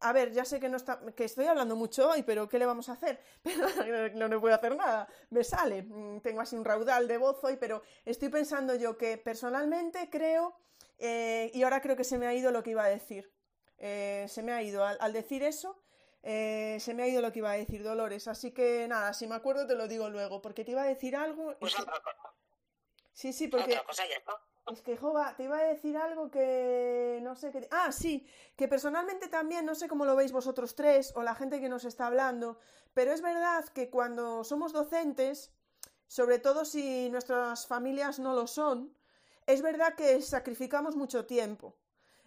[0.00, 2.66] a ver, ya sé que no está, que estoy hablando mucho hoy, pero ¿qué le
[2.66, 3.20] vamos a hacer?
[4.16, 5.84] no, no puedo hacer nada, me sale.
[5.84, 10.56] Mm, tengo así un raudal de voz hoy, pero estoy pensando yo que personalmente creo,
[10.98, 13.32] eh, y ahora creo que se me ha ido lo que iba a decir.
[13.78, 15.81] Eh, se me ha ido al decir eso
[16.22, 19.26] eh, se me ha ido lo que iba a decir Dolores, así que nada, si
[19.26, 21.56] me acuerdo te lo digo luego, porque te iba a decir algo.
[21.58, 21.74] Pues
[23.12, 23.80] Sí, sí, porque.
[24.70, 27.68] Es que, Jova, te iba a decir algo que no sé qué.
[27.72, 31.60] Ah, sí, que personalmente también, no sé cómo lo veis vosotros tres o la gente
[31.60, 32.58] que nos está hablando,
[32.94, 35.52] pero es verdad que cuando somos docentes,
[36.06, 38.96] sobre todo si nuestras familias no lo son,
[39.46, 41.76] es verdad que sacrificamos mucho tiempo.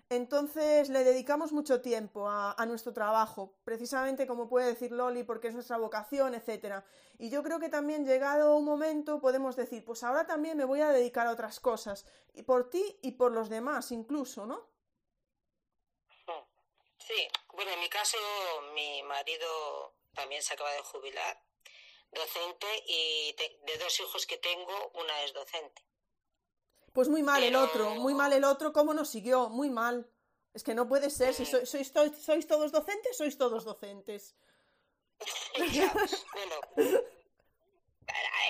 [0.09, 5.55] Entonces le dedicamos mucho tiempo a, nuestro trabajo, precisamente como puede decir Loli, porque es
[5.55, 6.83] nuestra vocación, etc.
[7.17, 10.81] Y yo creo que también llegado un momento podemos decir, pues ahora también me voy
[10.81, 14.69] a dedicar a otras cosas, y por ti y por los demás incluso, ¿no?
[16.99, 18.17] Sí, bueno, en mi caso
[18.73, 21.39] mi marido también se acaba de jubilar,
[22.11, 25.83] docente, y de dos hijos que tengo, una es docente.
[26.95, 29.49] Pues muy mal el otro, muy mal el otro, ¿cómo nos siguió?
[29.49, 30.09] Muy mal.
[30.53, 34.33] Es que no puede ser, si sois, sois, todos docentes, sois todos docentes.
[35.57, 36.55] bueno,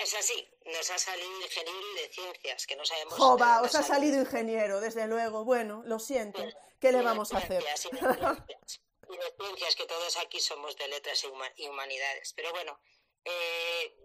[0.00, 3.14] es así, nos ha salido ingeniero de ciencias, que no sabemos...
[3.14, 5.44] Jova, os ha salido ingeniero, desde luego.
[5.44, 6.40] Bueno, lo siento,
[6.78, 7.64] ¿qué le vamos a hacer?
[7.64, 11.24] Y de ciencias, que todos aquí somos de letras
[11.56, 12.32] y humanidades.
[12.32, 12.78] Pero bueno,
[13.24, 13.96] eh,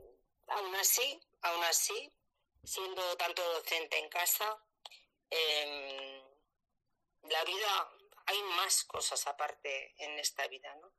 [0.47, 2.11] aún así, aún así,
[2.63, 4.63] siendo tanto docente en casa,
[5.29, 6.23] em,
[7.23, 7.91] la vida,
[8.25, 10.93] hay más cosas aparte en esta vida, ¿no?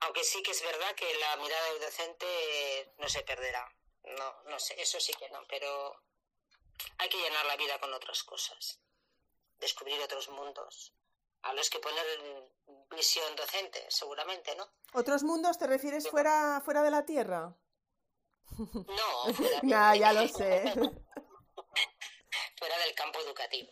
[0.00, 3.66] Aunque sí que es verdad que la mirada del docente no se perderá.
[4.02, 6.02] No, no sé, eso sí que no, pero
[6.98, 8.80] hay que llenar la vida con otras cosas,
[9.58, 10.94] descubrir otros mundos.
[11.42, 12.04] a los que poner
[12.90, 14.68] visión docente, seguramente, ¿no?
[14.92, 17.56] ¿Otros mundos te refieres fuera, fuera de la Tierra?
[19.62, 20.62] No, ya lo sé.
[22.58, 23.70] fuera del campo educativo.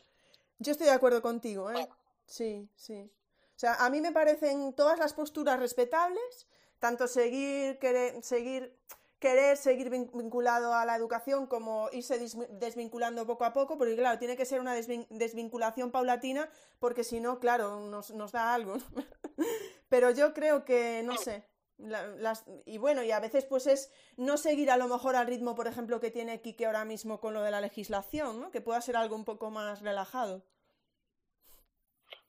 [0.59, 1.89] Yo estoy de acuerdo contigo, ¿eh?
[2.27, 3.11] Sí, sí.
[3.59, 6.47] O sea, a mí me parecen todas las posturas respetables,
[6.79, 8.77] tanto seguir, querer, seguir,
[9.19, 12.19] querer seguir vinculado a la educación como irse
[12.51, 16.49] desvinculando poco a poco, porque claro, tiene que ser una desvinculación paulatina,
[16.79, 18.77] porque si no, claro, nos, nos da algo.
[19.89, 21.45] Pero yo creo que, no sé,
[21.79, 25.55] las, y bueno, y a veces pues es no seguir a lo mejor al ritmo,
[25.55, 28.51] por ejemplo, que tiene Kike ahora mismo con lo de la legislación, ¿no?
[28.51, 30.45] Que pueda ser algo un poco más relajado.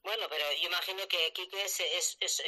[0.03, 2.43] Bueno, pero yo imagino que Quique es, es, es,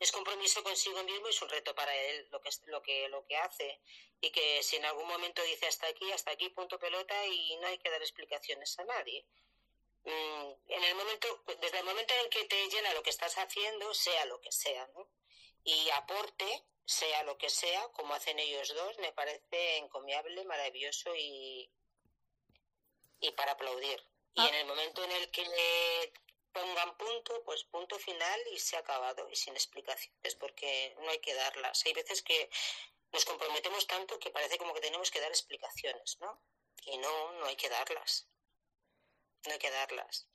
[0.00, 3.24] es, compromiso consigo mismo y es un reto para él lo que, lo, que, lo
[3.26, 3.80] que hace.
[4.20, 7.68] Y que si en algún momento dice hasta aquí, hasta aquí, punto pelota y no
[7.68, 9.24] hay que dar explicaciones a nadie.
[10.04, 13.94] Mm, en el momento, desde el momento en que te llena lo que estás haciendo,
[13.94, 15.08] sea lo que sea, ¿no?
[15.66, 21.68] Y aporte, sea lo que sea, como hacen ellos dos, me parece encomiable, maravilloso y,
[23.18, 24.00] y para aplaudir.
[24.34, 24.48] Y ah.
[24.48, 25.44] en el momento en el que
[26.52, 31.18] pongan punto, pues punto final y se ha acabado y sin explicaciones, porque no hay
[31.18, 31.84] que darlas.
[31.84, 32.48] Hay veces que
[33.12, 36.40] nos comprometemos tanto que parece como que tenemos que dar explicaciones, ¿no?
[36.84, 38.28] Y no, no hay que darlas.
[39.46, 40.28] No hay que darlas.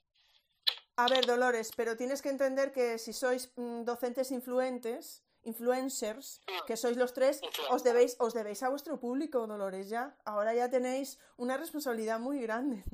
[0.96, 6.66] A ver, Dolores, pero tienes que entender que si sois mm, docentes influentes, influencers, mm.
[6.66, 7.40] que sois los tres,
[7.70, 10.16] os debéis, os debéis a vuestro público, Dolores, ya.
[10.24, 12.84] Ahora ya tenéis una responsabilidad muy grande.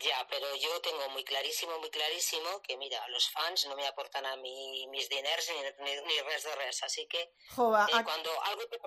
[0.00, 4.26] Ya, pero yo tengo muy clarísimo, muy clarísimo que, mira, los fans no me aportan
[4.26, 6.82] a mí mis diners ni, ni, res de res.
[6.82, 8.78] Así que eh, cuando, algo te,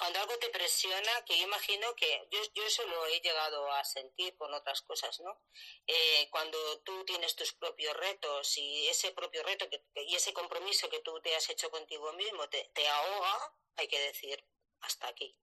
[0.00, 3.84] cuando algo te presiona, que yo imagino que yo, yo eso lo he llegado a
[3.84, 5.38] sentir con otras cosas, ¿no?
[5.86, 10.88] Eh, cuando tú tienes tus propios retos y ese propio reto que, y ese compromiso
[10.88, 14.42] que tú te has hecho contigo mismo te, te ahoga, hay que decir,
[14.80, 15.36] hasta aquí,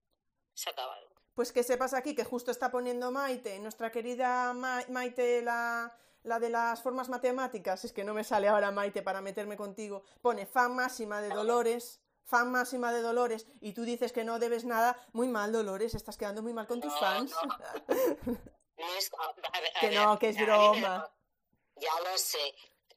[0.56, 1.08] se ha acabado.
[1.36, 6.50] Pues que sepas aquí que justo está poniendo Maite, nuestra querida Maite, la, la de
[6.50, 10.76] las formas matemáticas, es que no me sale ahora Maite para meterme contigo, pone fan
[10.76, 15.28] máxima de Dolores, fan máxima de Dolores, y tú dices que no debes nada, muy
[15.28, 17.34] mal Dolores, estás quedando muy mal con tus fans.
[19.80, 21.10] que no, que es broma.
[21.78, 22.56] Ya lo sé,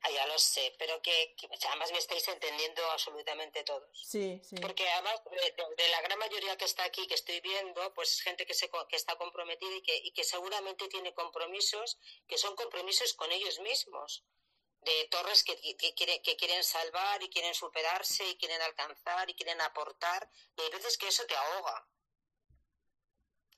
[0.08, 1.36] ya lo sé, pero que,
[1.68, 3.88] además me estáis entendiendo absolutamente todos.
[3.92, 4.56] Sí, sí.
[4.56, 5.22] Porque además
[5.76, 8.96] de, la gran mayoría que está aquí, que estoy viendo, pues gente que, se, que
[8.96, 14.24] está comprometida y que, y que seguramente tiene compromisos que son compromisos con ellos mismos.
[14.82, 19.60] De torres que, que, que quieren salvar y quieren superarse y quieren alcanzar y quieren
[19.60, 20.30] aportar.
[20.56, 21.86] Y hay veces que eso te ahoga.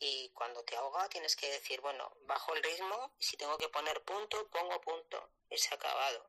[0.01, 3.69] Y cuando te ahoga tienes que decir, bueno, bajo el ritmo y si tengo que
[3.69, 5.31] poner punto, pongo punto.
[5.49, 6.29] Y se ha acabado.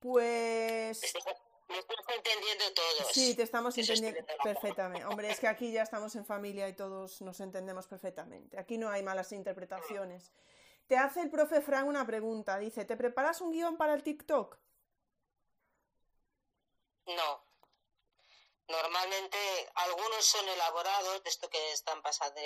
[0.00, 1.02] Pues...
[1.68, 3.12] Me estás entendiendo todos.
[3.12, 5.04] Sí, te estamos entendiendo perfectamente.
[5.04, 8.58] Hombre, es que aquí ya estamos en familia y todos nos entendemos perfectamente.
[8.58, 10.30] Aquí no hay malas interpretaciones.
[10.86, 12.58] Te hace el profe Frank una pregunta.
[12.58, 14.58] Dice, ¿te preparas un guion para el TikTok?
[17.06, 17.44] No.
[18.68, 19.38] Normalmente
[19.74, 22.40] algunos son elaborados, de esto que están pasando,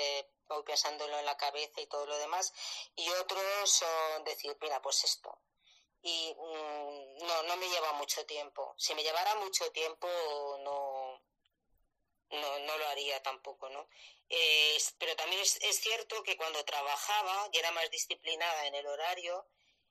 [0.49, 2.53] voy pensándolo en la cabeza y todo lo demás,
[2.95, 5.41] y otros son decir, mira, pues esto
[6.03, 8.74] y mm, no, no me lleva mucho tiempo.
[8.78, 10.09] Si me llevara mucho tiempo,
[10.64, 10.89] no,
[12.31, 13.89] no, no lo haría tampoco, ¿no?
[14.99, 19.45] pero también es, es, cierto que cuando trabajaba y era más disciplinada en el horario,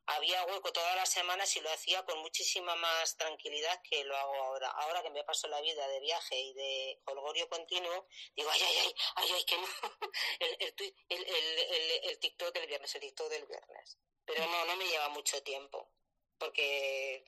[0.05, 4.35] había hueco todas las semanas y lo hacía con muchísima más tranquilidad que lo hago
[4.35, 4.69] ahora.
[4.69, 8.75] Ahora que me paso la vida de viaje y de holgorio continuo, digo, ay, ay,
[8.77, 9.67] ay, ay, ay, que no.
[10.39, 13.97] el, el, el, el, el TikTok del viernes, el TikTok del viernes.
[14.25, 15.91] Pero no, no me lleva mucho tiempo
[16.39, 17.25] porque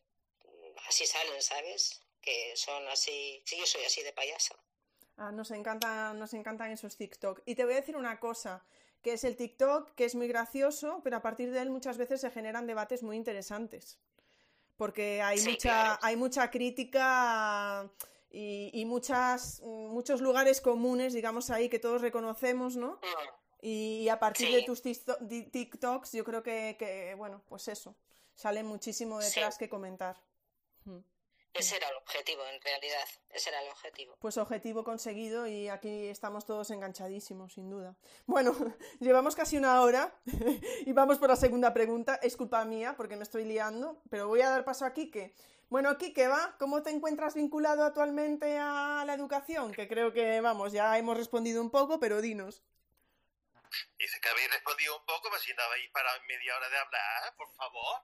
[0.87, 2.01] así salen, ¿sabes?
[2.21, 4.55] Que son así, sí, yo soy así de payasa.
[5.21, 7.41] Ah, nos encantan, nos encantan esos TikTok.
[7.45, 8.63] Y te voy a decir una cosa,
[9.03, 12.21] que es el TikTok, que es muy gracioso, pero a partir de él muchas veces
[12.21, 13.99] se generan debates muy interesantes.
[14.77, 17.87] Porque hay mucha, hay mucha crítica
[18.31, 22.93] y, y, muchas, muchos lugares comunes, digamos ahí, que todos reconocemos, ¿no?
[22.93, 23.41] Mm.
[23.61, 27.95] Y, a partir de tus TikToks, yo creo que, que, bueno, pues eso
[28.33, 30.19] sale muchísimo detrás que comentar.
[30.85, 30.97] Hmm.
[31.53, 33.07] Ese era el objetivo, en realidad.
[33.29, 34.15] Ese era el objetivo.
[34.19, 37.95] Pues objetivo conseguido y aquí estamos todos enganchadísimos, sin duda.
[38.25, 38.53] Bueno,
[38.99, 40.13] llevamos casi una hora
[40.85, 42.19] y vamos por la segunda pregunta.
[42.21, 45.33] Es culpa mía porque me estoy liando, pero voy a dar paso a Quique.
[45.69, 49.73] Bueno, Quique, va, ¿cómo te encuentras vinculado actualmente a la educación?
[49.73, 52.63] Que creo que, vamos, ya hemos respondido un poco, pero dinos.
[53.97, 57.35] Dice que habéis respondido un poco, pero si no habéis para media hora de hablar,
[57.37, 58.03] por favor.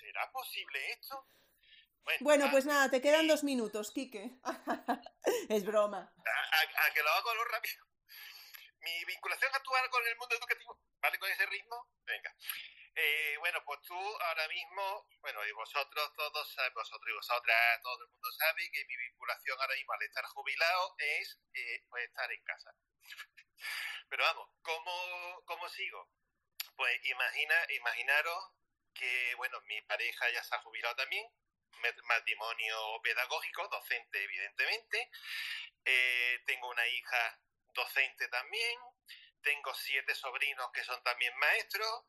[0.00, 1.26] ¿será posible esto?
[2.20, 4.38] Bueno, pues nada, te quedan dos minutos, Quique.
[5.48, 5.98] es broma.
[5.98, 7.86] A, que lo hago lo rápido.
[8.80, 11.18] Mi vinculación actual con el mundo educativo, ¿vale?
[11.18, 12.34] Con ese ritmo, venga.
[12.94, 18.10] Eh, bueno, pues tú ahora mismo, bueno, y vosotros todos, vosotros y vosotras, todo el
[18.10, 22.42] mundo sabe que mi vinculación ahora mismo al estar jubilado es eh, pues estar en
[22.42, 22.74] casa.
[24.08, 26.10] Pero vamos, ¿cómo, ¿cómo sigo?
[26.76, 28.52] Pues imagina, imaginaros
[28.94, 31.26] que, bueno, mi pareja ya se ha jubilado también,
[32.04, 35.10] matrimonio pedagógico, docente evidentemente,
[35.84, 37.38] eh, tengo una hija
[37.72, 38.78] docente también,
[39.42, 42.04] tengo siete sobrinos que son también maestros,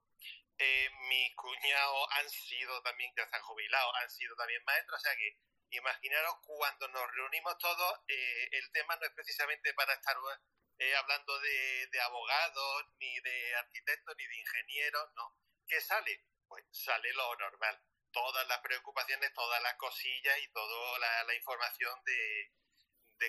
[0.58, 5.04] eh, mis cuñados han sido también, que se han jubilado, han sido también maestros, o
[5.04, 5.38] sea que
[5.72, 10.18] imaginaros cuando nos reunimos todos, eh, el tema no es precisamente para estar
[10.98, 15.38] hablando de, de, abogados, ni de arquitectos, ni de ingenieros, no.
[15.68, 16.26] ¿Qué sale?
[16.48, 17.80] Pues sale lo normal.
[18.12, 22.52] Todas las preocupaciones, todas las cosillas y toda la, información de,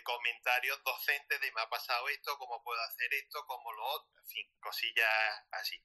[0.03, 4.27] comentarios docentes de me ha pasado esto, cómo puedo hacer esto, cómo lo otro, en
[4.27, 5.77] fin, cosillas así.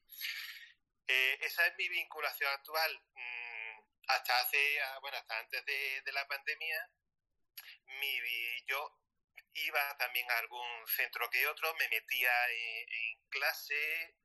[1.07, 3.03] Eh, esa es mi vinculación actual.
[3.13, 6.89] Mm, hasta hace, ah, bueno, hasta antes de, de la pandemia,
[7.99, 8.97] mi, yo
[9.53, 14.15] iba también a algún centro que otro, me metía en, clase,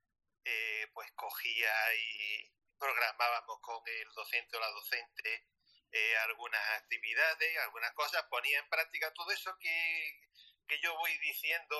[0.44, 2.52] eh, pues cogía y
[2.82, 5.46] programábamos con el docente o la docente
[5.92, 10.20] eh, algunas actividades, algunas cosas, ponía en práctica todo eso que,
[10.66, 11.76] que yo voy diciendo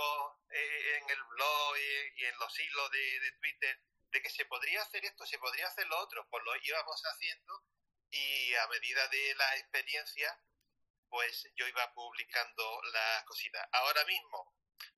[0.51, 1.77] eh, en el blog
[2.17, 3.81] y, en los hilos de, de, Twitter,
[4.11, 7.65] de que se podría hacer esto, se podría hacer lo otro, pues lo íbamos haciendo
[8.11, 10.39] y a medida de la experiencia
[11.09, 13.67] pues yo iba publicando las cositas.
[13.73, 14.55] Ahora mismo,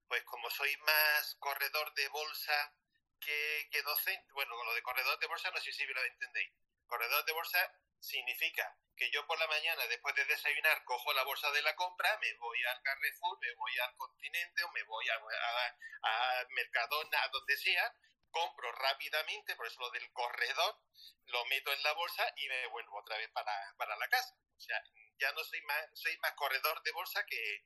[0.09, 2.74] pues como soy más corredor de bolsa
[3.21, 6.53] que, docente, bueno, lo de corredor de bolsa no sé si lo entendéis.
[6.87, 11.51] Corredor de bolsa significa que yo por la mañana, después de desayunar, cojo la bolsa
[11.51, 15.15] de la compra, me voy al Carrefour, me voy al Continente o me voy a,
[15.15, 17.93] a, Mercadona, a donde sea,
[18.31, 20.79] compro rápidamente, por eso lo del corredor,
[21.27, 24.35] lo meto en la bolsa y me vuelvo otra vez para, para la casa.
[24.57, 24.81] O sea,
[25.19, 27.65] ya no soy más, soy más corredor de bolsa que,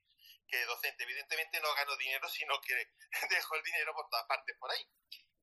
[0.67, 1.05] docente.
[1.05, 2.75] Evidentemente no gano dinero, sino que
[3.31, 4.87] dejo el dinero por todas partes por ahí.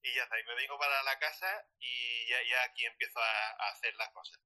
[0.05, 3.95] Y ya está, y me vengo para la casa y ya, aquí empiezo a, hacer
[3.95, 4.39] las cosas.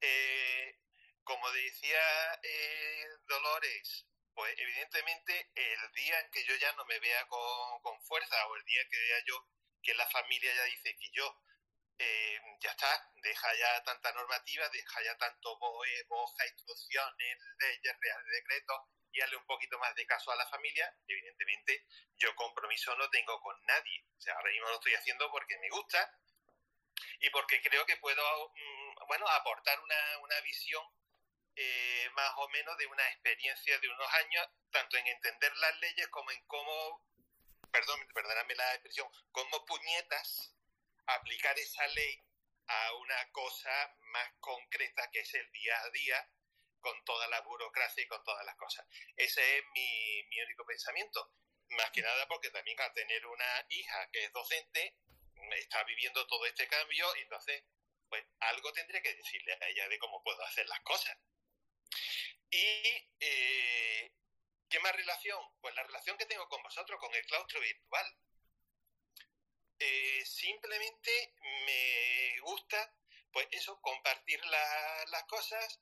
[0.00, 0.78] Eh,
[1.22, 2.00] como decía
[2.42, 8.02] eh, Dolores, pues evidentemente el día en que yo ya no me vea con, con
[8.04, 9.46] fuerza o el día que vea yo
[9.82, 11.42] que la familia ya dice que yo
[11.98, 18.32] eh, ya está, deja ya tanta normativa, deja ya tanto BOE, BOJA, instrucciones, leyes, reales
[18.32, 18.80] decretos
[19.12, 20.94] y darle un poquito más de caso a la familia.
[21.06, 21.86] Evidentemente,
[22.16, 24.04] yo compromiso no tengo con nadie.
[24.16, 26.12] O sea, ahora mismo lo estoy haciendo porque me gusta
[27.20, 30.84] y porque creo que puedo, mm, bueno, aportar una, una visión
[31.56, 36.08] eh, más o menos de una experiencia de unos años, tanto en entender las leyes
[36.08, 37.04] como en cómo,
[37.70, 40.54] perdón, perdóname la expresión, como puñetas
[41.06, 42.22] aplicar esa ley
[42.66, 46.30] a una cosa más concreta que es el día a día
[46.80, 48.86] con toda la burocracia y con todas las cosas.
[49.16, 51.32] Ese es mi, único pensamiento.
[51.70, 54.96] Más que nada porque también al tener una hija que es docente,
[55.52, 57.64] está viviendo todo este cambio y entonces,
[58.08, 61.16] pues algo tendré que decirle a ella de cómo puedo hacer las cosas.
[62.50, 64.12] Y, eh,
[64.68, 65.40] ¿qué más relación?
[65.60, 68.16] Pues la relación que tengo con vosotros, con el claustro virtual.
[69.78, 72.94] Eh, simplemente me gusta,
[73.32, 75.80] pues eso, compartir las cosas,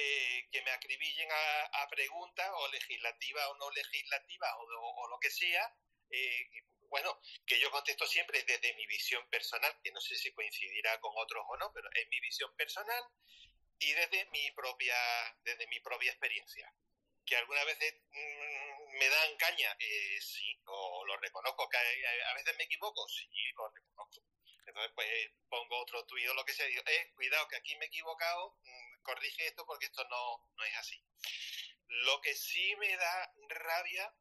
[0.00, 5.74] eh, que me acribillen a, preguntas o legislativas o no legislativas o, lo que sea.
[6.10, 6.48] Eh,
[6.88, 11.12] bueno, que yo contesto siempre desde mi visión personal, que no sé si coincidirá con
[11.16, 13.04] otros o no, pero es mi visión personal
[13.78, 14.96] y desde mi propia,
[15.44, 16.72] desde mi propia experiencia.
[17.26, 22.56] Que algunas veces mm, me dan caña, eh, sí, o lo reconozco, que a, veces
[22.56, 24.22] me equivoco, sí, lo reconozco.
[24.66, 25.08] Entonces, pues
[25.48, 28.56] pongo otro tuit o lo que sea, digo, eh, cuidado, que aquí me he equivocado,
[28.62, 31.02] mm, corrige esto porque esto no, no es así.
[31.86, 34.14] Lo que sí me da rabia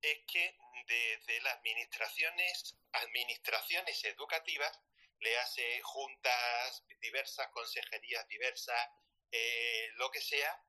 [0.00, 0.56] es que
[0.86, 4.80] desde las administraciones, administraciones educativas,
[5.20, 8.90] le hace juntas diversas, consejerías diversas,
[9.30, 10.62] eh, lo que sea,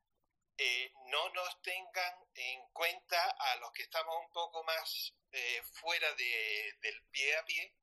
[0.57, 6.07] eh, no nos tengan en cuenta a los que estamos un poco más eh, fuera
[6.15, 7.75] del pie a pie,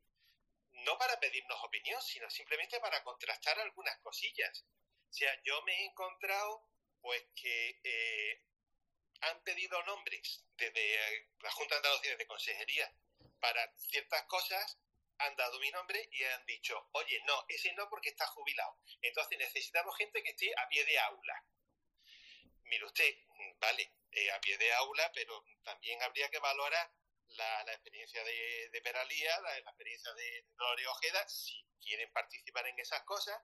[0.85, 4.65] no para pedirnos opinión, sino simplemente para contrastar algunas cosillas.
[5.13, 6.67] O sea, yo me he encontrado
[7.03, 8.43] pues que eh,
[9.21, 12.91] han pedido nombres desde la Junta de Andalucía de Consejería
[13.39, 14.79] para ciertas cosas,
[15.19, 18.79] han dado mi nombre y han dicho, oye, no, ese no porque está jubilado.
[19.03, 21.45] Entonces necesitamos gente que esté a pie de aula.
[22.65, 23.15] Mire usted,
[23.61, 26.91] vale, eh, a pie de aula, pero también habría que valorar
[27.29, 33.39] la, experiencia de, Peralía, la, experiencia de Dolores Ojeda, si quieren participar en esas cosas,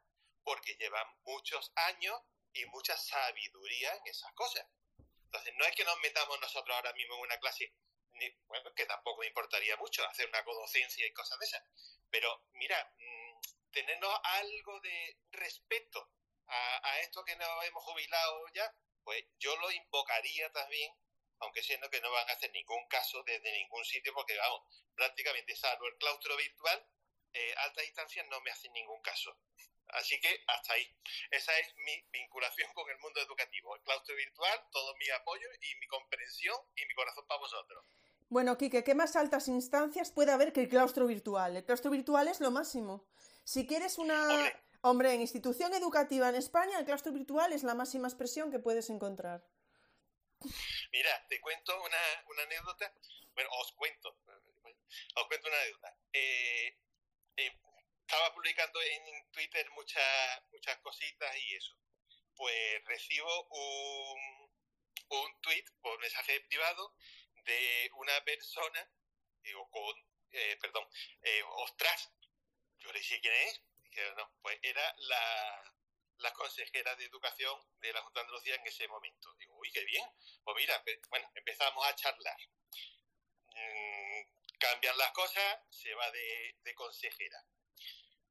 [0.48, 2.18] porque llevan muchos años
[2.54, 4.66] y mucha sabiduría en esas cosas.
[5.26, 7.74] Entonces, no es que nos metamos nosotros ahora mismo en una clase,
[8.46, 11.62] bueno, que tampoco me importaría mucho hacer una codocencia y cosas de esas,
[12.08, 13.40] pero mira, mm,
[13.70, 16.10] tenernos algo de respeto
[16.46, 18.74] a, a esto que nos hemos jubilado ya,
[19.04, 20.94] pues yo lo invocaría también,
[21.40, 24.62] aunque siendo que no van a hacer ningún caso desde ningún sitio, porque vamos,
[24.94, 26.88] prácticamente salvo el claustro virtual,
[27.34, 29.38] eh, altas instancias no me hacen ningún caso.
[29.90, 30.96] Así que hasta ahí.
[31.30, 33.74] Esa es mi vinculación con el mundo educativo.
[33.74, 37.84] El claustro virtual, todo mi apoyo y mi comprensión y mi corazón para vosotros.
[38.28, 41.56] Bueno, Quique, ¿qué más altas instancias puede haber que el claustro virtual?
[41.56, 43.08] El claustro virtual es lo máximo.
[43.44, 44.52] Si quieres una...
[44.80, 48.90] Hombre, en institución educativa en España, el claustro virtual es la máxima expresión que puedes
[48.90, 49.44] encontrar.
[50.92, 52.92] Mira, te cuento una, anécdota.
[53.34, 54.16] Bueno, os cuento.
[55.16, 55.96] Os cuento una anécdota.
[56.12, 56.78] Eh,
[57.36, 57.58] eh,
[58.08, 61.76] estaba publicando en Twitter muchas muchas cositas y eso.
[62.34, 64.50] Pues recibo un,
[65.08, 66.94] un tweet por mensaje privado
[67.44, 68.90] de una persona,
[69.42, 69.94] digo, con,
[70.30, 70.88] eh, perdón,
[71.66, 72.10] ostras,
[72.78, 73.60] yo le dije quién es,
[74.16, 75.74] no, pues era la,
[76.18, 79.34] la consejera de educación de la Junta de Andalucía en ese momento.
[79.34, 80.08] Digo, uy, qué bien.
[80.44, 82.36] Pues mira, bueno, empezamos a charlar.
[83.48, 84.22] Mm,
[84.58, 87.44] cambian las cosas, se va de, consejera.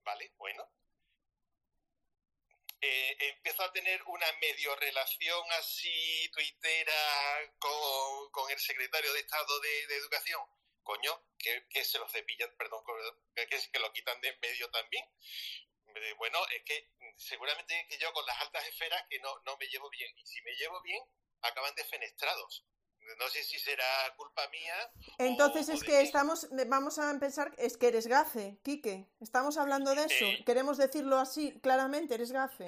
[0.08, 0.32] ¿Vale?
[0.38, 0.64] Bueno.
[2.80, 9.60] Eh, empiezo a tener una medio relación así tuitera con, con el secretario de Estado
[9.60, 10.42] de, Educación.
[10.82, 12.82] Coño, que, se lo cepillan, perdón,
[13.36, 15.04] que, que lo quitan de en medio también
[16.18, 19.90] bueno, es que seguramente que yo con las altas esferas que no, no me llevo
[19.90, 20.12] bien.
[20.18, 21.04] Y si me llevo bien,
[21.42, 22.66] acaban defenestrados.
[23.18, 23.86] No sé si será
[24.16, 24.92] culpa mía.
[25.18, 29.08] Entonces es que estamos, vamos a pensar, es que eres gafe, Quique.
[29.22, 30.44] Estamos hablando de eso.
[30.46, 32.66] Queremos decirlo así claramente, eres gafe.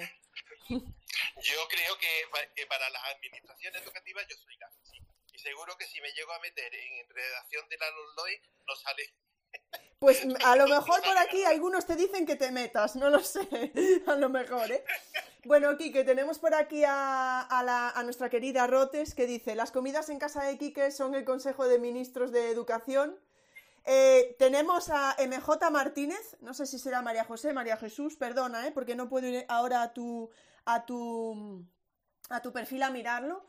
[0.68, 4.98] Yo creo que, para las administraciones educativas yo soy gafe, sí.
[5.32, 9.14] Y seguro que si me llego a meter en redacción de la LOE no sale
[9.98, 13.40] pues a lo mejor por aquí algunos te dicen que te metas, no lo sé,
[14.06, 14.84] a lo mejor, ¿eh?
[15.46, 20.44] Bueno, Quique, tenemos por aquí a, nuestra querida Rotes que dice, las comidas en casa
[20.44, 23.16] de Quique son el Consejo de Ministros de Educación.
[23.86, 28.72] Eh, tenemos a MJ Martínez, no sé si será María José, María Jesús, perdona, ¿eh?
[28.72, 30.28] porque no puedo ir ahora a tu,
[30.66, 31.64] a tu,
[32.28, 33.46] a tu perfil a mirarlo.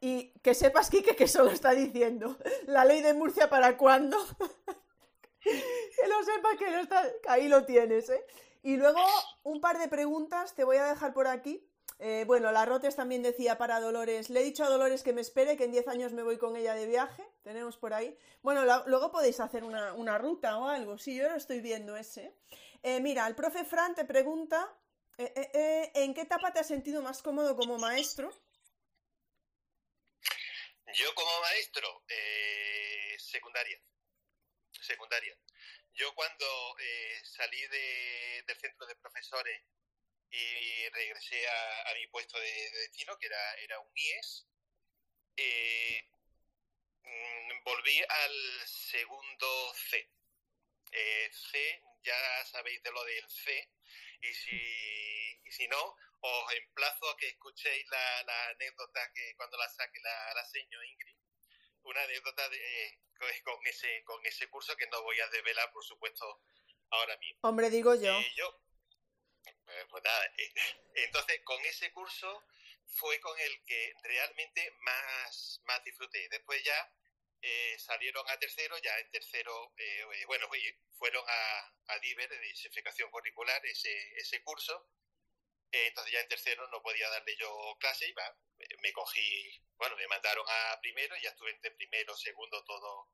[0.00, 4.16] Y que sepas, Quique, que solo está diciendo, ¿la ley de Murcia para cuándo?
[5.42, 7.04] que lo sepas que no está...
[7.28, 8.24] Ahí lo tienes, ¿eh?
[8.64, 9.04] Y luego
[9.42, 11.62] un par de preguntas te voy a dejar por aquí.
[11.98, 15.20] Eh, bueno, la Rotes también decía para Dolores, le he dicho a Dolores que me
[15.20, 18.18] espere, que en 10 años me voy con ella de viaje, tenemos por ahí.
[18.40, 22.34] Bueno, luego podéis hacer una, ruta o algo, sí, yo lo estoy viendo ese.
[22.82, 24.74] Eh, mira, el profe Fran te pregunta,
[25.18, 28.32] eh, ¿en qué etapa te has sentido más cómodo como maestro?
[30.94, 32.02] Yo como maestro,
[33.18, 33.78] secundaria
[34.80, 35.36] secundaria.
[35.94, 39.62] Yo cuando eh, salí del centro de profesores
[40.28, 44.46] y regresé a, mi puesto de, destino, que era, era un IES,
[45.36, 46.04] eh,
[47.02, 50.10] mm, volví al segundo C.
[50.90, 53.70] Eh, C, ya sabéis de lo del C,
[54.20, 60.00] y si, si no, os emplazo a que escuchéis la, anécdota que cuando la saque
[60.00, 61.16] la, la Ingrid,
[61.84, 66.42] una anécdota de, con, ese, con ese curso que no voy a develar, por supuesto,
[66.90, 67.38] ahora mismo.
[67.42, 68.12] Hombre, digo yo.
[68.18, 68.60] Eh, yo
[69.64, 70.52] pues, pues nada, eh,
[71.06, 72.44] entonces con ese curso
[72.86, 76.28] fue con el que realmente más, más disfruté.
[76.28, 76.92] Después ya
[77.42, 79.74] eh, salieron a tercero, ya en tercero,
[80.26, 80.48] bueno,
[80.96, 84.88] fueron a, a DIVER, de diversificación curricular, ese, ese curso,
[85.74, 88.14] entonces ya en tercero no podía darle yo clase y
[88.80, 93.10] me cogí, bueno, me mandaron a primero y ya estuve entre primero, segundo, todo,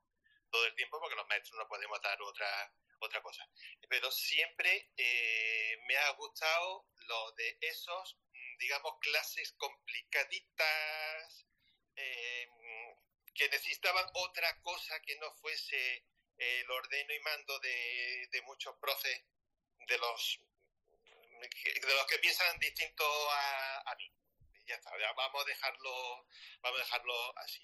[0.49, 3.47] todo el tiempo porque los maestros no podemos dar otra, otra cosa.
[3.89, 11.45] Pero siempre eh, me ha gustado lo de esos, mm, digamos, clases complicaditas,
[11.95, 12.47] eh,
[13.33, 16.05] que necesitaban otra cosa que no fuese
[16.37, 19.23] el ordeno y mando de, de muchos profes
[19.87, 20.41] de los
[21.49, 24.11] de los que piensan distinto a, mí.
[24.65, 26.25] ya está, vamos a dejarlo,
[26.61, 27.61] vamos a dejarlo así.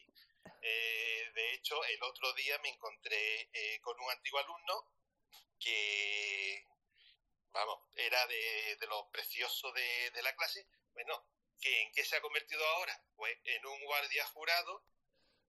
[0.62, 4.92] Eh, de hecho, el otro día me encontré eh, con un antiguo alumno
[5.60, 6.66] que,
[7.52, 11.26] vamos, era de, lo precioso de, la clase, bueno,
[11.60, 13.02] ¿que ¿en qué se ha convertido ahora?
[13.16, 14.84] Pues en un guardia jurado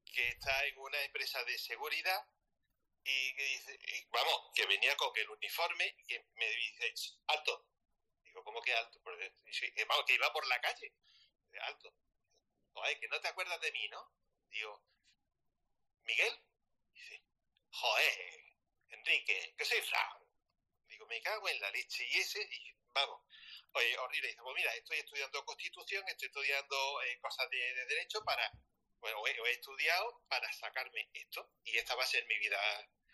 [0.04, 2.26] que está en una empresa de seguridad
[3.04, 3.78] y que dice,
[4.10, 6.94] vamos, que venía con el uniforme y que me dice,
[7.28, 7.66] alto.
[8.38, 9.00] Digo, ¿cómo que alto?
[9.02, 10.92] vamos, que iba por la calle.
[11.62, 11.92] Alto.
[12.72, 14.12] Joder, que no te acuerdas de mí, ¿no?
[14.48, 14.80] Digo,
[16.04, 16.40] Miguel.
[16.92, 17.20] Dice,
[17.70, 18.54] joder,
[18.90, 20.24] Enrique, que soy Fran.
[20.86, 22.06] Digo, me cago en la leche.
[22.06, 23.24] Y ese, y vamos.
[23.72, 24.28] Oye, horrible.
[24.28, 28.52] Dice, pues mira, estoy estudiando Constitución, estoy estudiando eh, cosas de, derecho para.
[29.00, 31.50] Bueno, he, he, estudiado para sacarme esto.
[31.64, 32.56] Y esta va a ser mi vida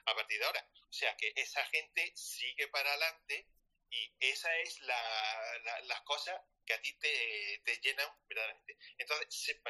[0.04, 0.68] a partir de ahora.
[0.86, 3.48] O sea que esa gente sigue para adelante
[3.90, 5.00] y esa es la,
[5.84, 8.76] las cosas que a ti te, te llenan verdaderamente.
[8.98, 9.60] Entonces,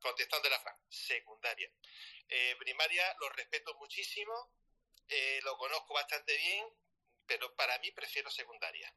[0.00, 1.70] contestando la frase, secundaria.
[2.28, 4.52] Eh, primaria lo respeto muchísimo,
[5.08, 6.66] eh, lo conozco bastante bien,
[7.26, 8.94] pero para mí prefiero secundaria.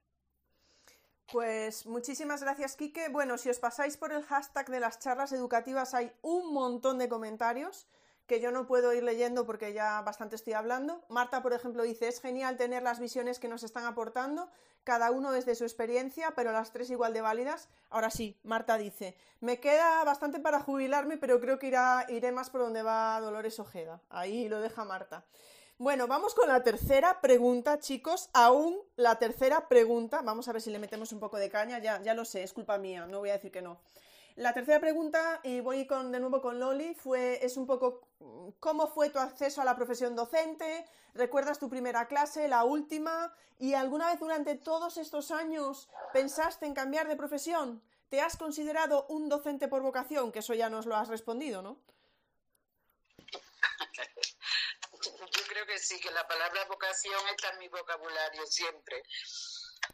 [1.32, 3.10] Pues muchísimas gracias, Quique.
[3.10, 7.10] Bueno, si os pasáis por el hashtag de las charlas educativas hay un montón de
[7.10, 7.88] comentarios
[8.28, 11.02] que yo no puedo ir leyendo porque ya bastante estoy hablando.
[11.08, 14.50] Marta, por ejemplo, dice, es genial tener las visiones que nos están aportando,
[14.84, 17.70] cada uno desde su experiencia, pero las tres igual de válidas.
[17.90, 22.50] Ahora sí, Marta dice, me queda bastante para jubilarme, pero creo que irá, iré más
[22.50, 24.02] por donde va Dolores Ojeda.
[24.10, 25.26] Ahí lo deja Marta.
[25.80, 28.30] Bueno, vamos con la tercera pregunta, chicos.
[28.34, 30.22] Aún la tercera pregunta.
[30.24, 31.80] Vamos a ver si le metemos un poco de caña.
[31.80, 33.80] Ya, ya lo sé, es culpa mía, no voy a decir que no.
[34.38, 38.08] La tercera pregunta, y voy con, de nuevo con Loli, fue, es un poco
[38.60, 40.86] cómo fue tu acceso a la profesión docente,
[41.16, 46.76] recuerdas tu primera clase, la última, y alguna vez durante todos estos años pensaste en
[46.76, 47.82] cambiar de profesión.
[48.10, 50.32] ¿Te has considerado un docente por vocación?
[50.32, 51.80] Que eso ya nos lo has respondido, ¿no?
[55.02, 59.02] Yo creo que sí, que la palabra vocación está en mi vocabulario siempre.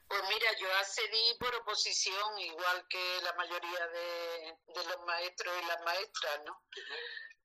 [0.08, 5.82] Pues mira, yo accedí por oposición, igual que la mayoría de, los maestros y las
[5.82, 6.62] maestras, ¿no?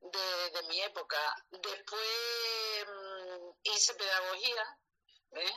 [0.00, 1.18] De, mi época.
[1.50, 4.78] Después mm, hice pedagogía,
[5.32, 5.52] ¿eh?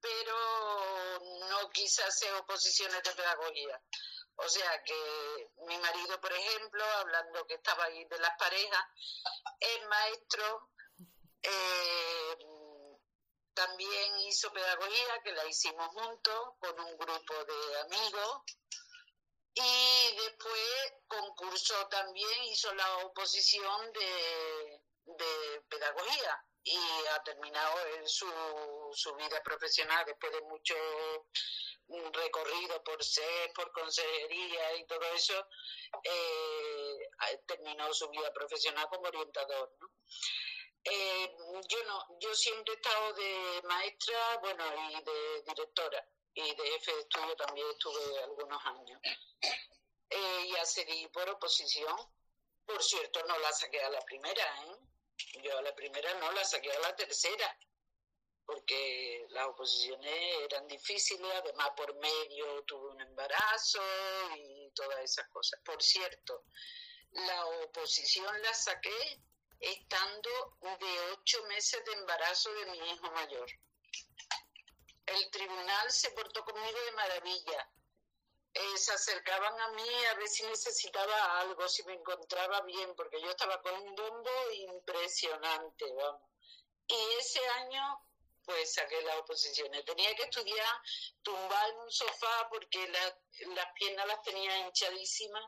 [0.00, 1.18] pero
[1.48, 3.80] no quise hacer oposiciones de pedagogía.
[4.36, 8.84] O sea que mi marido, por ejemplo, hablando que estaba ahí de las parejas,
[9.60, 10.70] es maestro.
[11.42, 12.36] Eh,
[13.54, 18.42] también hizo pedagogía, que la hicimos juntos con un grupo de amigos.
[19.54, 24.80] Y después concursó también, hizo la oposición de,
[25.68, 26.76] pedagogía y
[27.12, 27.76] ha terminado
[28.06, 28.26] su,
[28.94, 30.74] su vida profesional después de mucho
[31.88, 35.46] recorrido por ser, por consejería y todo eso,
[36.02, 36.98] eh,
[37.46, 39.76] terminó su vida profesional como orientador.
[40.84, 41.36] Eh,
[41.68, 46.92] yo no, yo siempre he estado de maestra, bueno, y de directora, y de jefe
[46.92, 49.00] de estudio también estuve algunos años.
[50.10, 51.96] Eh, y accedí por oposición.
[52.66, 54.76] Por cierto, no la saqué a la primera, ¿eh?
[55.42, 57.58] Yo a la primera no la saqué a la tercera,
[58.44, 63.82] porque las oposiciones eran difíciles, además por medio tuve un embarazo
[64.36, 65.60] y todas esas cosas.
[65.64, 66.44] Por cierto,
[67.12, 69.20] la oposición la saqué
[69.64, 73.50] estando de ocho meses de embarazo de mi hijo mayor.
[75.06, 77.70] El tribunal se portó conmigo de maravilla.
[78.52, 83.20] Eh, se acercaban a mí a ver si necesitaba algo, si me encontraba bien, porque
[83.20, 86.22] yo estaba con un bombo impresionante, vamos.
[86.86, 88.00] Y ese año,
[88.44, 89.84] pues saqué las oposiciones.
[89.84, 90.80] Tenía que estudiar
[91.22, 95.44] tumbada en un sofá porque las piernas las tenía hinchadísimas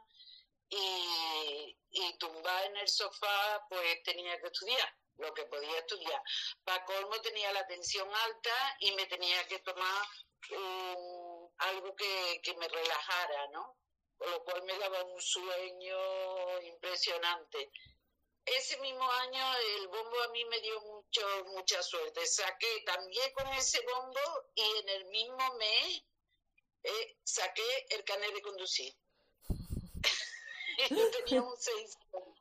[0.69, 6.23] y, y tumbada en el sofá pues tenía que estudiar lo que podía estudiar.
[6.65, 10.07] Para colmo tenía la tensión alta y me tenía que tomar
[11.59, 13.77] algo que, que me relajara, ¿no?
[14.17, 17.71] Con lo cual me daba un sueño impresionante.
[18.45, 22.25] Ese mismo año el bombo a mí me dio mucho, mucha suerte.
[22.27, 24.21] Saqué también con ese bombo
[24.55, 26.03] y en el mismo mes
[26.85, 28.95] eh, saqué el canal de conducir.
[31.25, 32.37] tenía un 600.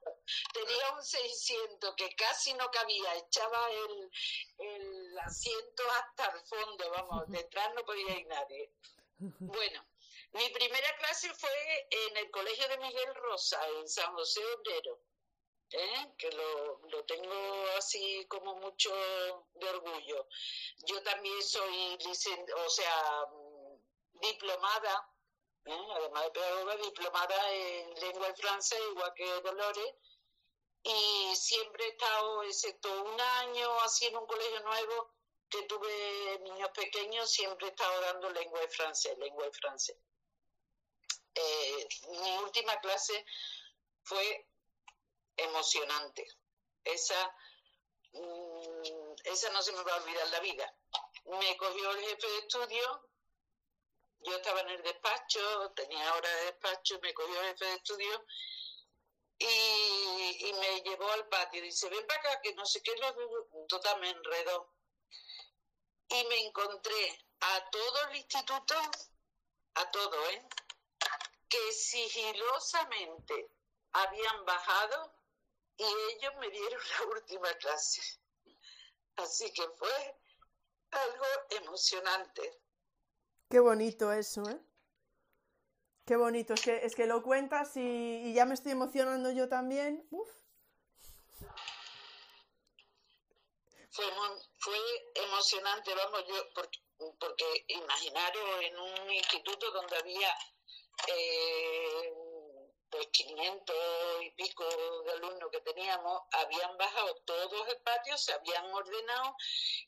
[0.54, 4.12] Tenía un 600 que casi no cabía, echaba el,
[4.58, 8.72] el asiento hasta el fondo, vamos, detrás no podía ir nadie.
[9.20, 9.86] Bueno,
[10.32, 15.00] mi primera clase fue en el colegio de Miguel Rosa, en San José Obrero,
[15.72, 16.14] ¿eh?
[16.18, 18.94] que lo, lo tengo así como mucho
[19.54, 20.28] de orgullo.
[20.86, 21.98] Yo también soy,
[22.66, 23.26] o sea,
[24.22, 25.15] diplomada
[25.66, 29.94] además de pedagoga, diplomada en lengua y francés, igual que Dolores,
[30.84, 35.16] y siempre he estado, excepto un año así en un colegio nuevo,
[35.50, 39.98] que tuve niños pequeños siempre he estado dando lengua de francés, lengua de francés.
[41.34, 43.26] Eh, mi última clase
[44.04, 44.48] fue
[45.38, 46.26] emocionante.
[46.84, 47.36] Esa,
[48.12, 50.76] mm, esa no se me va a olvidar la vida.
[51.26, 53.05] Me cogió el jefe de estudio,
[54.26, 58.26] yo estaba en el despacho, tenía hora de despacho, me cogió el jefe de estudio
[59.38, 61.62] y, me llevó al patio.
[61.62, 64.74] Dice, ven para acá, que no sé qué, lo, total me enredó.
[66.10, 68.76] Y me encontré a todo el instituto,
[69.76, 70.48] a todo, ¿eh?
[71.50, 73.52] Que sigilosamente
[73.92, 75.14] habían bajado
[75.78, 78.02] y ellos me dieron la última clase.
[79.18, 80.18] Así que fue
[80.92, 82.62] algo emocionante.
[83.50, 84.60] Qué bonito eso, ¿eh?
[86.06, 90.08] Qué bonito, es que, es que lo cuentas y, ya me estoy emocionando yo también.
[93.90, 94.06] Fue,
[94.60, 94.78] fue
[95.16, 96.80] emocionante, vamos, yo, porque,
[97.20, 100.36] porque imaginaros en un instituto donde había
[101.08, 102.14] eh,
[102.90, 103.76] pues 500
[104.22, 104.64] y pico
[105.06, 109.36] de alumnos que teníamos, habían bajado todos el patio, se habían ordenado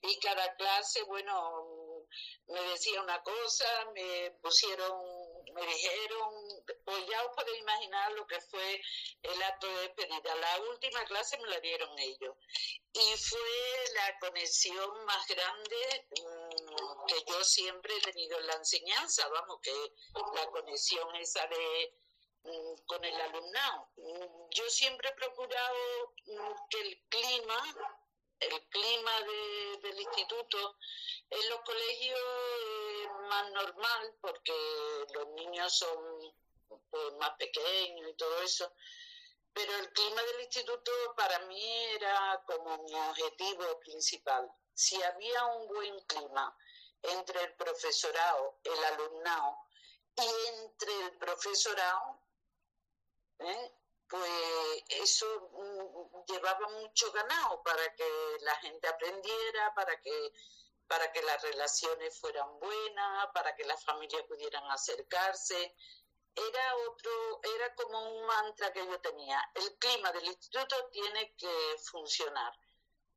[0.02, 1.77] y cada clase, bueno,
[2.48, 6.34] me decía una cosa, me pusieron me dijeron,
[6.86, 8.82] pues ya os podéis imaginar lo que fue
[9.24, 10.36] el acto de despedida.
[10.36, 12.36] La última clase me la dieron ellos.
[12.94, 19.28] Y fue la conexión más grande mm, que yo siempre he tenido en la enseñanza,
[19.30, 19.74] vamos, que
[20.36, 21.94] la conexión esa de
[22.44, 23.90] mm, con el alumnado.
[23.96, 26.14] Mm, yo siempre he procurado
[26.70, 27.97] que el clima,
[28.40, 29.12] el clima
[29.82, 30.78] del instituto
[31.30, 32.20] en los colegios
[33.04, 34.54] es más normal porque
[35.14, 36.34] los niños son
[36.90, 38.72] pues, más pequeños y todo eso,
[39.54, 44.52] pero el clima del instituto para mí era como mi objetivo principal.
[44.74, 46.56] Si había un buen clima
[47.02, 49.58] entre el profesorado, el alumnado
[50.16, 52.20] y entre el profesorado,
[53.40, 53.77] ¿eh?
[54.10, 60.34] Pues eso mm, llevaba mucho ganado para que la gente aprendiera, para que
[60.88, 65.76] para que las relaciones fueran buenas, para que las familias pudieran acercarse.
[66.34, 69.42] Era otro, era como un mantra que yo tenía.
[69.56, 72.54] El clima del instituto tiene que funcionar.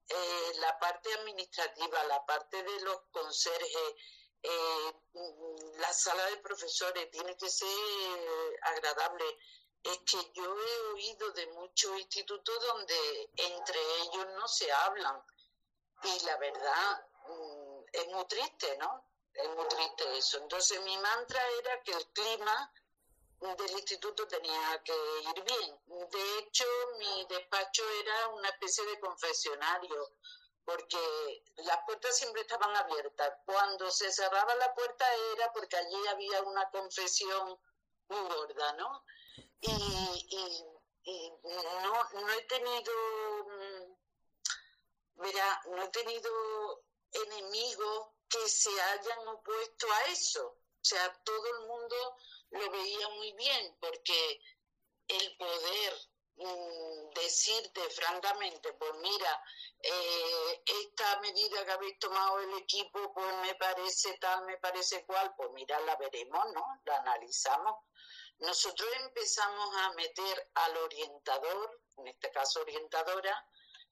[0.09, 3.95] Eh, la parte administrativa, la parte de los conserjes,
[4.43, 4.93] eh,
[5.79, 7.69] la sala de profesores tiene que ser
[8.63, 9.25] agradable.
[9.83, 15.23] Es que yo he oído de muchos institutos donde entre ellos no se hablan.
[16.03, 17.07] Y la verdad,
[17.93, 19.07] es muy triste, ¿no?
[19.33, 20.39] Es muy triste eso.
[20.39, 22.73] Entonces mi mantra era que el clima
[23.41, 25.81] del instituto tenía que ir bien.
[26.11, 26.65] De hecho,
[26.99, 30.13] mi despacho era una especie de confesionario,
[30.65, 33.33] porque las puertas siempre estaban abiertas.
[33.47, 37.59] Cuando se cerraba la puerta era porque allí había una confesión
[38.09, 39.05] muy gorda, ¿no?
[39.63, 39.71] Y,
[41.05, 42.93] y, no, no he tenido,
[45.17, 46.31] mira, no he tenido
[47.13, 50.47] enemigos que se hayan opuesto a eso.
[50.47, 52.17] O sea, todo el mundo
[52.51, 54.41] lo veía muy bien porque
[55.09, 55.95] el poder
[56.37, 59.45] mm, decirte francamente, pues mira,
[59.83, 65.35] eh, esta medida que habéis tomado el equipo, pues me parece tal, me parece cual,
[65.37, 66.65] pues mira, la veremos, ¿no?
[66.85, 67.77] La analizamos.
[68.41, 73.47] Nosotros empezamos a meter al orientador, en este caso orientadora,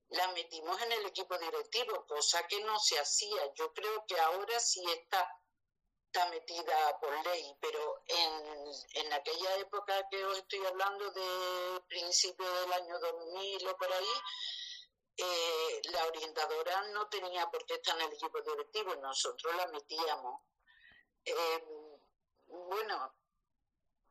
[0.09, 3.53] la metimos en el equipo directivo, cosa que no se hacía.
[3.55, 5.28] Yo creo que ahora sí está,
[6.07, 12.51] está metida por ley, pero en, en aquella época que os estoy hablando de principio
[12.51, 14.14] del año 2000 o por ahí,
[15.18, 20.40] eh, la orientadora no tenía por qué estar en el equipo directivo, nosotros la metíamos.
[21.23, 21.64] Eh,
[22.47, 23.18] bueno,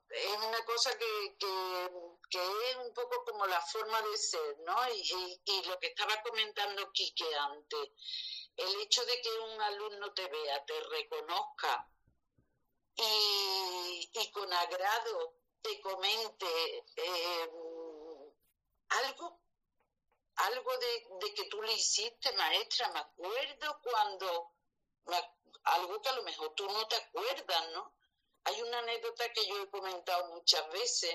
[0.10, 2.40] es una cosa que, que,
[2.70, 4.76] es un poco como la forma de ser, ¿no?
[4.94, 7.90] Y, y, lo que estaba comentando Quique antes,
[8.56, 11.90] el hecho de que un alumno te vea, te reconozca
[12.96, 17.50] y, y con agrado te comente eh,
[18.90, 19.42] algo,
[20.36, 24.54] algo de, de, que tú le hiciste, maestra, me acuerdo cuando,
[25.64, 27.97] algo que a lo mejor tú no te acuerdas, ¿no?
[28.48, 31.14] Hay una anécdota que yo he comentado muchas veces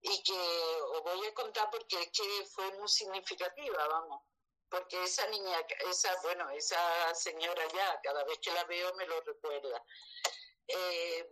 [0.00, 4.22] y que os voy a contar porque es que fue muy significativa, vamos.
[4.70, 5.60] Porque esa niña,
[5.90, 9.84] esa, bueno, esa señora ya, cada vez que la veo me lo recuerda.
[10.66, 11.28] Eh,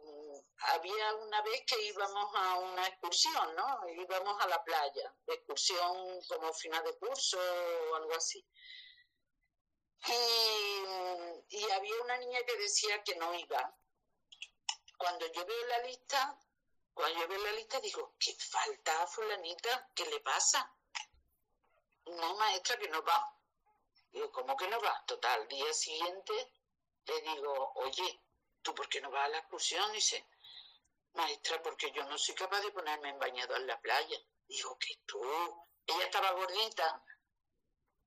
[0.75, 3.89] había una vez que íbamos a una excursión, ¿no?
[3.89, 7.39] Íbamos a la playa, excursión como final de curso
[7.91, 8.47] o algo así.
[10.09, 13.79] Y, y había una niña que decía que no iba.
[15.03, 16.39] Cuando yo veo la lista,
[16.95, 19.91] cuando yo veo la lista digo, ¿qué falta a fulanita?
[19.97, 20.73] ¿Qué le pasa?
[22.07, 23.37] No, maestra, que no va.
[24.13, 25.05] Digo, ¿cómo que no va?
[25.05, 26.53] Total, día siguiente
[27.07, 28.23] le digo, oye,
[28.63, 29.91] ¿tú por qué no vas a la excursión?
[29.91, 30.25] dice,
[31.15, 34.19] maestra, porque yo no soy capaz de ponerme en bañador en la playa.
[34.47, 35.21] Digo, que tú,
[35.85, 37.05] ella estaba gordita,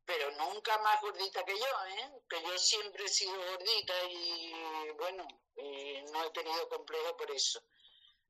[0.05, 2.11] pero nunca más gordita que yo, ¿eh?
[2.29, 7.61] Que yo siempre he sido gordita y bueno, y no he tenido complejo por eso.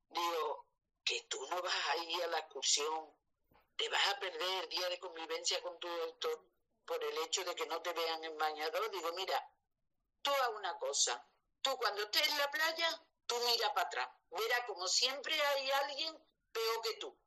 [0.10, 0.66] Digo,
[1.04, 3.14] que tú no vas a ir a la excursión,
[3.76, 6.42] te vas a perder el día de convivencia con tu doctor
[6.86, 8.90] por el hecho de que no te vean en bañador.
[8.92, 9.54] Digo, mira,
[10.22, 11.28] tú haz una cosa,
[11.62, 16.18] tú cuando estés en la playa, tú mira para atrás, verás como siempre hay alguien
[16.52, 17.18] peor que tú.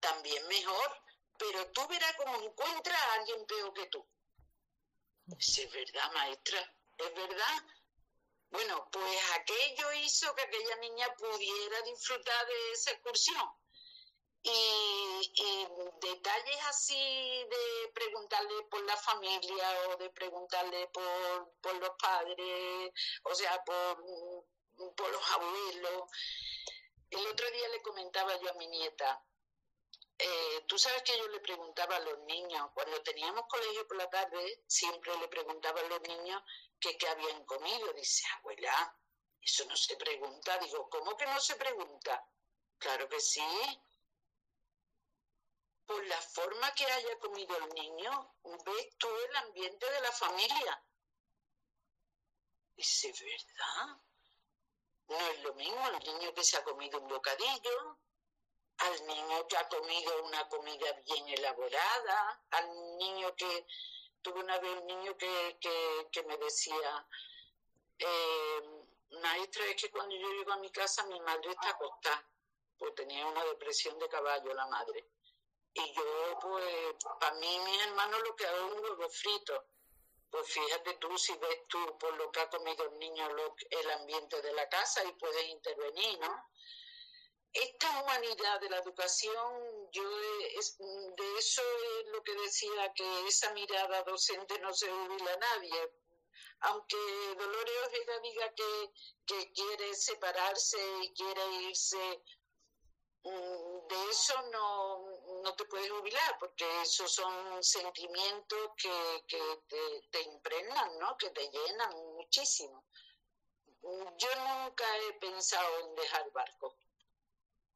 [0.00, 1.01] También mejor,
[1.42, 4.06] pero tú verás como encuentras a alguien peor que tú.
[5.38, 6.60] Es verdad, maestra,
[6.98, 7.64] es verdad.
[8.50, 13.50] Bueno, pues aquello hizo que aquella niña pudiera disfrutar de esa excursión.
[14.44, 15.32] Y,
[16.00, 22.92] detalles así de preguntarle por la familia o de preguntarle por, por los padres,
[23.22, 24.04] o sea, por,
[24.94, 26.02] por los abuelos.
[27.10, 29.24] El otro día le comentaba yo a mi nieta,
[30.24, 34.08] eh, tú sabes que yo le preguntaba a los niños, cuando teníamos colegio por la
[34.08, 36.40] tarde, siempre le preguntaba a los niños
[36.78, 37.92] que qué habían comido.
[37.92, 38.96] Dice, abuela,
[39.40, 40.58] eso no se pregunta.
[40.58, 42.24] Digo, ¿cómo que no se pregunta?
[42.78, 43.42] Claro que sí.
[45.86, 50.84] Por la forma que haya comido el niño, ves tú el ambiente de la familia.
[52.76, 54.00] Dice, ¿verdad?
[55.08, 57.98] No es lo mismo el niño que se ha comido un bocadillo,
[58.78, 63.66] al niño que ha comido una comida bien elaborada, al niño que
[64.22, 65.58] tuve una vez un niño que,
[66.10, 67.06] que, me decía,
[67.98, 68.84] eh,
[69.20, 72.28] maestra, es que cuando yo llego a mi casa mi madre está acostada,
[72.78, 75.06] pues tenía una depresión de caballo la madre.
[75.74, 79.64] Y yo, pues, para mí, mis hermanos lo que hago es un huevo frito.
[80.30, 83.28] Pues fíjate tú, si ves tú por lo que ha comido el niño
[83.70, 86.48] el ambiente de la casa y puedes intervenir, ¿no?
[87.52, 91.62] Esta humanidad de la educación, yo de eso
[92.00, 95.92] es lo que decía, que esa mirada docente no se jubila a nadie.
[96.60, 96.96] Aunque
[97.36, 98.92] Dolores Ojeda diga que,
[99.26, 102.22] que quiere separarse y quiere irse,
[103.24, 110.08] mm, de eso no, no te puedes jubilar, porque esos son sentimientos que, que te,
[110.10, 111.16] te impregnan, ¿no?
[111.18, 112.86] que te llenan muchísimo.
[113.82, 116.76] Yo nunca he pensado en dejar barco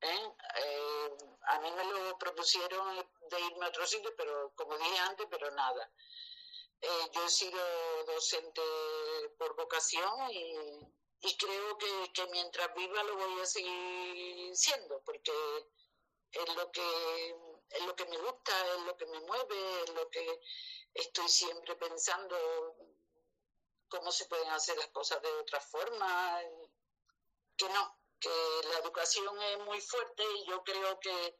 [0.06, 0.36] ¿eh?
[0.56, 1.16] Eh,
[1.48, 2.96] a mí me lo propusieron
[3.30, 5.90] de irme a otro sitio, pero como dije antes, pero nada.
[6.80, 7.58] Eh, yo he sido
[8.06, 8.62] docente
[9.38, 15.32] por vocación y, creo que, que, mientras viva lo voy a seguir siendo, porque
[16.32, 17.36] es lo que
[17.70, 20.40] es lo que me gusta, es lo que me mueve, es lo que
[20.94, 22.36] estoy siempre pensando
[23.88, 26.40] cómo se pueden hacer las cosas de otra forma,
[27.56, 31.36] que no, que la educación es muy fuerte y yo creo que,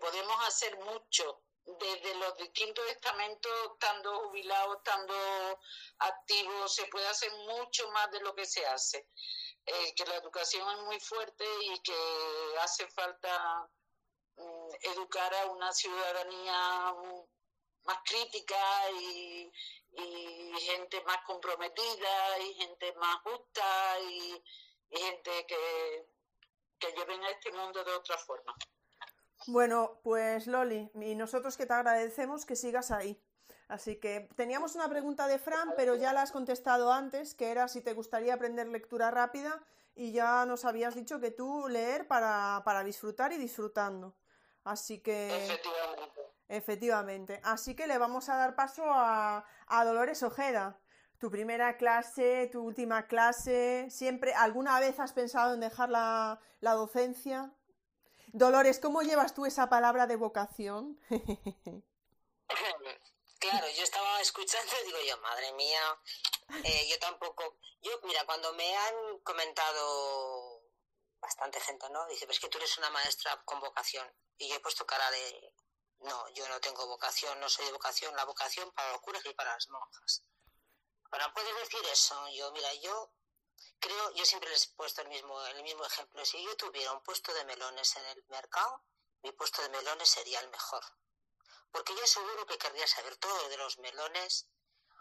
[0.00, 5.14] podemos hacer mucho desde los distintos estamentos, estando jubilados, estando
[5.98, 9.08] activos, se puede hacer mucho más de lo que se hace.
[9.66, 13.68] Eh, que la educación es muy fuerte y que hace falta
[14.36, 16.94] mm, educar a una ciudadanía
[17.84, 19.52] más crítica y,
[20.60, 24.42] gente más comprometida y gente más justa y
[24.88, 26.06] gente que
[26.80, 28.54] que lleven a este mundo de otra forma.
[29.46, 33.22] Bueno, pues Loli, y nosotros que te agradecemos que sigas ahí.
[33.68, 37.68] Así que teníamos una pregunta de Fran, pero ya la has contestado antes, que era
[37.68, 42.62] si te gustaría aprender lectura rápida y ya nos habías dicho que tú leer para,
[42.64, 44.16] para disfrutar y disfrutando.
[44.64, 45.44] Así que...
[45.44, 46.20] Efectivamente.
[46.48, 47.40] Efectivamente.
[47.44, 50.80] Así que le vamos a dar paso a, a Dolores Ojeda
[51.20, 57.52] tu primera clase, tu última clase, siempre, ¿alguna vez has pensado en dejar la, docencia?
[58.28, 60.98] Dolores, ¿cómo llevas tú esa palabra de vocación?
[63.38, 65.80] Claro, yo estaba escuchando y digo yo, madre mía,
[66.62, 70.62] eh, yo tampoco, yo, mira, cuando me han comentado
[71.18, 72.06] bastante gente, ¿no?
[72.08, 74.06] Dice, pues que tú eres una maestra con vocación.
[74.36, 75.54] Y yo he puesto cara de,
[76.00, 79.32] no, yo no tengo vocación, no soy de vocación, la vocación para los curas y
[79.32, 80.22] para las monjas.
[81.10, 82.28] Bueno, puedes decir eso.
[82.28, 83.12] Yo, mira, yo
[83.80, 86.24] creo, yo siempre les he puesto el mismo, el mismo ejemplo.
[86.24, 88.84] Si yo tuviera un puesto de melones en el mercado,
[89.22, 90.84] mi puesto de melones sería el mejor.
[91.72, 94.46] Porque yo seguro que querría saber todo de los melones,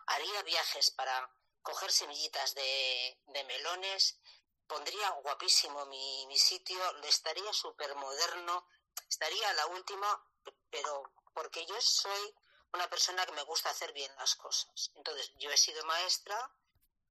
[0.07, 1.29] haría viajes para
[1.61, 4.19] coger semillitas de, melones,
[4.67, 8.67] pondría guapísimo mi, mi sitio, estaría súper moderno,
[9.07, 10.25] estaría la última,
[10.69, 12.35] pero porque yo soy
[12.73, 14.91] una persona que me gusta hacer bien las cosas.
[14.95, 16.51] Entonces, yo he sido maestra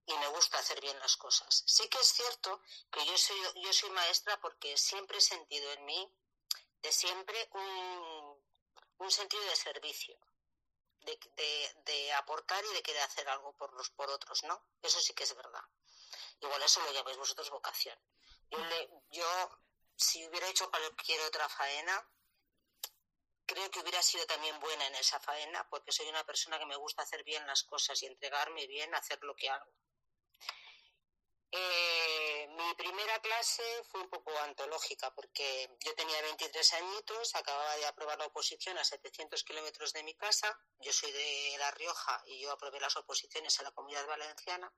[0.07, 1.65] y me gusta hacer bien las cosas.
[1.67, 2.61] Sí que es cierto
[2.91, 6.13] que yo soy, yo soy maestra porque siempre he sentido en mí,
[6.83, 8.43] de siempre, un,
[8.99, 10.19] un sentido de servicio
[11.85, 14.63] de, aportar y de querer hacer algo por los por otros, ¿no?
[14.83, 15.63] Eso sí que es verdad.
[16.41, 17.99] Igual eso lo llamáis vosotros vocación.
[18.51, 18.59] Yo,
[19.11, 19.51] yo
[19.97, 22.09] si hubiera hecho cualquier otra faena,
[23.49, 26.77] creo que hubiera sido también buena en esa faena, porque soy una persona que me
[26.77, 29.73] gusta hacer bien las cosas y entregarme bien a hacer lo que hago.
[31.51, 37.87] Eh, mi primera clase fue un poco antológica porque yo tenía 23 añitos, acababa de
[37.87, 42.41] aprobar la oposición a 700 kilómetros de mi casa, yo soy de La Rioja y
[42.41, 44.71] yo aprobé las oposiciones en la comunidad valenciana.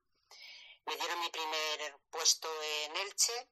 [0.87, 3.49] Me dieron mi primer puesto en Elche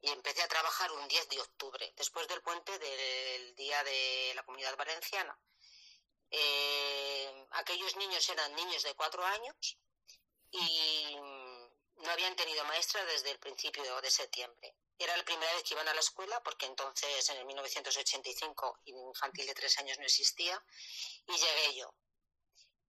[0.00, 4.42] y empecé a trabajar un 10 de octubre, después del puente del Día de la
[4.42, 5.38] Comunidad Valenciana.
[6.30, 9.78] Eh, aquellos niños eran niños de cuatro años
[10.50, 11.16] y
[11.96, 14.74] no habían tenido maestra desde el principio de septiembre.
[14.98, 19.46] Era la primera vez que iban a la escuela porque entonces en el 1985 infantil
[19.46, 20.62] de tres años no existía
[21.26, 21.94] y llegué yo.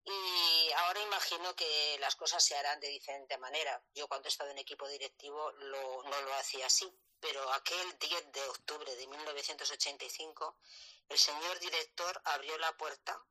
[0.05, 3.81] Y ahora imagino que las cosas se harán de diferente manera.
[3.93, 8.43] Yo cuando he estado en equipo directivo no lo hacía así, pero aquel 10 de
[8.49, 10.57] octubre de 1985
[11.09, 13.23] el señor director abrió la puerta,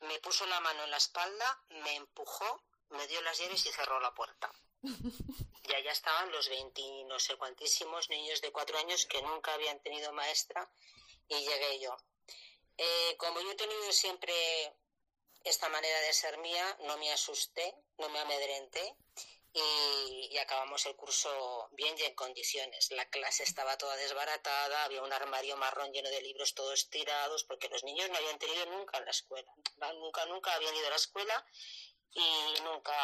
[0.00, 4.00] me puso la mano en la espalda, me empujó, me dio las llaves y cerró
[4.00, 4.52] la puerta.
[5.68, 9.78] Y allá estaban los 20 no sé cuantísimos niños de cuatro años que nunca habían
[9.80, 10.66] tenido maestra
[11.28, 11.94] y llegué yo.
[12.78, 14.77] Eh, como yo he tenido siempre
[15.48, 18.96] esta manera de ser mía, no me asusté, no me amedrenté
[19.52, 22.90] y, acabamos el curso bien y en condiciones.
[22.92, 27.68] La clase estaba toda desbaratada, había un armario marrón lleno de libros todos tirados, porque
[27.68, 29.52] los niños no habían tenido nunca en la escuela.
[29.94, 31.46] Nunca, nunca habían ido a la escuela
[32.12, 32.94] y nunca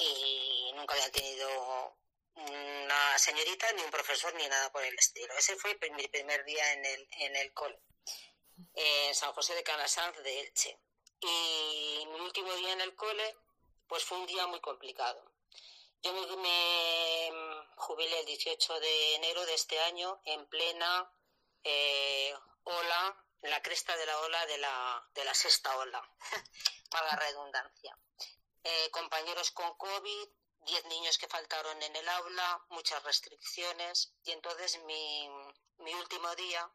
[0.00, 1.98] y nunca habían tenido
[2.34, 5.34] una señorita, ni un profesor, ni nada por el estilo.
[5.36, 7.80] Ese fue mi primer día en el, en el cole,
[8.74, 10.78] en San José de Canasanz de Elche.
[11.20, 13.36] Y mi último día en el cole,
[13.86, 15.32] pues fue un día muy complicado.
[16.02, 17.30] Yo me,
[17.76, 21.10] jubilé el 18 de enero de este año en plena
[21.64, 26.00] eh, ola, en la cresta de la ola de la, de la sexta ola,
[26.90, 27.98] para la redundancia.
[28.62, 30.28] Eh, compañeros con COVID,
[30.60, 34.12] 10 niños que faltaron en el aula, muchas restricciones.
[34.24, 35.28] Y entonces mi,
[35.78, 36.70] mi último día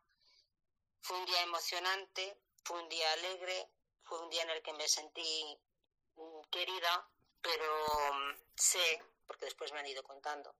[1.03, 3.69] fue un día emocionante, fue un día alegre,
[4.03, 5.59] fue un día en el que me sentí
[6.15, 7.09] mm, querida,
[7.41, 10.55] pero mm, sé, porque después me han ido contando,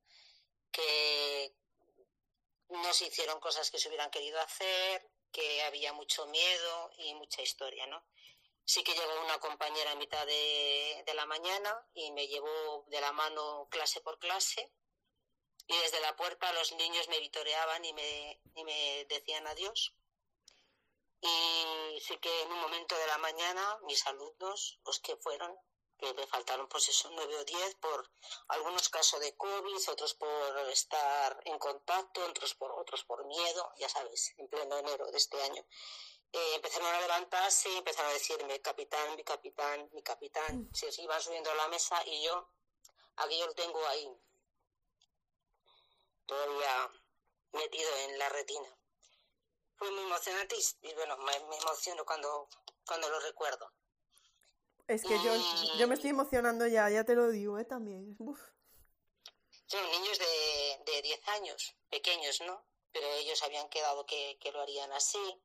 [0.70, 1.56] que
[2.70, 7.42] no se hicieron cosas que se hubieran querido hacer, que había mucho miedo y mucha
[7.42, 8.06] historia, ¿no?
[8.66, 13.12] Sí que llegó una compañera a mitad de, la mañana y me llevó de la
[13.12, 14.72] mano clase por clase
[15.68, 19.94] y desde la puerta los niños me vitoreaban y me, y me decían adiós.
[21.26, 25.58] Y sí que en un momento de la mañana mis alumnos, los que fueron,
[25.98, 28.12] que me faltaron pues eso, nueve o diez por
[28.50, 33.88] algunos casos de COVID, otros por estar en contacto, otros por, otros por miedo, ya
[33.88, 35.66] sabes, en pleno enero de este año.
[36.34, 40.64] Eh, empezaron a levantarse y empezaron a decirme capitán, mi capitán, mi capitán.
[40.64, 40.74] Mm.
[40.74, 42.50] Se iban subiendo a la mesa y yo,
[43.16, 44.12] aquí yo lo tengo ahí,
[46.26, 46.92] todavía
[47.54, 48.78] metido en la retina.
[49.76, 52.48] Fue muy emocionante y, bueno, me, emociono cuando,
[52.86, 53.72] cuando lo recuerdo.
[54.88, 55.34] Es que yo,
[55.78, 57.66] yo me estoy emocionando ya, ya te lo digo, ¿eh?
[57.66, 58.16] También.
[59.66, 62.66] Son niños de, de 10 años, pequeños, ¿no?
[62.92, 65.42] Pero ellos habían quedado que, que lo harían así.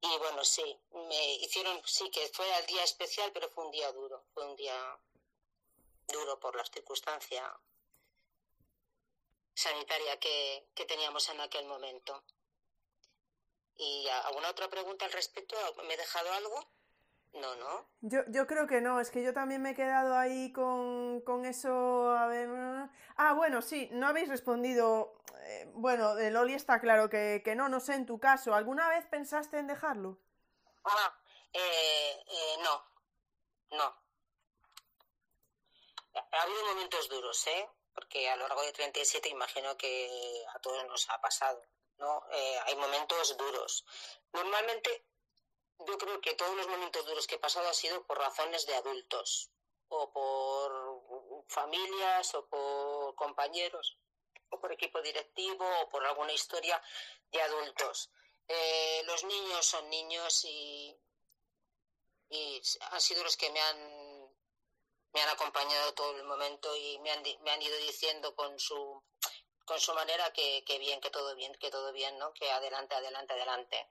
[0.00, 3.90] Y bueno, sí, me hicieron, sí que fue el día especial, pero fue un día
[3.92, 4.98] duro, fue un día
[6.08, 7.58] duro por la circunstancia
[9.54, 12.22] sanitaria que, que teníamos en aquel momento.
[13.76, 15.56] ¿Y alguna otra pregunta al respecto?
[15.86, 16.72] ¿Me he dejado algo?
[17.32, 17.88] No, ¿no?
[18.00, 21.44] Yo, yo creo que no, es que yo también me he quedado ahí con, con
[21.44, 22.10] eso.
[22.10, 22.48] A ver.
[23.16, 27.80] Ah, bueno, sí, no habéis respondido eh, bueno, de Loli está claro que, no, no
[27.80, 30.18] sé, en tu caso, ¿alguna vez pensaste en dejarlo?
[30.84, 31.18] Ah,
[31.52, 32.84] eh, eh, no,
[33.72, 33.96] no.
[36.14, 37.68] Ha habido momentos duros, ¿eh?
[37.94, 41.62] Porque a lo largo de 37 imagino que a todos nos ha pasado,
[41.98, 42.22] ¿no?
[42.64, 43.84] hay momentos duros.
[44.32, 45.06] Normalmente
[45.78, 48.74] yo creo que todos los momentos duros que he pasado han sido por razones de
[48.74, 49.50] adultos,
[49.88, 53.98] o por familias, o por compañeros,
[54.50, 56.80] o por equipo directivo, o por alguna historia
[57.30, 58.10] de adultos.
[58.48, 60.96] Eh, los niños son niños y,
[62.28, 64.14] y han sido los que me han
[65.14, 69.00] me han acompañado todo el momento y me han, me han ido diciendo con su
[69.64, 72.32] con su manera que, que bien, que todo bien, que todo bien, ¿no?
[72.32, 73.88] Que adelante, adelante, adelante.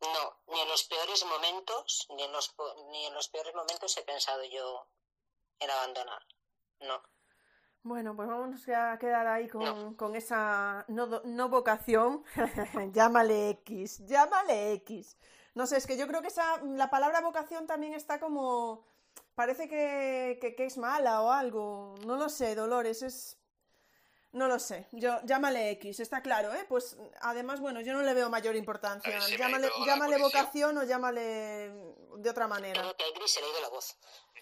[0.00, 2.54] No, ni en los peores momentos, ni en los,
[2.90, 4.86] ni en los peores momentos he pensado yo
[5.60, 6.22] en abandonar.
[6.80, 7.02] No.
[7.82, 12.24] Bueno, pues vamos a quedar ahí con, con esa no, no vocación.
[12.92, 15.16] llámale X, llámale X.
[15.54, 18.86] No sé, es que yo creo que esa, la palabra vocación también está como...
[19.34, 21.94] Parece que, que, que es mala o algo.
[22.06, 23.38] No lo sé, Dolores, es
[24.34, 26.66] no lo sé, yo llámale X, está claro, ¿eh?
[26.68, 29.16] Pues además, bueno, yo no le veo mayor importancia.
[29.38, 31.72] llámale, llámale vocación o llámale
[32.16, 32.82] de otra manera.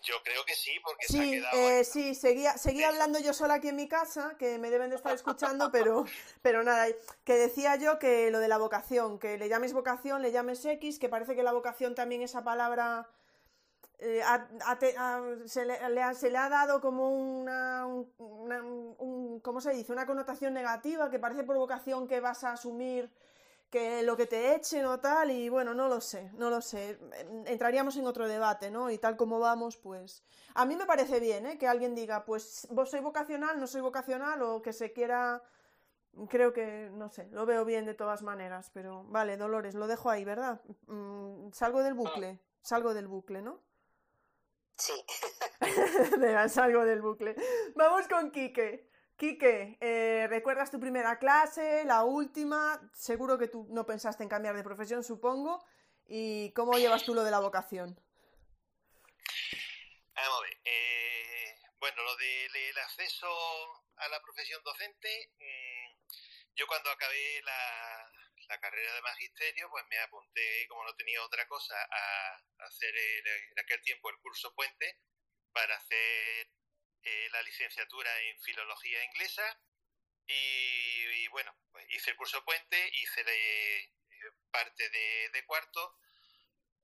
[0.02, 3.32] Yo creo que sí, porque sí, se ha quedado eh, sí, seguía, seguía hablando yo
[3.32, 6.04] sola aquí en mi casa, que me deben de estar escuchando, pero,
[6.42, 6.86] pero nada,
[7.24, 10.98] que decía yo que lo de la vocación, que le llames vocación, le llames X,
[10.98, 13.08] que parece que la vocación también esa palabra
[14.04, 14.20] eh,
[15.46, 19.92] se, le, ha, se, le, ha, dado como una, un, ¿cómo se dice?
[19.92, 23.12] Una connotación negativa que parece provocación que vas a asumir
[23.70, 26.98] que lo que te echen o tal y bueno, no lo sé, no lo sé.
[27.46, 28.90] Entraríamos en otro debate, ¿no?
[28.90, 30.24] Y tal como vamos, pues
[30.54, 31.56] a mí me parece bien, ¿eh?
[31.56, 35.42] Que alguien diga, pues vos soy vocacional, no soy vocacional o que se quiera...
[36.28, 40.10] Creo que, no sé, lo veo bien de todas maneras, pero vale, Dolores, lo dejo
[40.10, 40.60] ahí, ¿verdad?
[40.88, 43.60] Mm, salgo del bucle, salgo del bucle, ¿no?
[44.76, 44.92] Sí.
[46.48, 47.34] Salgo del bucle.
[47.74, 48.90] Vamos con Quique.
[49.16, 52.90] Quique, eh, ¿recuerdas tu primera clase, la última?
[52.92, 55.64] Seguro que tú no pensaste en cambiar de profesión, supongo.
[56.06, 57.94] ¿Y cómo llevas tú lo de la vocación?
[60.14, 60.60] Vamos a ver.
[60.64, 63.28] Eh, bueno, lo del acceso
[63.96, 68.10] a la profesión docente, mm, yo cuando acabé la,
[68.52, 73.58] la carrera de magisterio, pues me apunté, como no tenía otra cosa, a, hacer en
[73.58, 74.98] aquel tiempo el curso puente
[75.52, 76.50] para hacer
[77.02, 79.58] eh, la licenciatura en filología inglesa.
[80.26, 83.90] Y, bueno, pues hice el curso puente, hice eh,
[84.50, 85.98] parte de, cuarto,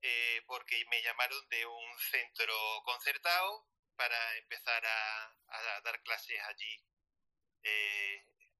[0.01, 5.35] eh, porque me llamaron de un centro concertado para empezar a,
[5.83, 6.83] dar clases allí.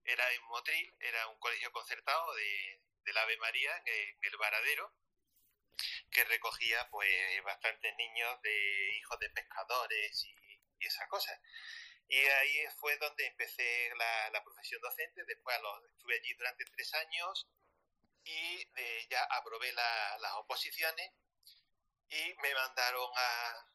[0.03, 4.93] era en Motril, era un colegio concertado de, del Ave María en, el Varadero,
[6.11, 10.35] que recogía pues bastantes niños de hijos de pescadores y,
[10.79, 11.37] esas cosas.
[12.07, 13.91] Y ahí fue donde empecé
[14.31, 15.57] la, profesión docente, después
[15.91, 17.47] estuve allí durante tres años
[18.23, 21.11] y eh, ya aprobé las oposiciones
[22.09, 23.65] y me mandaron a,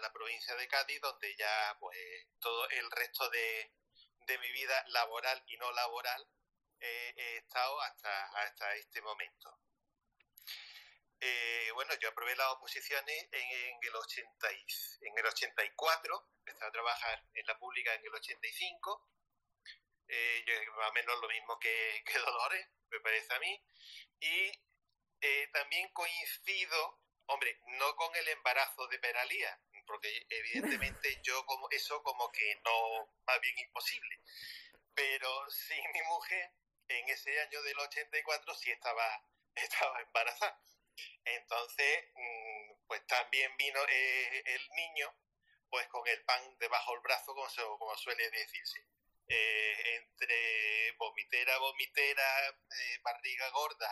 [0.00, 1.98] la provincia de Cádiz, donde ya pues
[2.40, 3.70] todo el resto de,
[4.26, 6.26] de mi vida laboral y no laboral
[6.80, 9.58] he estado hasta, hasta este momento.
[11.20, 14.50] Eh, bueno, yo aprobé las oposiciones en, el 80
[15.00, 19.08] en el 84, empecé a trabajar en la pública en el 85,
[20.06, 23.64] eh, yo, más o menos lo mismo que, que, Dolores, me parece a mí,
[24.20, 24.52] y
[25.20, 32.00] eh, también coincido, hombre, no con el embarazo de Peralía, porque evidentemente yo como eso
[32.04, 34.20] como que no, más bien imposible,
[34.94, 36.52] pero sí mi mujer
[36.88, 39.24] en ese año del 84 sí estaba,
[39.54, 40.60] estaba embarazada.
[41.24, 45.14] Entonces, mm, pues también vino eh, el niño,
[45.70, 48.84] pues con el pan debajo del brazo, como, como suele decirse.
[49.28, 53.90] Eh, entre vomitera, vomitera, eh, barriga gorda,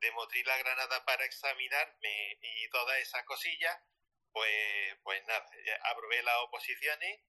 [0.00, 3.78] de motrila granada para examinarme y todas esas cosillas,
[4.32, 5.46] pues, pues nada,
[5.84, 7.20] aprobé las oposiciones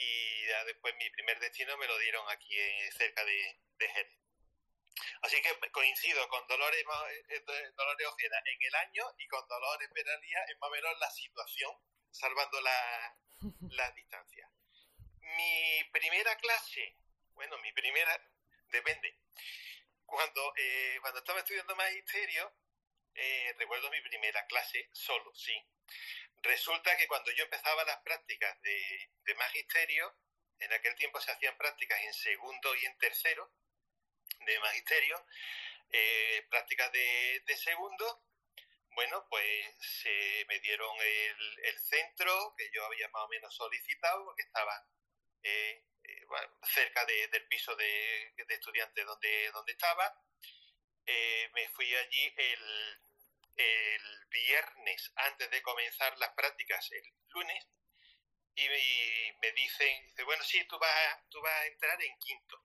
[0.00, 2.56] y ya después mi primer destino me lo dieron aquí
[2.96, 4.20] cerca de, de Jerez.
[5.22, 6.84] Así que coincido con Dolores,
[7.28, 7.42] eh,
[7.76, 11.72] Dolores Ojeda en el año y con Dolores Peralía en más o menos la situación,
[12.10, 13.16] salvando la,
[13.70, 14.50] las distancias.
[15.20, 16.96] Mi primera clase,
[17.34, 18.18] bueno, mi primera,
[18.68, 19.18] depende.
[20.04, 22.52] Cuando, eh, cuando estaba estudiando magisterio,
[23.14, 25.54] eh, recuerdo mi primera clase solo, sí.
[26.42, 30.16] Resulta que cuando yo empezaba las prácticas de, de magisterio,
[30.60, 33.52] en aquel tiempo se hacían prácticas en segundo y en tercero,
[34.44, 35.26] de magisterio,
[35.90, 38.24] eh, prácticas de, segundo,
[38.92, 44.42] bueno, pues se me dieron el, centro que yo había más o menos solicitado, porque
[44.42, 44.86] estaba
[45.42, 46.26] eh, eh,
[46.62, 50.14] cerca del piso de, de, estudiantes donde, donde estaba.
[51.52, 53.00] me fui allí el,
[53.60, 57.66] el viernes antes de comenzar las prácticas el lunes
[58.54, 58.68] y
[59.40, 62.62] me, dicen, dice, bueno, sí, tú vas, tú vas a entrar en quinto.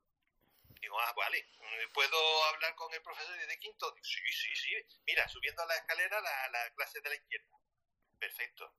[0.82, 1.48] Digo, ah, vale,
[1.94, 3.96] ¿puedo hablar con el profesor de quinto?
[4.02, 4.76] sí, sí, sí.
[5.06, 7.58] Mira, subiendo la escalera, la, la clase de la izquierda.
[8.20, 8.76] Perfecto.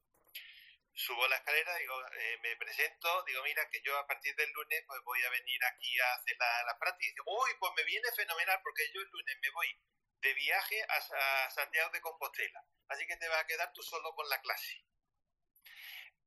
[0.92, 4.82] Subo la escalera, digo, eh, me presento, digo, mira, que yo a partir del lunes
[4.86, 7.12] pues voy a venir aquí a hacer la, la práctica.
[7.12, 9.78] digo, uy, pues me viene fenomenal porque yo el lunes me voy
[10.26, 12.64] de viaje a, Santiago de Compostela.
[12.88, 14.84] Así que te vas a quedar tú solo con la clase.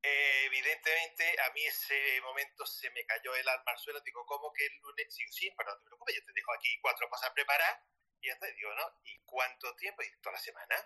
[0.02, 4.00] Eh, evidentemente, a mí ese momento se me cayó el alma al suelo.
[4.00, 5.14] Digo, ¿cómo que el lunes?
[5.14, 7.80] Sí, sí, pero no te preocupes, yo te dejo aquí cuatro cosas preparadas.
[8.22, 9.00] Y entonces digo, ¿no?
[9.04, 10.02] ¿Y cuánto tiempo?
[10.02, 10.76] Y toda la semana.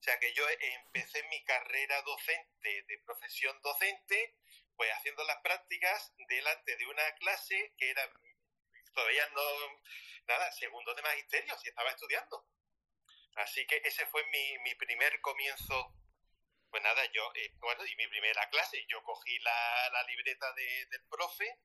[0.00, 4.36] O sea que yo empecé mi carrera docente, de profesión docente,
[4.74, 8.10] pues haciendo las prácticas delante de una clase que era
[8.92, 9.42] todavía no,
[10.26, 12.46] nada, segundo de magisterio, si estaba estudiando.
[13.36, 15.94] Así que ese fue mi, mi primer comienzo.
[16.70, 20.86] Pues nada, yo, eh, bueno, y mi primera clase, yo cogí la, la libreta de,
[20.86, 21.60] del profe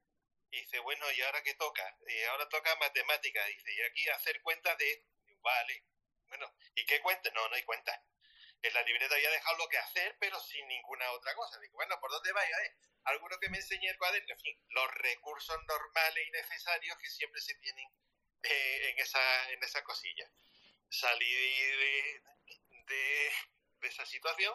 [0.51, 1.97] y dice, bueno, ¿y ahora qué toca?
[2.07, 3.45] Y ahora toca matemática.
[3.45, 5.05] Dice, y aquí hacer cuentas de,
[5.41, 5.85] vale,
[6.27, 7.29] bueno, ¿y qué cuenta?
[7.31, 8.03] No, no hay cuenta.
[8.61, 11.59] En la libreta había dejado lo que hacer, pero sin ninguna otra cosa.
[11.59, 12.57] Digo, bueno, ¿por dónde vaya?
[12.65, 12.75] Eh?
[13.07, 17.39] Alguno que me enseñe el cuaderno, en fin, los recursos normales y necesarios que siempre
[17.41, 17.87] se tienen
[18.43, 20.29] eh, en, esa, en esa cosilla.
[20.89, 22.21] Salí de,
[22.85, 23.31] de,
[23.87, 24.53] esa situación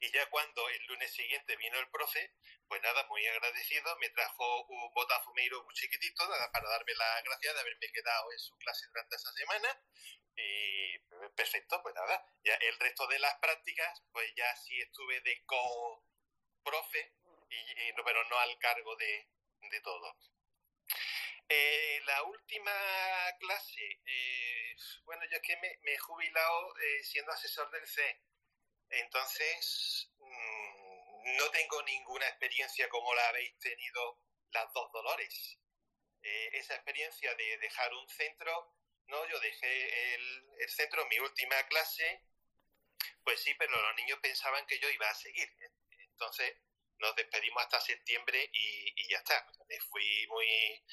[0.00, 2.32] y ya cuando el lunes siguiente vino el profe,
[2.66, 7.60] pues nada, muy agradecido, me trajo un botafumeiro muy chiquitito para darme la gracia de
[7.60, 9.82] haberme quedado en su clase durante esa semana.
[10.34, 10.98] Y
[11.36, 15.44] perfecto, pues nada, ya el resto de las prácticas, pues ya sí estuve de
[16.68, 17.12] co-profe,
[17.50, 19.28] y, pero no al cargo de,
[19.70, 20.16] de todo.
[21.48, 22.72] Eh, la última
[23.40, 28.20] clase, eh, bueno, yo es que me, he jubilado eh, siendo asesor del C,
[28.90, 34.20] entonces mm, no tengo ninguna experiencia como la habéis tenido
[34.50, 35.58] las dos Dolores.
[36.22, 38.74] esa experiencia de dejar un centro,
[39.06, 42.22] no, yo dejé el centro en mi última clase,
[43.24, 45.48] pues sí, pero los niños pensaban que yo iba a seguir.
[46.18, 46.56] Entonces
[46.98, 49.46] nos despedimos hasta septiembre y, y ya está.
[49.68, 50.84] Me fui muy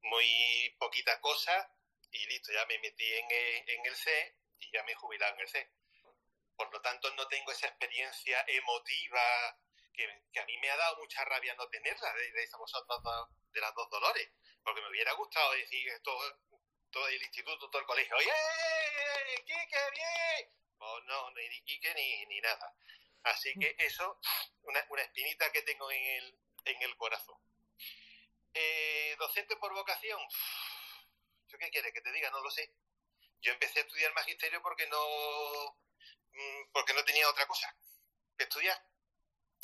[0.00, 1.70] muy poquita cosa
[2.10, 5.40] y listo, ya me metí en, en el C y ya me he jubilado en
[5.40, 5.70] el C.
[6.56, 9.58] Por lo tanto, no tengo esa experiencia emotiva
[9.92, 12.48] que, a mí me ha dado mucha rabia no tenerla de, de,
[13.52, 14.30] de las dos dolores,
[14.64, 16.40] porque me hubiera gustado decir todo,
[16.90, 18.32] todo el instituto, todo el colegio, ¡Oye,
[19.44, 20.50] Quique, bien!
[20.78, 22.74] Pues no, ni Quique ni, ni nada.
[23.24, 24.18] Así que eso,
[24.62, 27.38] una, una espinita que tengo en el, en el corazón.
[28.54, 30.20] Eh, docente por vocación.
[31.46, 32.30] ¿Yo qué quieres que te diga?
[32.30, 32.74] No lo sé.
[33.40, 35.76] Yo empecé a estudiar magisterio porque no
[36.32, 37.74] mm, porque no tenía otra cosa
[38.36, 38.78] que estudiar.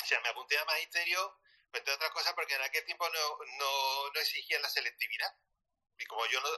[0.02, 1.40] O sea, me apunté a magisterio,
[1.72, 5.34] entre otras cosas, porque en aquel tiempo no, no, no exigían la selectividad.
[5.98, 6.48] Y como yo no,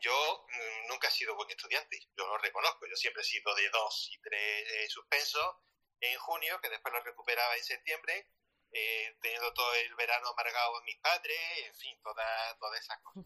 [0.00, 3.68] yo mm, nunca he sido buen estudiante, yo lo reconozco, yo siempre he sido de
[3.70, 5.56] dos y tres eh, suspensos
[6.00, 8.28] en junio, que después lo recuperaba en septiembre,
[8.72, 13.24] eh, teniendo todo el verano amargado a mis padres, en fin, todas toda esas cosas.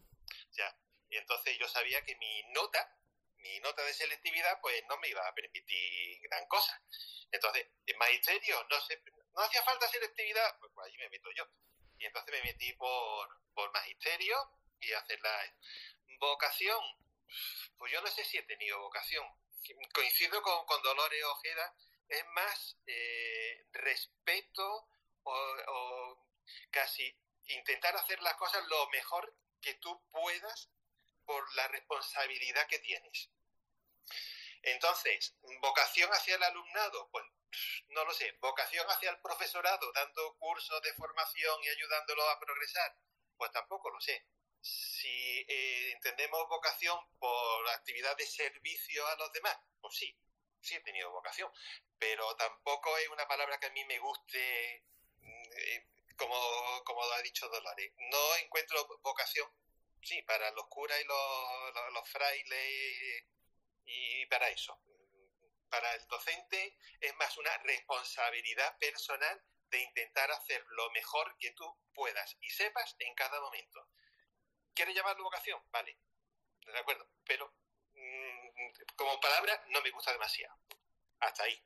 [0.52, 0.76] Ya.
[1.08, 2.96] Y entonces yo sabía que mi nota,
[3.36, 6.80] mi nota de selectividad, pues no me iba a permitir gran cosa.
[7.30, 9.02] Entonces, en magisterio no, se,
[9.34, 11.46] no hacía falta selectividad, pues, pues allí me meto yo.
[11.98, 14.36] Y entonces me metí por, por magisterio
[14.80, 15.54] y hacer la
[16.18, 16.80] vocación.
[17.76, 19.26] Pues yo no sé si he tenido vocación.
[19.92, 21.74] Coincido con, con Dolores Ojeda,
[22.12, 24.88] es más eh, respeto
[25.24, 26.18] o,
[26.70, 27.14] casi
[27.46, 30.70] intentar hacer las cosas lo mejor que tú puedas
[31.24, 33.30] por la responsabilidad que tienes.
[34.62, 37.24] Entonces, vocación hacia el alumnado, pues
[37.88, 42.96] no lo sé, vocación hacia el profesorado, dando cursos de formación y ayudándolo a progresar,
[43.36, 44.26] pues tampoco lo sé.
[44.60, 50.16] Si eh, entendemos vocación por actividad de servicio a los demás, pues sí,
[50.62, 51.50] sí he tenido vocación,
[51.98, 54.76] pero tampoco es una palabra que a mí me guste
[55.22, 55.86] eh,
[56.16, 56.36] como,
[56.84, 59.48] como ha dicho Dolores, no encuentro vocación,
[60.02, 63.24] sí, para los curas y los, los, frailes
[63.84, 64.78] y para eso.
[65.68, 71.78] Para el docente es más una responsabilidad personal de intentar hacer lo mejor que tú
[71.94, 73.88] puedas y sepas en cada momento.
[74.74, 75.62] ¿Quieres llamarlo vocación?
[75.70, 75.98] Vale,
[76.66, 77.61] de acuerdo, pero mm,
[78.96, 80.54] como palabra no me gusta demasiado.
[81.20, 81.62] Hasta ahí.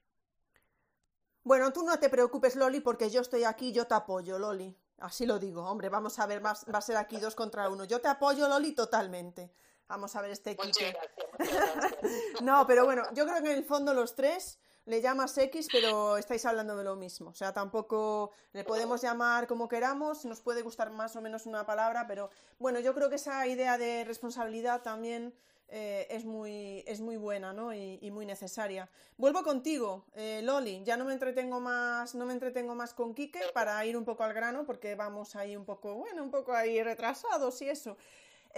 [1.43, 4.77] Bueno, tú no te preocupes, Loli, porque yo estoy aquí, yo te apoyo, Loli.
[4.99, 7.85] Así lo digo, hombre, vamos a ver, va, va a ser aquí dos contra uno.
[7.85, 9.53] Yo te apoyo, Loli, totalmente.
[9.89, 10.97] Vamos a ver este gracias.
[12.43, 16.17] No, pero bueno, yo creo que en el fondo los tres le llamas X, pero
[16.17, 17.31] estáis hablando de lo mismo.
[17.31, 21.67] O sea, tampoco le podemos llamar como queramos, nos puede gustar más o menos una
[21.67, 25.35] palabra, pero bueno, yo creo que esa idea de responsabilidad también
[25.69, 27.75] eh, es, muy, es muy buena, ¿no?
[27.75, 28.89] Y, y muy necesaria.
[29.17, 33.41] Vuelvo contigo, eh, Loli, ya no me entretengo más, no me entretengo más con Quique
[33.53, 36.81] para ir un poco al grano, porque vamos ahí un poco, bueno, un poco ahí
[36.83, 37.97] retrasados y eso.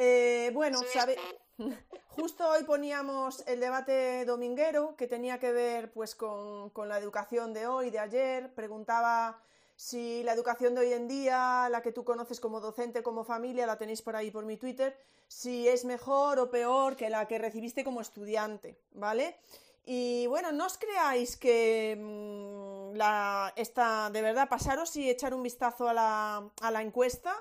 [0.00, 1.16] Eh, bueno, sabe-.
[2.10, 7.52] Justo hoy poníamos el debate dominguero que tenía que ver pues con, con la educación
[7.52, 8.54] de hoy, de ayer.
[8.54, 9.42] Preguntaba
[9.74, 13.66] si la educación de hoy en día, la que tú conoces como docente, como familia,
[13.66, 14.96] la tenéis por ahí por mi Twitter,
[15.26, 19.36] si es mejor o peor que la que recibiste como estudiante, ¿vale?
[19.84, 25.42] Y bueno, no os creáis que mm, la, esta, de verdad, pasaros y echar un
[25.42, 27.34] vistazo a la, a la encuesta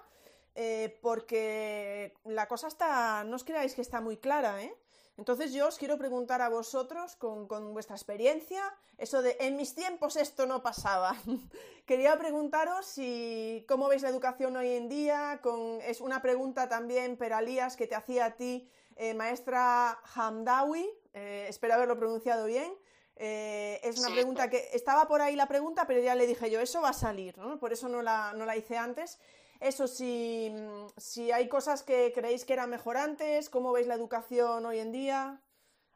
[0.59, 4.73] eh, porque la cosa está, no os creáis que está muy clara, ¿eh?
[5.17, 8.61] Entonces yo os quiero preguntar a vosotros, con, con vuestra experiencia,
[8.97, 11.15] eso de en mis tiempos esto no pasaba.
[11.87, 17.17] Quería preguntaros si cómo veis la educación hoy en día, con, es una pregunta también,
[17.17, 22.71] Peralías, que te hacía a ti, eh, maestra Hamdawi, eh, espero haberlo pronunciado bien.
[23.19, 24.13] Eh, es una Sí.
[24.13, 26.93] pregunta que estaba por ahí la pregunta, pero ya le dije yo, eso va a
[26.93, 27.57] salir, ¿no?
[27.57, 29.17] Por eso no la, no la hice antes.
[29.59, 30.51] Eso, si,
[30.97, 34.91] si hay cosas que creéis que eran mejor antes, ¿cómo veis la educación hoy en
[34.91, 35.41] día?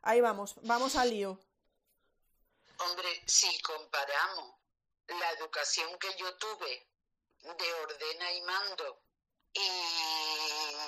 [0.02, 1.40] Ahí vamos, vamos al lío.
[2.80, 4.56] Hombre, si comparamos
[5.08, 6.88] la educación que yo tuve
[7.44, 9.04] de ordena y mando
[9.54, 9.70] y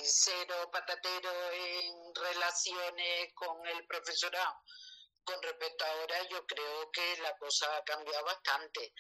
[0.06, 4.62] cero patatero en relaciones con el profesorado,
[5.24, 8.94] con respecto a ahora, yo creo que la cosa ha cambiado bastante.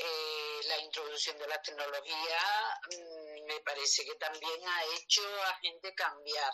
[0.00, 2.40] Eh, la introducción de la tecnología
[2.92, 6.52] mm, me parece que también ha hecho a gente cambiar.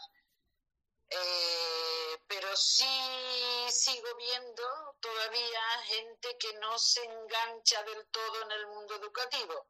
[1.10, 8.66] Eh, pero sí sigo viendo todavía gente que no se engancha del todo en el
[8.68, 9.68] mundo educativo.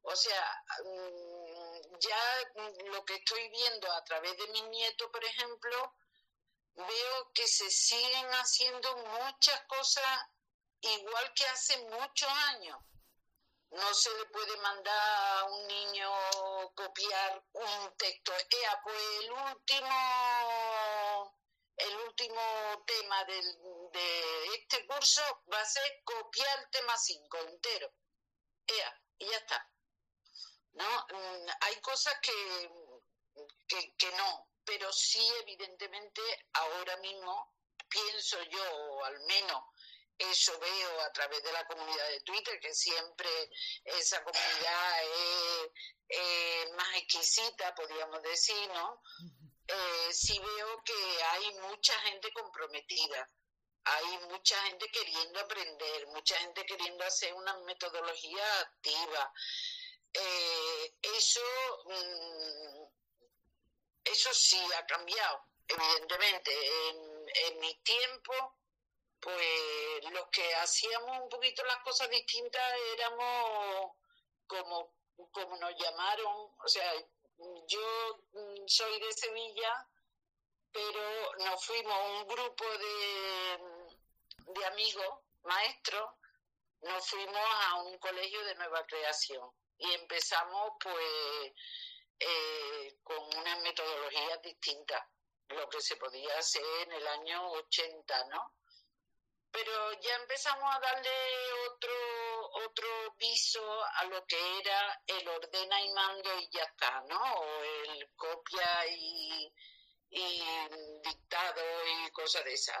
[0.00, 2.50] O sea, mm, ya
[2.86, 5.94] lo que estoy viendo a través de mi nieto, por ejemplo,
[6.74, 10.18] veo que se siguen haciendo muchas cosas
[10.80, 12.78] igual que hace muchos años.
[13.72, 16.10] No se le puede mandar a un niño
[16.74, 18.32] copiar un texto.
[18.50, 21.38] Ea, pues el último,
[21.76, 23.40] el último tema de
[24.56, 27.90] este curso va a ser copiar el tema 5 entero.
[28.66, 29.70] Ea, y ya está.
[30.72, 31.06] ¿No?
[31.08, 32.70] Mm, Hay cosas que,
[33.68, 36.20] que, que no, pero sí, evidentemente,
[36.52, 37.54] ahora mismo
[37.88, 39.62] pienso yo, o al menos
[40.30, 43.28] eso veo a través de la comunidad de Twitter, que siempre
[43.84, 45.70] esa comunidad es,
[46.08, 49.02] es más exquisita, podríamos decir, ¿no?
[49.66, 53.28] Eh, sí veo que hay mucha gente comprometida,
[53.84, 59.32] hay mucha gente queriendo aprender, mucha gente queriendo hacer una metodología activa.
[60.12, 61.40] Eh, eso,
[61.86, 62.84] mm,
[64.04, 66.52] eso sí ha cambiado, evidentemente.
[66.90, 68.61] En, en mi tiempo,
[69.22, 73.92] pues los que hacíamos un poquito las cosas distintas éramos
[74.48, 74.92] como,
[75.30, 76.92] como nos llamaron, o sea,
[77.68, 79.88] yo mm, soy de Sevilla,
[80.72, 83.58] pero nos fuimos un grupo de,
[84.54, 86.10] de amigos, maestros,
[86.80, 91.52] nos fuimos a un colegio de nueva creación y empezamos pues
[92.18, 95.06] eh, con unas metodologías distintas,
[95.48, 98.52] lo que se podía hacer en el año 80, ¿no?
[99.52, 101.10] Pero ya empezamos a darle
[101.68, 101.92] otro
[102.64, 103.62] otro viso
[103.96, 107.20] a lo que era el ordena y mando y ya está, ¿no?
[107.20, 109.52] O el copia y,
[110.10, 110.42] y
[111.02, 112.76] dictado y cosas de esas.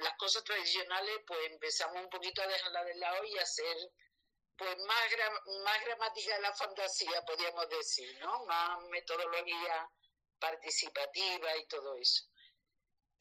[0.00, 3.76] Las cosas tradicionales, pues empezamos un poquito a dejarlas de lado y hacer
[4.56, 5.10] pues más,
[5.64, 8.44] más gramática de la fantasía, podríamos decir, ¿no?
[8.46, 9.90] Más metodología
[10.38, 12.24] participativa y todo eso.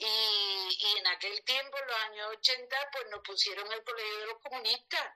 [0.05, 4.39] Y, en aquel tiempo, en los años 80, pues nos pusieron el colegio de los
[4.41, 5.15] comunistas,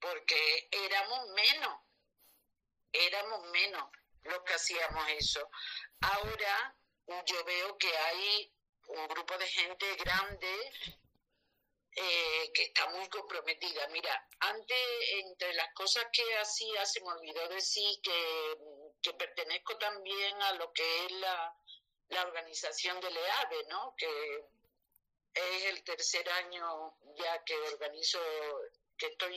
[0.00, 1.80] porque éramos menos,
[2.92, 3.88] éramos menos
[4.24, 5.48] los que hacíamos eso.
[6.00, 6.76] Ahora
[7.24, 8.52] yo veo que hay
[8.88, 10.72] un grupo de gente grande
[11.92, 13.86] eh, que está muy comprometida.
[13.88, 14.78] Mira, antes,
[15.12, 18.56] entre las cosas que hacía, se me olvidó decir que,
[19.00, 21.56] que pertenezco también a lo que es la,
[22.08, 23.94] la organización del EAVE, ¿no?
[23.96, 24.44] Que
[25.34, 28.20] es el tercer año ya que organizo,
[28.96, 29.36] que estoy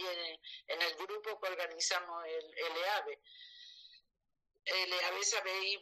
[0.67, 3.21] en, el grupo que organizamos el, el EAVE.
[4.65, 5.79] el EAVE sabéis,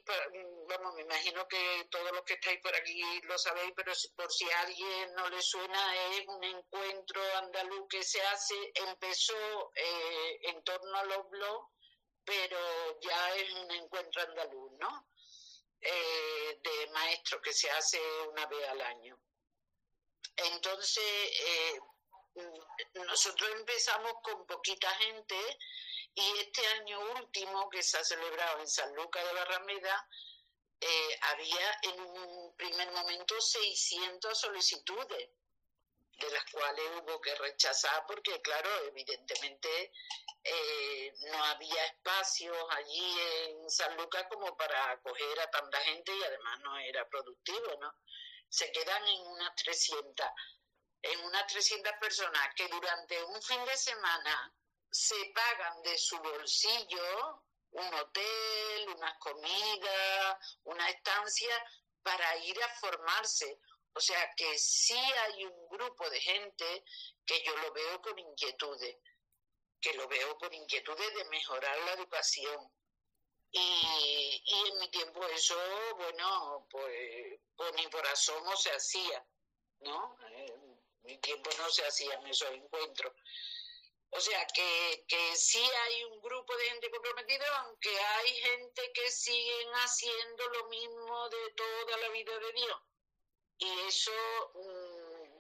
[0.68, 4.50] vamos, me imagino que todos los que estáis por aquí lo sabéis, pero por si
[4.50, 10.64] a alguien no le suena, es un encuentro andaluz que se hace, empezó eh, en
[10.64, 11.72] torno a los blogs,
[12.26, 15.09] pero ya es un encuentro andaluz, ¿no?
[15.82, 19.18] Eh, de maestros que se hace una vez al año.
[20.36, 21.80] Entonces, eh,
[23.06, 25.36] nosotros empezamos con poquita gente
[26.16, 30.10] y este año último que se ha celebrado en San Lucas de Barrameda,
[30.82, 35.30] eh, había en un primer momento 600 solicitudes,
[36.20, 39.92] de las cuales hubo que rechazar porque, claro, evidentemente
[40.44, 46.24] eh, no había espacios allí en San Lucas como para acoger a tanta gente y
[46.24, 47.94] además no era productivo, ¿no?
[48.50, 50.28] Se quedan en unas 300,
[51.04, 54.54] en unas 300 personas que durante un fin de semana
[54.92, 61.66] se pagan de su bolsillo un hotel, unas comidas, una estancia
[62.02, 63.60] para ir a formarse.
[63.94, 66.84] O sea que sí hay un grupo de gente
[67.26, 68.98] que yo lo veo con inquietudes,
[69.82, 72.72] que lo veo con inquietudes de mejorar la educación.
[73.52, 75.56] Y, y en mi tiempo eso,
[75.96, 79.26] bueno, pues, por ni por asomo se hacía,
[79.80, 80.18] ¿no?
[80.30, 83.14] En mi tiempo no se hacían esos encuentros.
[84.12, 89.12] O sea, que, que sí hay un grupo de gente comprometida, aunque hay gente que
[89.12, 92.82] siguen haciendo lo mismo de toda la vida de Dios.
[93.60, 94.12] Y eso,
[94.56, 95.40] mm,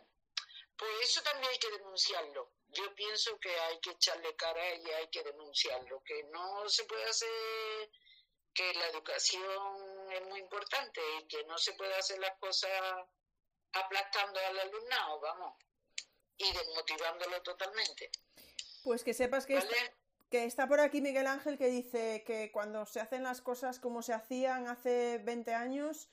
[0.77, 2.51] pues eso también hay que denunciarlo.
[2.67, 7.05] Yo pienso que hay que echarle cara y hay que denunciarlo, que no se puede
[7.05, 7.89] hacer,
[8.53, 12.69] que la educación es muy importante y que no se puede hacer las cosas
[13.71, 15.55] aplastando al alumnado, vamos,
[16.37, 18.11] y desmotivándolo totalmente.
[18.83, 19.75] Pues que sepas que, está,
[20.29, 24.01] que está por aquí Miguel Ángel que dice que cuando se hacen las cosas como
[24.01, 26.09] se hacían hace 20 años,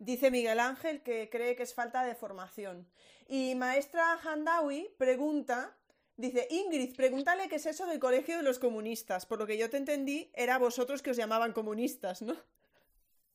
[0.00, 2.90] dice Miguel Ángel que cree que es falta de formación.
[3.28, 5.76] Y maestra Handawi pregunta,
[6.16, 9.26] dice, Ingrid, pregúntale qué es eso del colegio de los comunistas.
[9.26, 12.34] Por lo que yo te entendí, era vosotros que os llamaban comunistas, ¿no?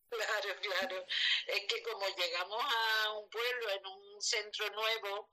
[0.07, 1.05] Claro, claro.
[1.47, 5.29] Es que como llegamos a un pueblo en un centro nuevo,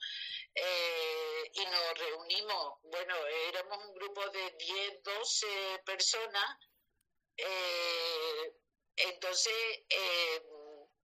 [0.54, 3.14] eh, y nos reunimos, bueno,
[3.48, 5.46] éramos un grupo de 10, 12
[5.84, 6.58] personas,
[7.36, 8.54] eh,
[8.96, 9.52] entonces
[9.88, 10.42] eh,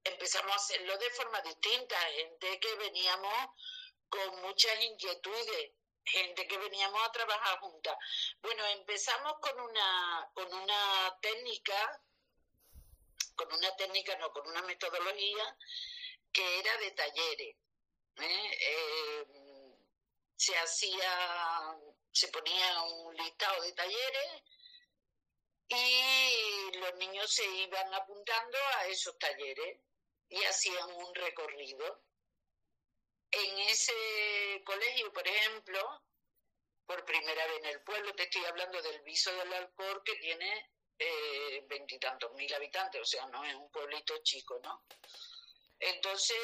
[0.05, 3.51] empezamos a hacerlo de forma distinta, gente que veníamos
[4.09, 5.73] con muchas inquietudes,
[6.05, 7.97] gente que veníamos a trabajar juntas.
[8.41, 12.03] Bueno, empezamos con una, con una técnica,
[13.37, 15.57] con una técnica, no, con una metodología
[16.33, 17.57] que era de talleres.
[18.21, 19.25] ¿eh?
[20.39, 21.77] se hacía,
[22.13, 24.43] se ponía un listado de talleres
[25.69, 29.81] y los niños se iban apuntando a esos talleres
[30.29, 32.05] y hacían un recorrido.
[33.31, 36.03] En ese colegio, por ejemplo,
[36.87, 40.71] por primera vez en el pueblo, te estoy hablando del Viso del Alcor, que tiene
[40.99, 44.85] eh, veintitantos mil habitantes, o sea, no es un pueblito chico, ¿no?
[45.79, 46.37] Entonces,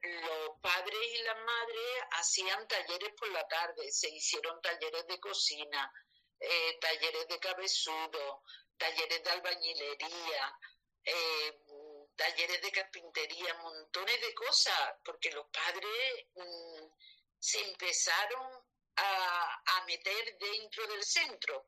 [0.00, 5.92] los padres y las madres hacían talleres por la tarde, se hicieron talleres de cocina,
[6.40, 8.42] eh, talleres de cabezudo,
[8.78, 10.58] talleres de albañilería,
[11.04, 11.60] eh,
[12.16, 16.86] talleres de carpintería, montones de cosas, porque los padres mm,
[17.38, 18.64] se empezaron
[18.96, 21.66] a, a meter dentro del centro.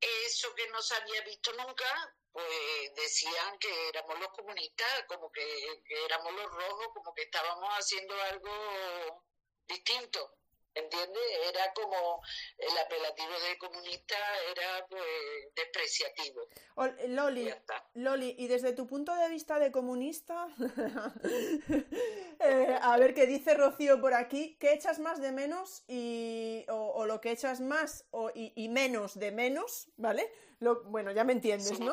[0.00, 5.82] Eso que no se había visto nunca, pues decían que éramos los comunistas, como que,
[6.04, 9.24] éramos los rojos, como que estábamos haciendo algo
[9.66, 10.34] distinto.
[10.74, 11.22] ¿Entiendes?
[11.48, 12.22] Era como
[12.56, 14.16] el apelativo de comunista
[14.50, 15.02] era pues
[15.54, 16.42] despreciativo.
[17.08, 17.54] Loli, y
[17.98, 20.48] Loli, y desde tu punto de vista de comunista,
[22.40, 27.06] eh, a ver qué dice Rocío por aquí, ¿qué echas más de menos y, o,
[27.06, 30.30] lo que echas más o, y, menos de menos, ¿vale?
[30.60, 31.92] Lo, bueno, ya me entiendes, ¿no?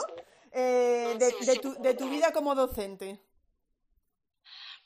[0.52, 3.20] Eh, de, tu, de tu vida como docente.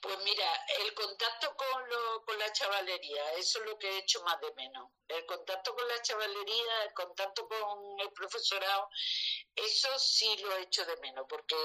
[0.02, 4.24] Pues mira, el contacto con, lo, con la chavalería, eso es lo que he hecho
[4.24, 4.90] más de menos.
[5.10, 8.90] El contacto con la chavalería, el contacto con el profesorado,
[9.56, 11.58] eso sí lo he hecho de menos, porque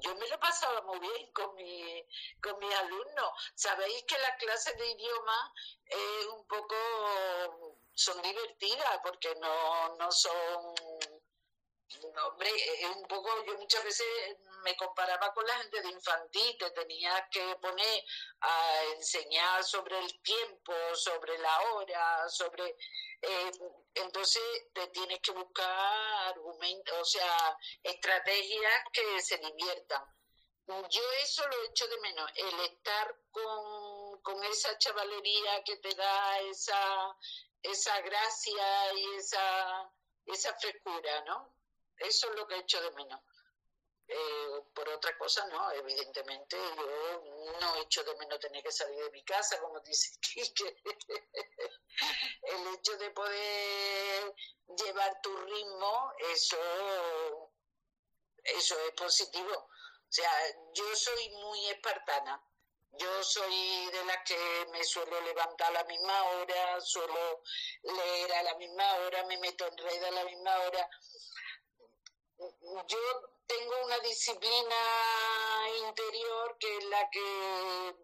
[0.00, 2.06] yo me lo pasaba muy bien con, mi,
[2.40, 3.30] con mis alumnos.
[3.56, 5.52] Sabéis que las clases de idioma
[5.86, 6.76] es un poco,
[7.94, 10.74] son divertidas, porque no, no son
[12.26, 14.06] hombre, es un poco, yo muchas veces
[14.62, 18.04] me comparaba con la gente de infantil, te tenía que poner
[18.40, 22.76] a enseñar sobre el tiempo, sobre la hora, sobre...
[23.20, 23.50] Eh,
[23.94, 30.04] entonces te tienes que buscar argumentos, o sea, estrategias que se diviertan.
[30.66, 36.40] Yo eso lo echo de menos, el estar con, con esa chavalería que te da
[36.40, 37.16] esa,
[37.62, 39.92] esa gracia y esa,
[40.26, 41.54] esa frescura, ¿no?
[41.98, 43.20] Eso es lo que echo de menos.
[44.14, 47.22] Eh, por otra cosa, no, evidentemente yo
[47.60, 50.82] no echo de menos tener que salir de mi casa, como dice Kike.
[52.42, 54.34] El hecho de poder
[54.76, 57.52] llevar tu ritmo, eso,
[58.44, 59.52] eso es positivo.
[59.56, 60.30] O sea,
[60.74, 62.42] yo soy muy espartana.
[62.98, 67.42] Yo soy de las que me suelo levantar a la misma hora, suelo
[67.82, 70.90] leer a la misma hora, me meto en red a la misma hora.
[72.86, 72.98] Yo
[73.46, 74.76] tengo una disciplina
[75.86, 77.94] interior que es la que,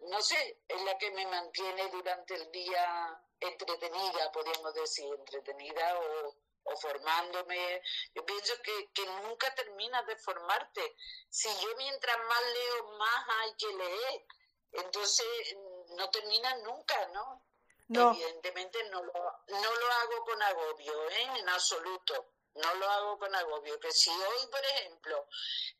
[0.00, 6.76] no sé, es la que me mantiene durante el día entretenida, podríamos decir, entretenida o,
[6.80, 7.82] formándome.
[8.14, 10.96] Yo pienso que, que nunca terminas de formarte.
[11.28, 14.26] Si yo mientras más leo, más hay que leer.
[14.72, 15.56] Entonces,
[15.96, 17.42] no termina nunca, ¿no?
[17.88, 18.12] No.
[18.12, 21.28] Evidentemente no lo, no lo hago con agobio, ¿eh?
[21.38, 25.26] en absoluto no lo hago con agobio, que si hoy, por ejemplo,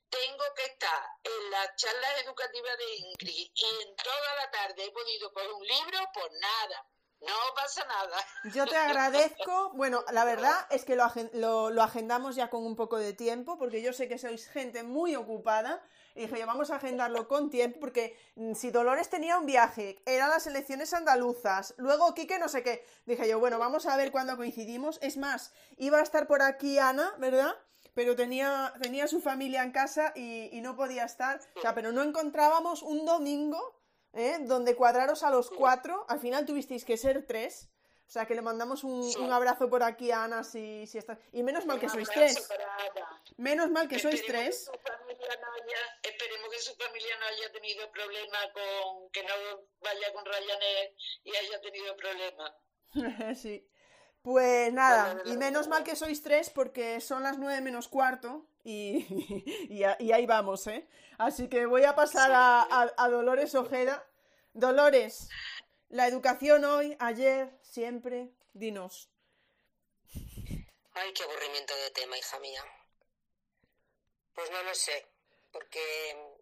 [0.09, 4.91] tengo que estar en la charla educativa de Ingrid y en toda la tarde he
[4.91, 6.87] podido coger un libro, pues nada.
[7.21, 8.17] No pasa nada.
[8.55, 9.73] Yo te agradezco.
[9.75, 13.59] Bueno, la verdad es que lo, lo, lo, agendamos ya con un poco de tiempo,
[13.59, 15.85] porque yo sé que sois gente muy ocupada.
[16.19, 20.31] Y dije, vamos a agendarlo con tiempo, porque mm, si Dolores tenía un viaje, eran
[20.31, 22.85] las elecciones andaluzas, luego Quique no sé qué.
[23.07, 24.99] Dije yo, bueno, vamos a ver cuándo coincidimos.
[25.01, 27.55] Es más, iba a estar por aquí Ana, ¿verdad?
[27.95, 31.41] Pero tenía, tenía su familia en casa y, y no podía estar.
[31.55, 33.79] O sea, pero no encontrábamos un domingo
[34.13, 34.39] ¿eh?
[34.41, 37.69] donde cuadraros a los cuatro, al final tuvisteis que ser tres.
[38.09, 41.19] O sea que le mandamos un, un abrazo por aquí a Ana si, si está.
[41.31, 42.49] Y menos mal que sois tres.
[43.37, 44.71] Menos mal que sois tres.
[46.03, 49.35] esperemos que su familia no haya tenido problema con que no
[49.83, 52.57] vaya con Ryanair y haya tenido problema.
[53.37, 53.69] sí.
[54.23, 59.07] Pues nada, y menos mal que sois tres porque son las nueve menos cuarto y,
[59.69, 60.89] y, ahí vamos, ¿eh?
[61.19, 64.03] Así que voy a pasar a, a, Dolores Ojeda.
[64.55, 65.29] Dolores,
[65.89, 69.09] la educación hoy, ayer, siempre, dinos.
[70.95, 72.65] Ay, qué aburrimiento de tema, hija mía.
[74.35, 75.07] Pues no lo sé,
[75.53, 76.37] porque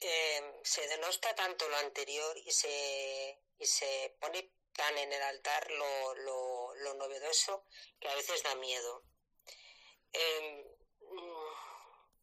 [0.00, 5.70] eh, se denosta tanto lo anterior y se, y se pone tan en el altar
[5.70, 7.64] lo, lo, lo novedoso
[7.98, 9.02] que a veces da miedo.
[10.12, 10.76] Eh,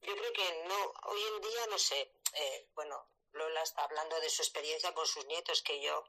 [0.01, 4.29] yo creo que no, hoy en día no sé, eh, bueno, Lola está hablando de
[4.29, 6.03] su experiencia con sus nietos, que yo,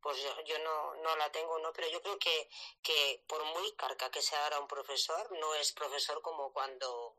[0.00, 1.72] pues yo, yo no, no la tengo, ¿no?
[1.72, 2.48] Pero yo creo que,
[2.82, 7.16] que por muy carca que sea ahora un profesor, no es profesor como cuando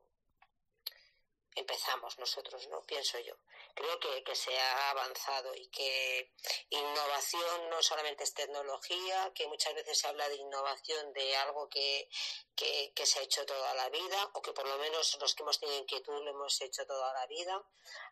[1.56, 2.82] empezamos nosotros, ¿no?
[2.84, 3.36] Pienso yo.
[3.74, 6.32] Creo que, que, se ha avanzado y que
[6.70, 12.10] innovación no solamente es tecnología, que muchas veces se habla de innovación de algo que,
[12.56, 15.60] que, se ha hecho toda la vida, o que por lo menos los que hemos
[15.60, 17.62] tenido inquietud lo hemos hecho toda la vida.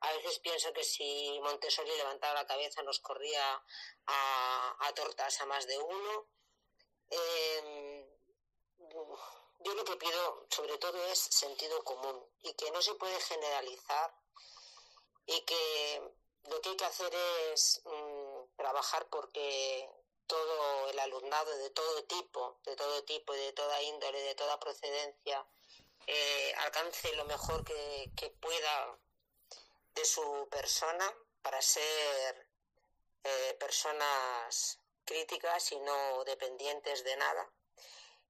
[0.01, 3.63] A veces pienso que si Montessori levantaba la cabeza nos corría
[4.07, 6.27] a, a tortas a más de uno.
[7.09, 8.05] Eh,
[9.59, 14.13] yo lo que pido sobre todo es sentido común y que no se puede generalizar
[15.25, 16.11] y que
[16.43, 17.13] lo que hay que hacer
[17.51, 19.89] es mm, trabajar porque
[20.27, 25.45] todo el alumnado de todo tipo, de todo tipo de toda índole, de toda procedencia,
[26.05, 28.97] eh, alcance lo mejor que, que, pueda
[29.95, 32.47] de su persona para ser
[33.23, 37.49] eh, personas críticas y no dependientes de nada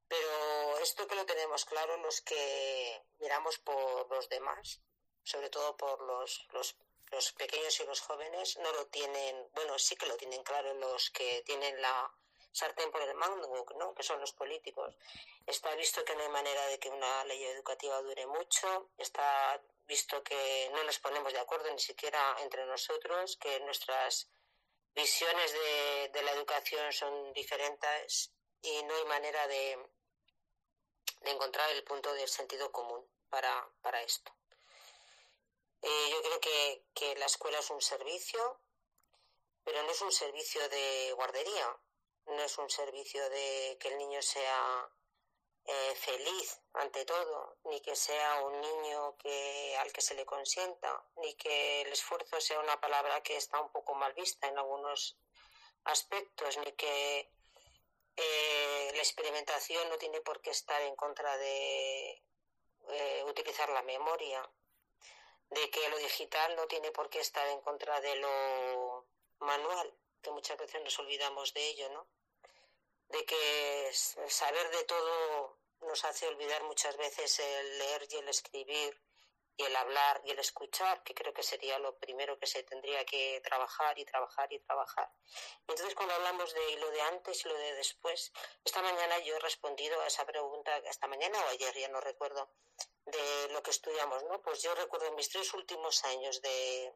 [0.08, 4.82] pero esto que lo tenemos claro los que miramos por los demás,
[5.24, 6.76] sobre todo por los, los,
[7.12, 11.10] los pequeños y los jóvenes, no lo tienen, bueno, sí que lo tienen claro los
[11.10, 12.12] que tienen la
[12.52, 13.94] sartén por el mango, ¿no?
[13.94, 14.96] que son los políticos.
[15.46, 20.24] Está visto que no hay manera de que una ley educativa dure mucho, está visto
[20.24, 24.30] que no nos ponemos de acuerdo ni siquiera entre nosotros, que nuestras
[24.96, 28.32] visiones de, de la educación son diferentes
[28.62, 29.78] y no hay manera de,
[31.28, 34.32] de encontrar el punto del sentido común para, para esto.
[35.82, 38.60] Eh, yo creo que, que la escuela es un servicio,
[39.64, 41.78] pero no es un servicio de guardería,
[42.28, 44.90] no es un servicio de que el niño sea
[45.66, 51.04] eh, feliz ante todo, ni que sea un niño que, al que se le consienta,
[51.18, 55.18] ni que el esfuerzo sea una palabra que está un poco mal vista en algunos
[55.84, 57.30] aspectos, ni que
[58.18, 62.24] eh, la experimentación no tiene por qué estar en contra de
[62.90, 64.50] eh, utilizar la memoria,
[65.50, 69.08] de que lo digital no tiene por qué estar en contra de lo
[69.40, 72.08] manual, que muchas veces nos olvidamos de ello, ¿no?
[73.10, 79.00] De que saber de todo nos hace olvidar muchas veces el leer y el escribir
[79.58, 83.04] y el hablar y el escuchar, que creo que sería lo primero que se tendría
[83.06, 85.12] que trabajar y trabajar y trabajar.
[85.68, 88.32] Entonces, cuando hablamos de lo de antes y lo de después,
[88.64, 92.50] esta mañana yo he respondido a esa pregunta, esta mañana o ayer, ya no recuerdo,
[93.06, 94.42] de lo que estudiamos, ¿no?
[94.42, 96.94] Pues yo recuerdo mis tres últimos años de,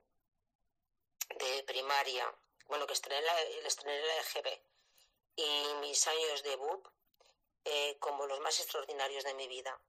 [1.29, 2.31] de primaria,
[2.67, 4.61] bueno, que estrené la, estrené la EGB,
[5.35, 6.87] y mis años de BUP
[7.65, 9.79] eh, como los más extraordinarios de mi vida.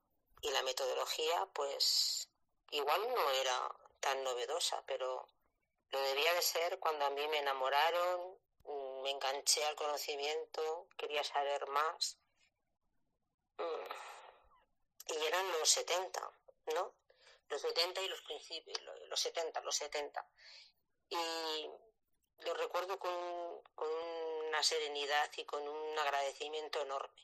[0.40, 2.28] Y la metodología, pues,
[2.72, 5.28] igual no era tan novedosa, pero
[5.90, 8.38] lo debía de ser cuando a mí me enamoraron,
[9.02, 12.18] me enganché al conocimiento, quería saber más.
[13.58, 15.12] Mm.
[15.14, 16.32] Y eran los 70,
[16.74, 16.94] ¿no?
[17.48, 20.26] Los 70 y los principios, los 70, los 70.
[21.10, 21.70] Y
[22.38, 27.20] lo recuerdo con, con una serenidad y con un agradecimiento enorme.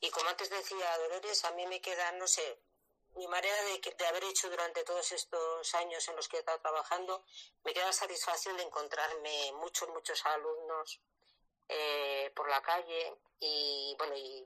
[0.00, 2.58] Y como antes decía Dolores, a mí me queda, no sé,
[3.14, 6.60] mi manera de, de, haber hecho durante todos estos años en los que he estado
[6.60, 7.24] trabajando,
[7.64, 11.00] me queda la satisfacción de encontrarme muchos, muchos alumnos
[11.68, 14.44] eh, por la calle y, bueno, y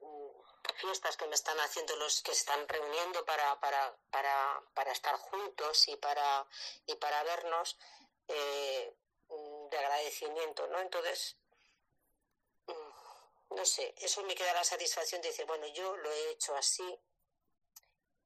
[0.00, 4.92] mm, fiestas que me están haciendo los que se están reuniendo para, para, para, para
[4.92, 6.46] estar juntos y para,
[6.86, 7.78] y para vernos
[8.28, 8.94] eh,
[9.28, 10.80] mm, de agradecimiento, ¿no?
[10.80, 11.36] Entonces,
[12.66, 16.54] mm, no sé, eso me queda la satisfacción de decir, bueno, yo lo he hecho
[16.56, 17.00] así,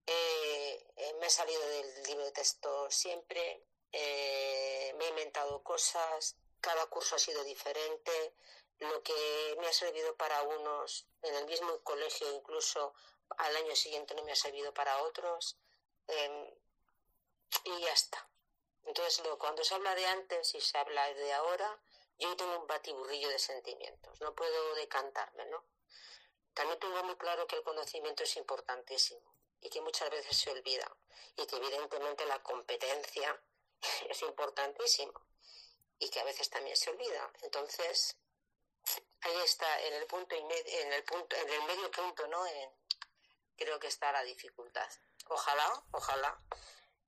[0.06, 6.36] eh, eh, me he salido del libro de texto siempre, eh, me he inventado cosas,
[6.60, 8.34] cada curso ha sido diferente,
[8.80, 12.94] lo que me ha servido para unos en el mismo colegio incluso
[13.38, 15.56] al año siguiente no me ha servido para otros
[16.08, 16.54] em,
[17.64, 18.28] y ya está.
[18.84, 21.80] Entonces, cuando se habla de antes y se habla de ahora,
[22.18, 25.64] yo tengo un batiburrillo de sentimientos, no puedo decantarme, ¿no?
[26.52, 29.33] También tengo muy claro que el conocimiento es importantísimo
[29.64, 30.96] y que muchas veces se olvida
[31.36, 33.42] y que evidentemente la competencia
[34.08, 35.20] es importantísima
[35.98, 37.32] y que a veces también se olvida.
[37.42, 38.16] Entonces,
[39.22, 42.44] ahí está en el punto en el punto en el medio punto, ¿no?
[43.56, 44.88] creo que está la dificultad.
[45.28, 46.38] Ojalá, ojalá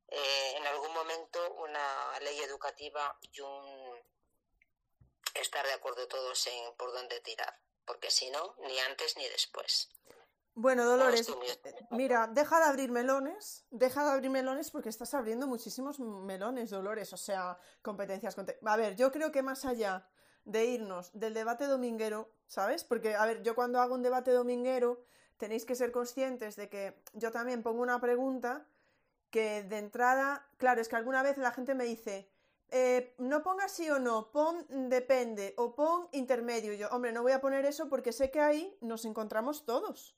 [0.09, 4.03] eh, en algún momento una ley educativa y un
[5.35, 9.91] estar de acuerdo todos en por dónde tirar, porque si no, ni antes ni después.
[10.59, 11.31] Bueno, Dolores,
[11.91, 17.13] mira, deja de abrir melones, deja de abrir melones porque estás abriendo muchísimos melones, Dolores,
[17.13, 18.35] o sea, competencias.
[18.65, 20.09] A ver, yo creo que más allá
[20.47, 22.85] de irnos del debate dominguero, ¿sabes?
[22.85, 25.05] Porque, a ver, yo cuando hago un debate dominguero,
[25.37, 28.67] tenéis que ser conscientes de que yo también pongo una pregunta
[29.29, 32.31] que de entrada, claro, es que alguna vez la gente me dice,
[32.71, 36.73] eh, no pongas sí o no, pon depende o pon intermedio.
[36.73, 40.16] Yo, hombre, no voy a poner eso porque sé que ahí nos encontramos todos.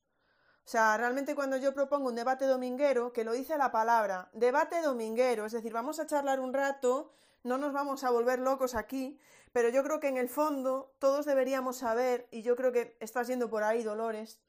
[0.68, 4.82] O sea, realmente cuando yo propongo un debate dominguero, que lo dice la palabra, debate
[4.82, 7.10] dominguero, es decir, vamos a charlar un rato,
[7.42, 9.18] no nos vamos a volver locos aquí,
[9.50, 13.28] pero yo creo que en el fondo todos deberíamos saber, y yo creo que estás
[13.28, 14.40] yendo por ahí, Dolores,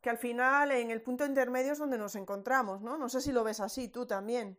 [0.00, 2.96] que al final en el punto intermedio es donde nos encontramos, ¿no?
[2.96, 4.58] No sé si lo ves así, tú también.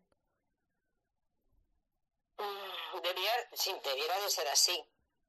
[2.38, 4.80] Mm, debería, sí, debiera de ser así,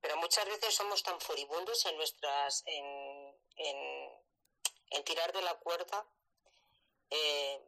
[0.02, 4.19] pero muchas veces somos tan furibundos en nuestras, en, en
[5.04, 6.06] tirar de la cuerda,
[7.10, 7.60] eh,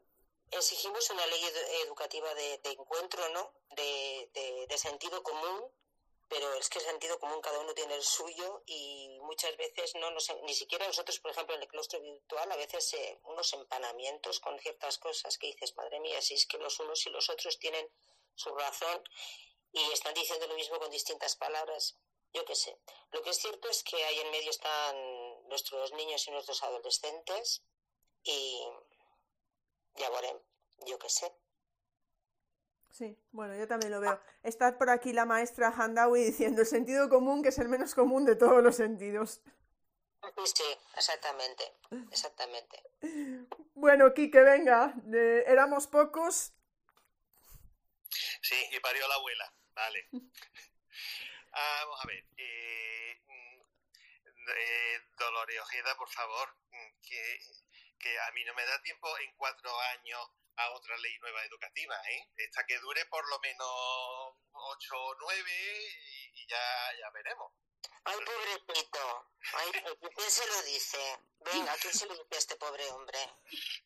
[0.52, 1.44] exigimos una ley
[1.84, 3.52] educativa de, encuentro, ¿no?
[3.70, 4.28] De,
[4.76, 5.70] sentido común,
[6.28, 10.10] pero es que el sentido común cada uno tiene el suyo y muchas veces no
[10.10, 14.40] nos, ni siquiera nosotros, por ejemplo, en el claustro virtual, a veces eh, unos empanamientos
[14.40, 17.58] con ciertas cosas que dices, madre mía, si es que los unos y los otros
[17.60, 17.88] tienen
[18.34, 19.04] su razón
[19.72, 21.96] y están diciendo lo mismo con distintas palabras,
[22.32, 22.76] yo qué sé.
[23.12, 24.96] Lo que es cierto es que ahí en medio están
[25.52, 27.62] nuestros niños y nuestros adolescentes
[28.22, 28.58] y
[29.96, 30.34] ya veré,
[30.86, 31.30] yo qué sé.
[32.90, 34.18] Sí, bueno, yo también lo veo.
[34.42, 38.24] Está por aquí la maestra Handawi diciendo el sentido común, que es el menos común
[38.24, 39.42] de todos los sentidos.
[40.44, 40.64] Sí,
[40.96, 41.64] exactamente,
[42.10, 42.82] exactamente.
[43.74, 44.94] Bueno, Quique, venga,
[45.46, 46.54] éramos pocos.
[48.40, 50.08] Sí, y parió la abuela, vale.
[51.54, 52.24] Ah, vamos a ver.
[52.38, 53.11] Eh,
[54.48, 56.56] eh, Dolores Ojeda, por favor,
[57.02, 57.38] que,
[57.98, 61.96] que a mí no me da tiempo en cuatro años a otra ley nueva educativa,
[62.10, 62.28] ¿eh?
[62.36, 63.68] Esta que dure por lo menos
[64.52, 65.52] ocho o nueve
[66.34, 67.52] y, ya, ya veremos.
[68.04, 69.30] Ay, pobrecito.
[69.54, 69.70] Ay,
[70.14, 71.18] ¿quién se lo dice?
[71.40, 73.18] Venga, ¿a quién se lo dice este pobre hombre?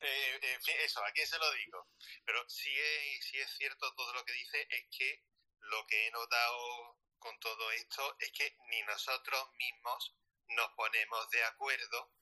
[0.01, 1.89] Eh, en fin, eso, ¿a quién se lo digo?
[2.25, 5.23] Pero si es, si es cierto todo lo que dice, es que
[5.61, 10.15] lo que he notado con todo esto es que ni nosotros mismos
[10.49, 12.13] nos ponemos de acuerdo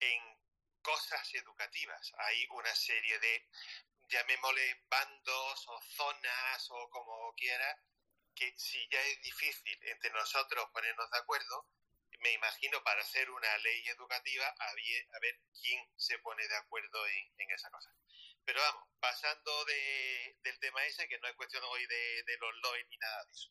[0.00, 0.40] en
[0.82, 2.12] cosas educativas.
[2.18, 3.48] Hay una serie de,
[4.08, 7.78] llamémosle bandos o zonas o como quiera,
[8.34, 11.68] que si ya es difícil entre nosotros ponernos de acuerdo,
[12.20, 14.72] me imagino para hacer una ley educativa a
[15.20, 17.94] ver, quién se pone de acuerdo en, esa cosa.
[18.44, 22.96] Pero vamos, pasando del tema ese, que no es cuestión hoy de, los LOE ni
[22.96, 23.50] nada de eso.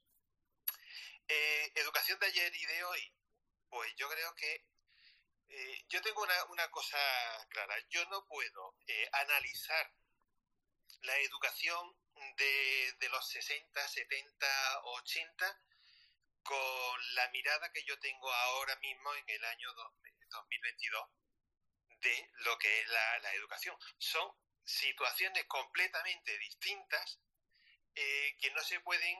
[1.28, 3.14] Eh, educación de ayer y de hoy,
[3.70, 4.66] pues yo creo que
[5.50, 6.98] eh, yo tengo una, una, cosa
[7.50, 7.76] clara.
[7.90, 9.92] Yo no puedo eh, analizar
[11.02, 11.98] la educación
[12.38, 15.62] de, de, los 60, 70, 80
[16.44, 19.74] con la mirada que yo tengo ahora mismo en el año
[20.30, 21.08] 2022
[22.02, 23.76] de lo que es la, la educación.
[23.98, 24.32] Son
[24.64, 27.20] situaciones completamente distintas
[27.96, 29.18] eh, que no se pueden,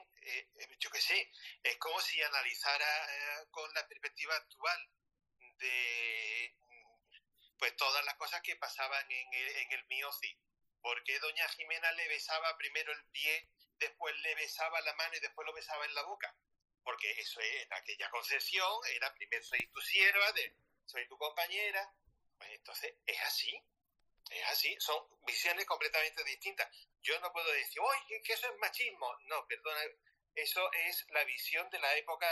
[0.78, 1.30] yo qué sé,
[1.62, 2.86] es como si analizara
[3.50, 4.90] con la perspectiva actual
[5.58, 6.54] de
[7.60, 10.36] pues todas las cosas que pasaban en el, en el Mioci.
[10.80, 15.46] Porque doña Jimena le besaba primero el pie, después le besaba la mano y después
[15.46, 16.34] lo besaba en la boca?
[16.82, 20.56] Porque eso en aquella concesión era primero soy tu sierva, de,
[20.86, 21.92] soy tu compañera.
[22.38, 23.62] Pues entonces es así,
[24.30, 26.68] es así, son visiones completamente distintas.
[27.02, 29.14] Yo no puedo decir, oye, que eso es machismo.
[29.26, 29.80] No, perdona,
[30.34, 32.26] eso es la visión de la época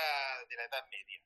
[0.49, 1.23] de la Edad Media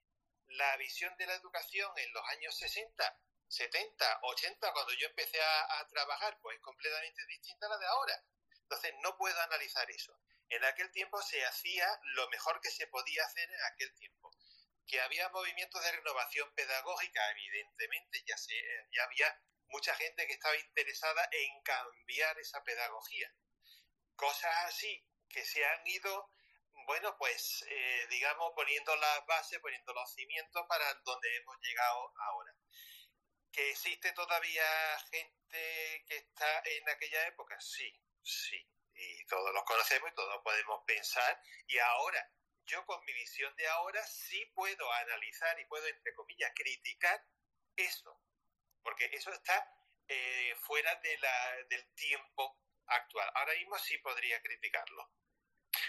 [0.56, 3.18] la visión de la educación en los años 60,
[3.48, 8.24] 70, 80, cuando yo empecé a, trabajar, pues es completamente distinta a la de ahora.
[8.62, 10.18] Entonces, no puedo analizar eso.
[10.48, 14.30] En aquel tiempo se hacía lo mejor que se podía hacer en aquel tiempo.
[14.86, 18.54] Que había movimientos de renovación pedagógica, evidentemente, ya, se,
[18.90, 19.42] ya había
[19.72, 23.32] mucha gente que estaba interesada en cambiar esa pedagogía.
[24.14, 26.30] Cosas así que se han ido
[26.86, 32.54] bueno, pues eh, digamos poniendo las bases, poniendo los cimientos para donde hemos llegado ahora.
[33.52, 34.64] ¿Que existe todavía
[35.10, 37.60] gente que está en aquella época?
[37.60, 37.92] Sí,
[38.22, 38.66] sí.
[38.94, 41.40] Y todos los conocemos y todos podemos pensar.
[41.66, 42.30] Y ahora,
[42.64, 47.22] yo con mi visión de ahora sí puedo analizar y puedo, entre comillas, criticar
[47.76, 48.18] eso.
[48.82, 49.68] Porque eso está
[50.08, 53.30] eh, fuera de la, del tiempo actual.
[53.34, 55.10] Ahora mismo sí podría criticarlo.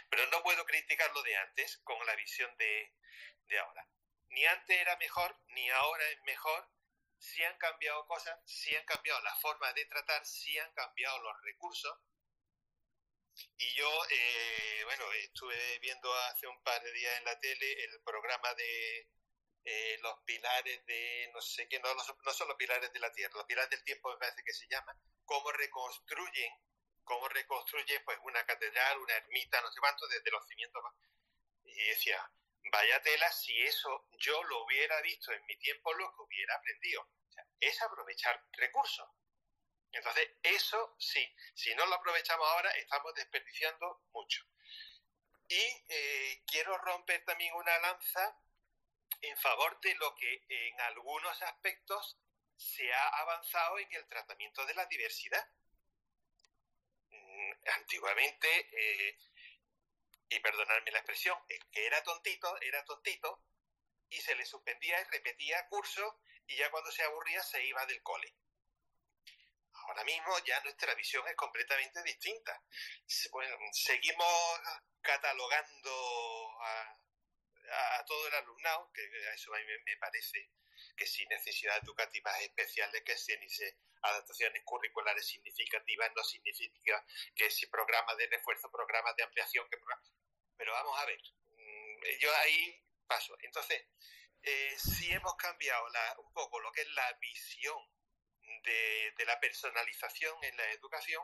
[0.10, 2.94] Pero no puedo criticar lo de antes con la visión de,
[3.60, 3.88] ahora.
[4.30, 6.70] Ni antes era mejor, ni ahora es mejor.
[7.18, 11.42] Si han cambiado cosas, si han cambiado la forma de tratar, si han cambiado los
[11.44, 12.00] recursos.
[13.58, 18.02] Y yo, eh, bueno, estuve viendo hace un par de días en la tele el
[18.04, 19.10] programa de
[19.66, 21.88] eh, los pilares de, no sé qué, no,
[22.34, 24.96] son los pilares de la tierra, los pilares del tiempo me parece que se llama,
[25.26, 26.54] cómo reconstruyen
[27.04, 30.84] cómo reconstruye pues una catedral, una ermita, no sé cuánto, desde los cimientos.
[31.66, 32.32] Y decía,
[32.72, 37.10] vaya tela, si eso yo lo hubiera visto en mi tiempo, lo que hubiera aprendido.
[37.60, 39.08] es aprovechar recursos.
[39.92, 44.44] Entonces, eso sí, si no lo aprovechamos ahora, estamos desperdiciando mucho.
[45.48, 48.38] Y eh, quiero romper también una lanza
[49.24, 52.20] en favor de lo que en algunos aspectos
[52.56, 55.46] se ha avanzado en el tratamiento de la diversidad
[57.66, 59.18] antiguamente, eh,
[60.30, 63.44] y perdonadme la expresión, el que era tontito, era tontito,
[64.10, 68.02] y se le suspendía y repetía curso, y ya cuando se aburría se iba del
[68.02, 68.36] cole.
[69.74, 72.62] Ahora mismo ya nuestra visión es completamente distinta.
[73.32, 74.60] Bueno, seguimos
[75.02, 76.58] catalogando
[78.06, 80.50] todo el alumnado, que eso a mí me parece
[80.96, 83.34] que sin necesidades educativas especiales, que si
[84.02, 87.06] adaptaciones curriculares significativas no significa
[87.36, 89.78] que si programas de refuerzo, programas de ampliación, que
[90.58, 91.20] pero vamos a ver,
[91.52, 93.36] mm, yo ahí paso.
[93.42, 93.86] Entonces,
[94.42, 95.86] eh, si hemos cambiado
[96.20, 97.78] un poco lo que es la visión
[98.64, 101.24] de, la personalización en la educación,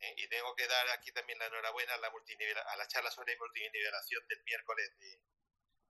[0.00, 3.36] eh, y tengo que dar aquí también la enhorabuena a la, a la charla sobre
[3.36, 5.20] multinivelación del miércoles de,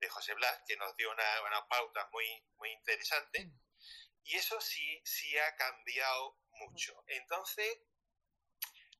[0.00, 3.44] de José Blas, que nos dio una, una pauta muy, muy interesante.
[3.44, 3.60] Mm.
[4.24, 7.02] Y eso sí, sí ha cambiado mucho.
[7.06, 7.80] Entonces,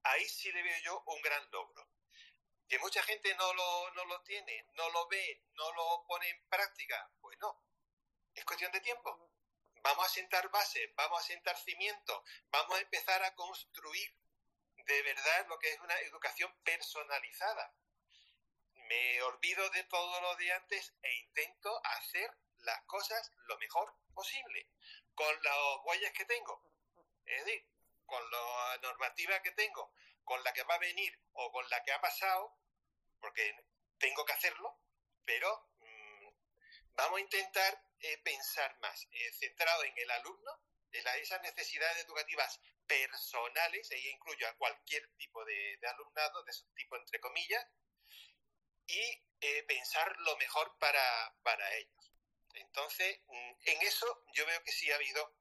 [0.03, 1.89] ahí sí le veo yo un gran logro.
[2.69, 6.49] Que mucha gente no lo, no lo tiene, no lo ve, no lo pone en
[6.49, 7.65] práctica, pues no.
[8.35, 9.33] es cuestión de tiempo.
[9.83, 14.15] Vamos a sentar bases, vamos a sentar cimientos, vamos a empezar a construir
[14.77, 17.75] de verdad lo que es una educación personalizada.
[18.89, 24.69] Me olvido de todo lo de antes e intento hacer las cosas lo mejor posible,
[25.15, 26.63] con las huellas que tengo.
[27.25, 27.67] Es decir,
[28.07, 29.93] con la normativa que tengo,
[30.25, 32.59] con la que va a venir o con la que ha pasado,
[33.21, 33.55] porque
[33.99, 34.81] tengo que hacerlo,
[35.25, 36.29] pero mm,
[36.95, 40.63] vamos a intentar eh, pensar más, eh, centrado en el alumno,
[40.93, 46.97] en esas necesidades educativas personales, ahí incluyo a cualquier tipo de, alumnado, de ese tipo
[46.97, 47.67] entre comillas,
[48.89, 52.13] y eh, pensar lo mejor para, para ellos.
[52.55, 55.37] Entonces, mm, en eso yo veo que sí ha habido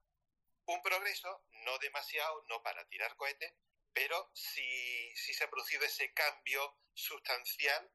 [0.66, 3.54] un progreso, no demasiado, no para tirar cohetes,
[3.94, 4.70] pero sí,
[5.16, 7.90] sí se ha producido ese cambio sustancial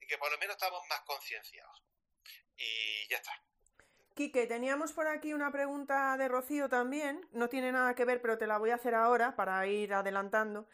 [0.00, 1.82] y que por lo menos estamos más concienciados.
[2.56, 3.32] Y ya está.
[4.14, 8.36] Quique, teníamos por aquí una pregunta de Rocío también, no tiene nada que ver, pero
[8.36, 10.68] te la voy a hacer ahora para ir adelantando,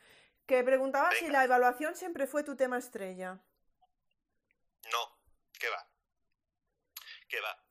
[0.46, 3.40] que preguntaba si la evaluación siempre fue tu tema estrella.
[4.92, 5.18] No,
[5.58, 5.90] ¿qué va?
[7.28, 7.64] ¿Qué va?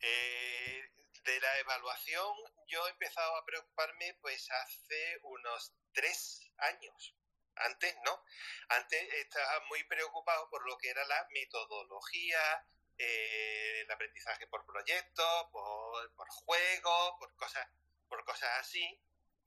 [0.00, 0.90] Eh,
[1.24, 7.14] de la evaluación yo he empezado a preocuparme pues hace unos tres años.
[7.56, 8.24] Antes no.
[8.68, 12.66] Antes estaba muy preocupado por lo que era la metodología,
[12.98, 17.68] eh, el aprendizaje por proyectos, por, por juegos, por cosas,
[18.08, 19.00] por cosas así.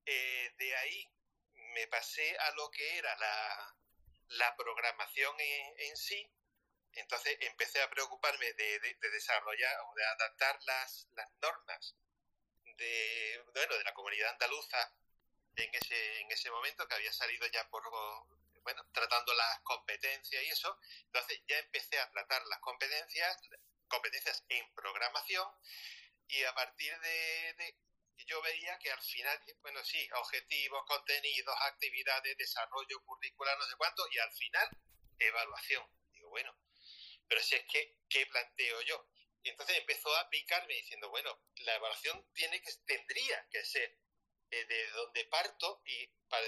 [0.06, 1.11] Eh, de ahí
[1.73, 3.76] me pasé a lo que era la,
[4.30, 6.32] la programación en, sí.
[6.95, 11.07] Entonces empecé a preocuparme de, de, desarrollar o de adaptar las,
[11.41, 11.95] normas
[12.77, 14.93] de, bueno, de la comunidad andaluza
[15.55, 17.84] en ese, en ese momento, que había salido ya por,
[18.63, 20.77] bueno, tratando las competencias y eso.
[21.05, 23.38] Entonces ya empecé a tratar las competencias,
[23.88, 25.47] competencias en programación,
[26.27, 27.77] y a partir de,
[28.26, 34.07] yo veía que al final, bueno, sí, objetivos, contenidos, actividades, desarrollo curricular, no sé cuánto,
[34.11, 34.69] y al final,
[35.19, 35.85] evaluación.
[36.11, 36.55] Digo, bueno,
[37.27, 39.07] pero si es que, ¿qué planteo yo?
[39.43, 43.97] Y entonces empezó a picarme diciendo, bueno, la evaluación tiene que, tendría que ser
[44.52, 46.45] eh, de donde parto y para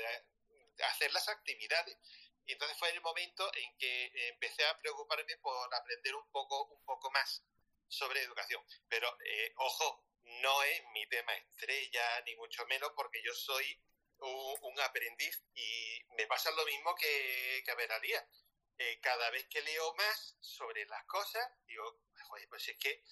[0.90, 1.98] hacer las actividades.
[2.46, 6.84] Y entonces fue el momento en que empecé a preocuparme por aprender un poco, un
[6.86, 7.44] poco más
[7.88, 8.64] sobre educación.
[8.88, 10.06] Pero, eh, ojo,
[10.42, 13.80] no es mi tema estrella, ni mucho menos, porque yo soy
[14.20, 18.28] un, aprendiz y me pasa lo mismo que, que a Veralía.
[18.80, 22.00] Eh, cada vez que leo más sobre las cosas, digo,
[22.50, 23.04] pues es que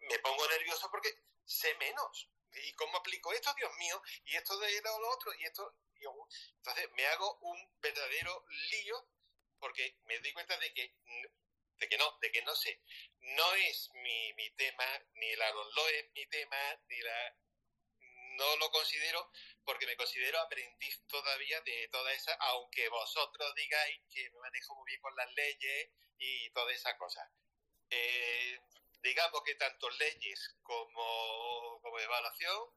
[0.00, 1.10] me pongo nervioso porque
[1.44, 2.28] sé menos.
[2.54, 4.00] ¿Y cómo aplico esto, Dios mío?
[4.26, 5.74] Y esto de lo otro, y esto.
[6.56, 9.08] entonces me hago un verdadero lío
[9.58, 10.94] porque me doy cuenta de que,
[11.78, 12.80] de que no, de que no sé.
[13.20, 14.84] No es mi, mi tema,
[15.14, 17.36] ni la lo es mi tema, ni la.
[18.36, 19.30] No lo considero
[19.64, 24.86] porque me considero aprendiz todavía de toda esa, aunque vosotros digáis que me manejo muy
[24.86, 27.28] bien con las leyes y todas esas cosas.
[27.90, 28.58] Eh,
[29.02, 32.70] digamos que tanto leyes como, como evaluación,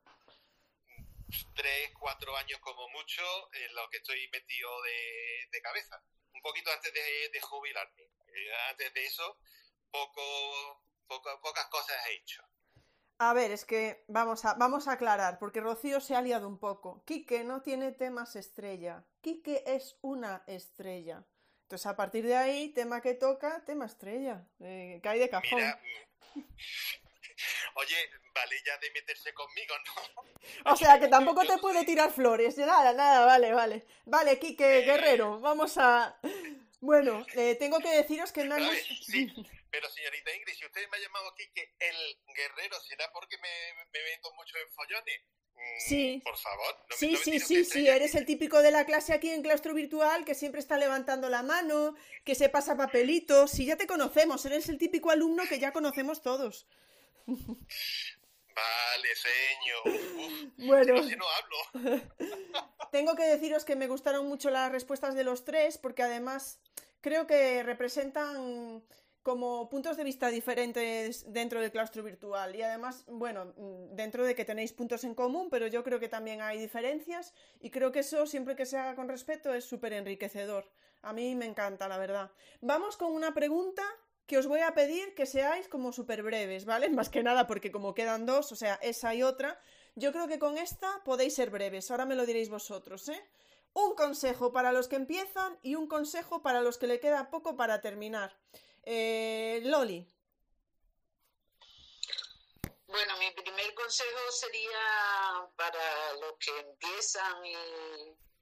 [1.55, 5.99] tres, cuatro años como mucho en lo que estoy metido de, cabeza.
[6.33, 8.03] Un poquito antes de, jubilarme.
[8.03, 9.39] Eh, antes de eso,
[9.89, 12.43] poco, poco, pocas cosas he hecho.
[13.17, 16.57] A ver, es que vamos a, vamos a aclarar, porque Rocío se ha liado un
[16.59, 17.03] poco.
[17.05, 19.05] Quique no tiene temas estrella.
[19.21, 21.23] Quique es una estrella.
[21.63, 24.45] Entonces, a partir de ahí, tema que toca, tema estrella.
[24.59, 25.61] Eh, cae de cajón.
[27.75, 27.95] Oye,
[28.33, 30.71] vale ya de meterse conmigo, ¿no?
[30.71, 32.57] O sea, que tampoco te puede tirar flores.
[32.57, 33.85] Nada, nada, vale, vale.
[34.05, 36.17] Vale, Quique Guerrero, vamos a...
[36.81, 38.55] Bueno, eh, tengo que deciros que no
[39.01, 39.33] Sí,
[39.75, 43.49] pero señorita Ingrid, si usted me ha llamado Quique el Guerrero, ¿será porque me,
[43.91, 45.21] me meto mucho en follones?
[45.79, 46.21] Sí.
[46.23, 46.75] Por favor.
[46.97, 50.33] sí, sí, sí, sí, eres el típico de la clase aquí en claustro virtual que
[50.33, 53.51] siempre está levantando la mano, que se pasa papelitos.
[53.51, 56.67] Sí, ya te conocemos, eres el típico alumno que ya conocemos todos.
[58.55, 59.83] Vale, señor.
[60.57, 62.01] bueno, si no hablo.
[62.91, 66.61] tengo que deciros que me gustaron mucho las respuestas de los tres, porque además
[67.01, 68.83] creo que representan
[69.25, 74.35] como puntos de vista diferentes dentro del claustro virtual y además, bueno, mm, dentro de
[74.35, 78.01] que tenéis puntos en común, pero yo creo que también hay diferencias y creo que
[78.01, 80.69] eso, siempre que se haga con respeto, es súper enriquecedor.
[81.01, 82.29] A mí me encanta, la verdad.
[82.61, 83.81] Vamos con una pregunta
[84.27, 86.89] que os voy a pedir que seáis como súper breves, ¿vale?
[86.99, 89.59] Más que nada porque como quedan dos, o sea, esa y otra,
[89.95, 93.23] yo creo que con esta podéis ser breves, ahora me lo diréis vosotros, ¿eh?
[93.73, 97.55] Un consejo para los que empiezan y un consejo para los que le queda poco
[97.55, 98.37] para terminar.
[98.85, 100.07] Eh, Loli.
[102.87, 107.55] Bueno, mi primer consejo sería para los que empiezan y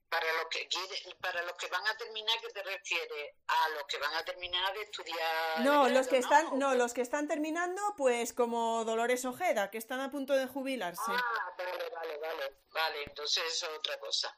[0.10, 3.36] para los que quieren, para los que van a terminar, ¿qué te refieres?
[3.48, 5.62] A los que van a terminar de estudiar.
[5.62, 10.02] No, los que están, no, los que están terminando, pues como Dolores Ojeda, que están
[10.02, 11.02] a punto de jubilarse.
[11.08, 14.38] Ah, vale, vale, vale, vale, entonces eso es otra cosa.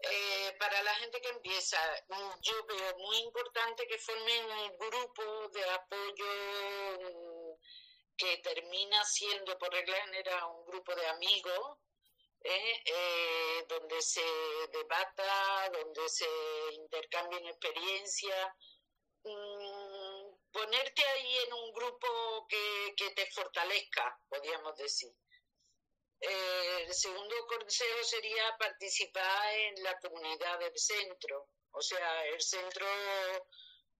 [0.00, 5.48] Eh, para la gente que empieza, mm, yo veo muy importante que formen un grupo
[5.48, 6.26] de apoyo
[7.00, 7.58] mm,
[8.16, 11.78] que termina siendo por regla general un grupo de amigos,
[12.42, 12.82] ¿eh?
[12.84, 14.24] Eh, donde se
[14.72, 16.28] debata, donde se
[16.72, 18.48] intercambien experiencias.
[19.24, 25.12] Mm, ponerte ahí en un grupo que, que te fortalezca, podríamos decir.
[26.26, 31.48] Eh, el segundo consejo sería participar en la comunidad del centro.
[31.72, 32.86] O sea, el centro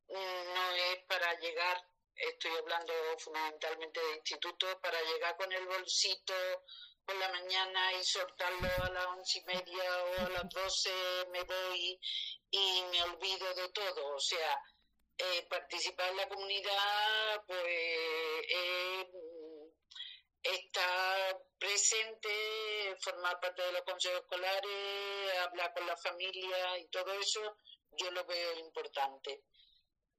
[0.08, 1.76] mm, no es para llegar,
[2.14, 6.34] estoy hablando fundamentalmente de institutos, para llegar con el bolsito
[7.04, 11.42] por la mañana y soltarlo a las once y media o a las doce me
[11.42, 12.00] voy
[12.50, 14.14] y me olvido de todo.
[14.14, 14.58] O sea,
[15.18, 17.64] eh, participar en la comunidad, pues
[20.44, 27.56] estar presente, formar parte de los consejos escolares, hablar con la familia y todo eso,
[27.92, 29.42] yo lo veo importante.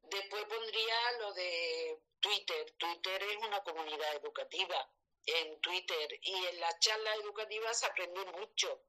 [0.02, 2.72] Después pondría lo de Twitter.
[2.78, 4.90] Twitter es una comunidad educativa.
[5.28, 8.84] En Twitter y en las charlas educativas se aprende mucho.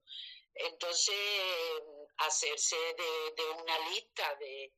[0.55, 1.17] Entonces,
[2.19, 4.73] hacerse de, una lista de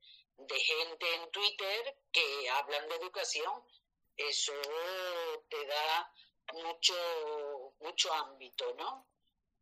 [0.60, 3.64] gente en Twitter que hablan de educación,
[4.16, 4.52] eso
[5.48, 6.12] te da
[6.52, 9.06] mucho, mucho ámbito, ¿no?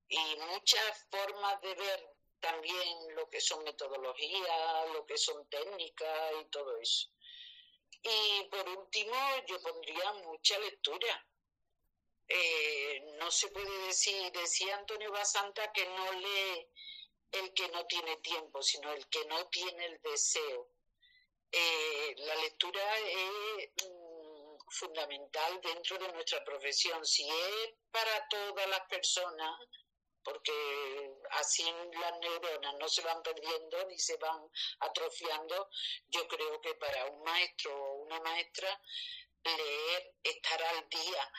[0.08, 6.44] Y muchas formas de ver también lo que son metodologías, lo que son técnicas y
[6.46, 7.08] todo eso.
[8.02, 11.26] Y por último, yo pondría mucha lectura.
[12.28, 16.68] Eh, no se puede decir, decía Antonio Basanta, que no lee
[17.32, 20.68] el que no tiene tiempo, sino el que no tiene el deseo.
[21.50, 23.70] Eh, la lectura es
[24.68, 27.04] fundamental dentro de nuestra profesión.
[27.04, 29.60] Si es para todas las personas,
[30.22, 31.64] porque así
[32.00, 34.42] las neuronas no se van perdiendo ni se van
[34.80, 35.68] atrofiando,
[36.08, 38.80] yo creo que para un maestro o una maestra
[39.44, 41.32] leer, estar al día,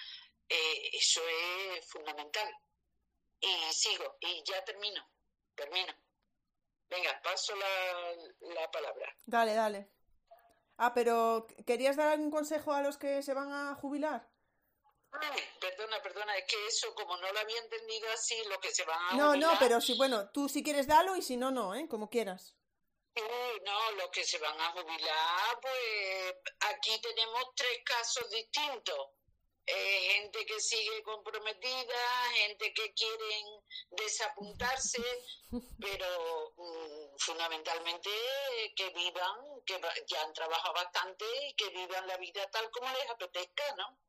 [0.48, 2.50] eh, eso es fundamental.
[3.40, 5.06] Y sigo, y ya termino,
[5.54, 5.94] termino.
[6.90, 8.16] Venga, paso la,
[8.54, 9.14] la palabra.
[9.26, 9.97] Dale, dale.
[10.78, 14.30] Ah, pero ¿querías dar algún consejo a los que se van a jubilar?
[15.12, 18.86] Ay, perdona, perdona, es que eso, como no lo había entendido así, lo que se
[18.86, 21.50] van a No, no, jubilar- pero si, bueno, tú si quieres dalo y si no,
[21.50, 21.88] no, ¿eh?
[21.88, 22.56] Como quieras.
[23.16, 23.24] Sí,
[23.66, 26.36] no, los que se van a jubilar, pues
[26.70, 28.98] aquí tenemos tres casos distintos.
[29.70, 33.46] Eh, gente que sigue comprometida, gente que quieren
[33.90, 35.04] desapuntarse,
[35.82, 39.78] pero mm, fundamentalmente eh, que vivan, que
[40.08, 44.00] ya han trabajado bastante y que vivan la vida tal como les apetezca, ¿no?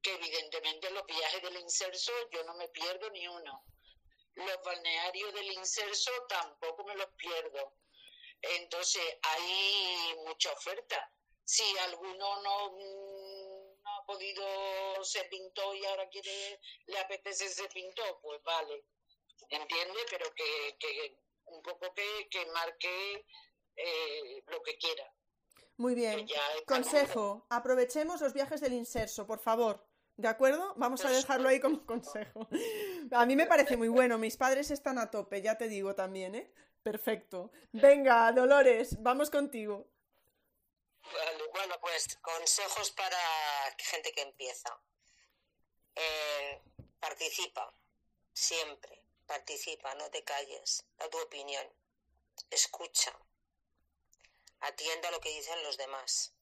[0.00, 3.62] Que evidentemente los viajes del inserso yo no me pierdo ni uno.
[4.36, 7.74] Los balnearios del inserso tampoco me los pierdo.
[8.40, 11.12] Entonces hay mucha oferta.
[11.44, 13.03] Si alguno no, no
[14.04, 14.44] ha podido
[15.02, 18.84] ser pintor y ahora quiere, le apetece ser pintor, pues vale,
[19.48, 21.16] entiende, pero que, que
[21.46, 23.26] un poco que, que marque
[23.76, 25.10] eh, lo que quiera.
[25.76, 26.26] Muy bien.
[26.66, 29.84] Consejo, aprovechemos los viajes del inserso, por favor.
[30.16, 30.74] ¿De acuerdo?
[30.76, 32.48] Vamos a dejarlo ahí como consejo.
[33.10, 34.16] A mí me parece muy bueno.
[34.16, 36.52] Mis padres están a tope, ya te digo también, ¿eh?
[36.84, 37.50] Perfecto.
[37.72, 39.88] Venga, Dolores, vamos contigo.
[41.52, 43.18] Bueno, pues consejos para
[43.78, 44.80] gente que empieza.
[45.94, 46.62] Eh,
[46.98, 47.72] participa,
[48.32, 51.66] siempre, participa, no te calles, da tu opinión,
[52.50, 53.16] escucha,
[54.60, 56.34] atienda lo que dicen los demás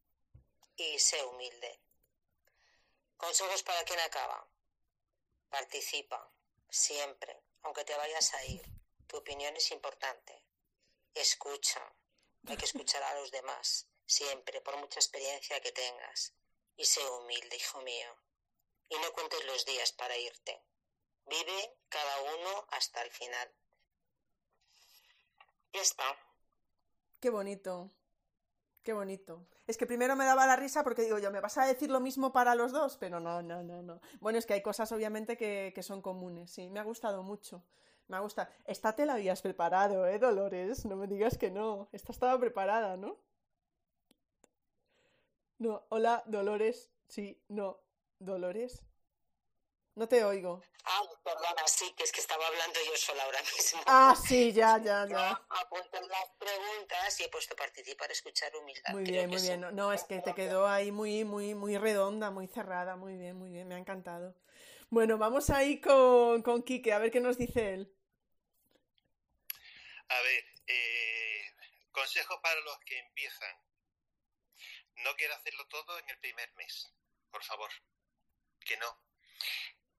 [0.77, 1.81] y sé humilde.
[3.17, 4.49] Consejos para quien acaba.
[5.51, 6.33] Participa,
[6.71, 8.63] siempre, aunque te vayas a ir.
[9.07, 10.45] Tu opinión es importante.
[11.15, 11.95] Escucha,
[12.49, 16.35] hay que escuchar a los demás, siempre, por mucha experiencia que tengas.
[16.77, 18.17] Y sé humilde, hijo mío.
[18.89, 20.63] Y no cuentes los días para irte.
[21.27, 23.49] Vive cada uno hasta el final.
[25.73, 26.05] Ya está.
[27.21, 27.91] Qué bonito.
[28.83, 29.47] Qué bonito.
[29.67, 32.01] Es que primero me daba la risa porque digo yo, ¿me vas a decir lo
[32.01, 32.97] mismo para los dos?
[32.99, 34.01] Pero no, no, no, no.
[34.21, 36.69] Bueno, es que hay cosas obviamente que, que son comunes, sí.
[36.69, 37.63] Me ha gustado mucho.
[38.09, 38.51] Me ha gustado.
[38.67, 40.85] Esta te la habías preparado, ¿eh, Dolores?
[40.85, 41.89] No me digas que no.
[41.93, 43.17] Esta estaba preparada, ¿no?
[45.63, 46.91] No, hola, Dolores.
[47.07, 47.81] Sí, no.
[48.19, 48.83] Dolores.
[49.95, 50.61] No te oigo.
[50.85, 53.81] Ah, perdona, sí, que es que estaba hablando yo sola ahora mismo.
[53.87, 55.31] Ah, sí, ya, ya, ya.
[55.31, 58.93] Apunto las preguntas y he puesto participar, escuchar, humildad.
[58.93, 59.61] Muy bien, muy bien.
[59.73, 62.97] No, es que te quedó ahí muy, muy, muy redonda, muy cerrada.
[62.97, 64.35] Muy bien, muy bien, me ha encantado.
[64.91, 67.95] Bueno, vamos ahí con, con Quique, a ver qué nos dice él.
[70.09, 71.43] A ver, eh,
[71.93, 73.72] consejos para los que empiezan.
[75.03, 76.93] No quiero hacerlo todo en el primer mes,
[77.31, 77.71] por favor.
[78.65, 79.03] Que no.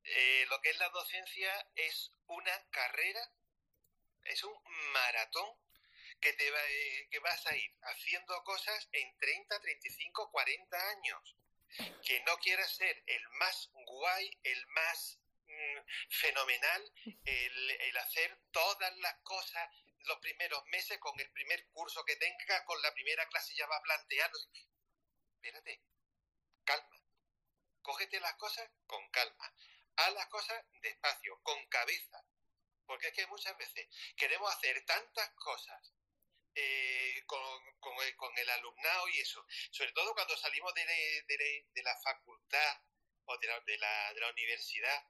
[0.03, 3.31] Eh, lo que es la docencia es una carrera,
[4.25, 4.53] es un
[4.93, 5.49] maratón
[6.19, 11.35] que, te va, eh, que vas a ir haciendo cosas en 30, 35, 40 años.
[12.05, 16.93] Que no quieras ser el más guay, el más mm, fenomenal,
[17.25, 19.69] el, hacer todas las cosas
[20.05, 23.77] los primeros meses con el primer curso que tenga, con la primera clase ya va
[23.77, 24.31] a plantear.
[25.43, 25.83] Espérate,
[26.63, 27.03] calma.
[27.81, 29.53] Cógete las cosas con calma
[29.97, 32.25] haz las cosas despacio, con cabeza.
[32.85, 35.93] Porque es que muchas veces queremos hacer tantas cosas
[36.55, 39.45] eh, con, el, alumnado y eso.
[39.69, 42.81] Sobre todo cuando salimos de, la facultad
[43.25, 45.03] o de la, universidad.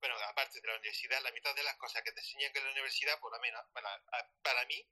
[0.00, 2.72] Bueno, aparte de la universidad, la mitad de las cosas que te enseñan en la
[2.72, 4.88] universidad, por lo menos para, mí,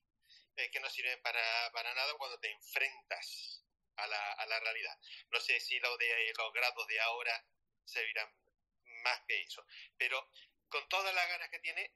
[0.54, 3.64] es que no sirven para nada cuando te enfrentas
[3.98, 4.98] a la, realidad.
[5.30, 7.44] No sé si de los grados de ahora
[7.84, 8.32] servirán
[9.02, 9.64] más que eso.
[9.96, 10.30] Pero
[10.68, 11.92] con todas las ganas que tiene,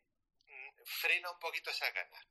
[0.47, 2.27] mm, frena un poquito esas ganas.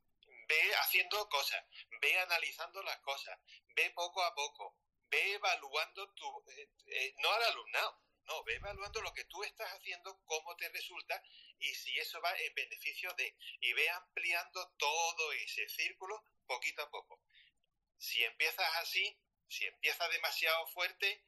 [0.48, 1.64] Ve haciendo cosas,
[2.00, 3.38] ve analizando las cosas,
[3.74, 4.76] ve poco a poco,
[5.08, 9.70] ve evaluando tu, eh, eh, no al alumnado, no, ve evaluando lo que tú estás
[9.72, 11.22] haciendo, cómo te resulta
[11.58, 16.90] y si eso va en beneficio de, y ve ampliando todo ese círculo poquito a
[16.90, 17.20] poco.
[17.98, 19.16] Si empiezas así,
[19.52, 21.24] si empiezas demasiado fuerte,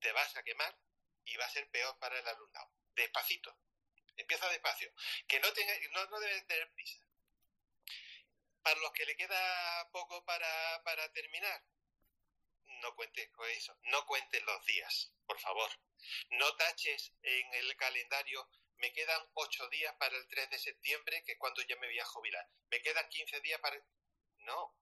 [0.00, 0.78] te vas a quemar
[1.24, 2.70] y va a ser peor para el alumnado.
[2.94, 3.56] Despacito.
[4.16, 4.92] Empieza despacio.
[5.26, 7.00] Que no, tenga, no, no debe tener prisa.
[8.62, 11.64] Para los que le queda poco para, para terminar,
[12.82, 13.76] no cuentes con eso.
[13.84, 15.70] No cuentes los días, por favor.
[16.30, 18.48] No taches en el calendario
[18.78, 21.98] me quedan ocho días para el 3 de septiembre, que es cuando ya me voy
[21.98, 22.48] a jubilar.
[22.70, 23.76] Me quedan 15 días para...
[24.38, 24.76] No,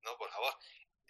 [0.00, 0.58] no, por favor.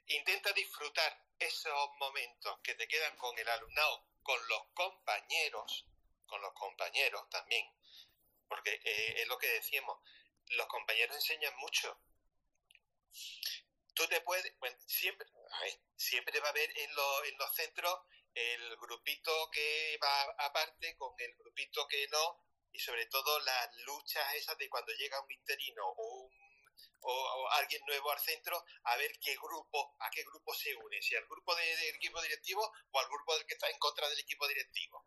[0.06, 5.86] Intenta disfrutar esos momentos que te quedan con el alumnado con los compañeros,
[6.26, 7.66] con los compañeros también,
[8.48, 9.98] porque eh, es lo que decíamos,
[10.50, 11.98] los compañeros enseñan mucho.
[13.94, 14.52] Tú te puedes,
[14.86, 15.26] siempre,
[15.96, 18.00] siempre va a haber en, en los centros
[18.34, 22.42] el grupito que va aparte con el grupito que no,
[22.72, 26.21] y sobre todo las luchas esas de cuando llega un interino o,
[27.56, 31.26] alguien nuevo al centro a ver qué grupo, a qué grupo se une, si al
[31.26, 35.06] grupo del equipo directivo o al grupo del que está en contra del equipo directivo.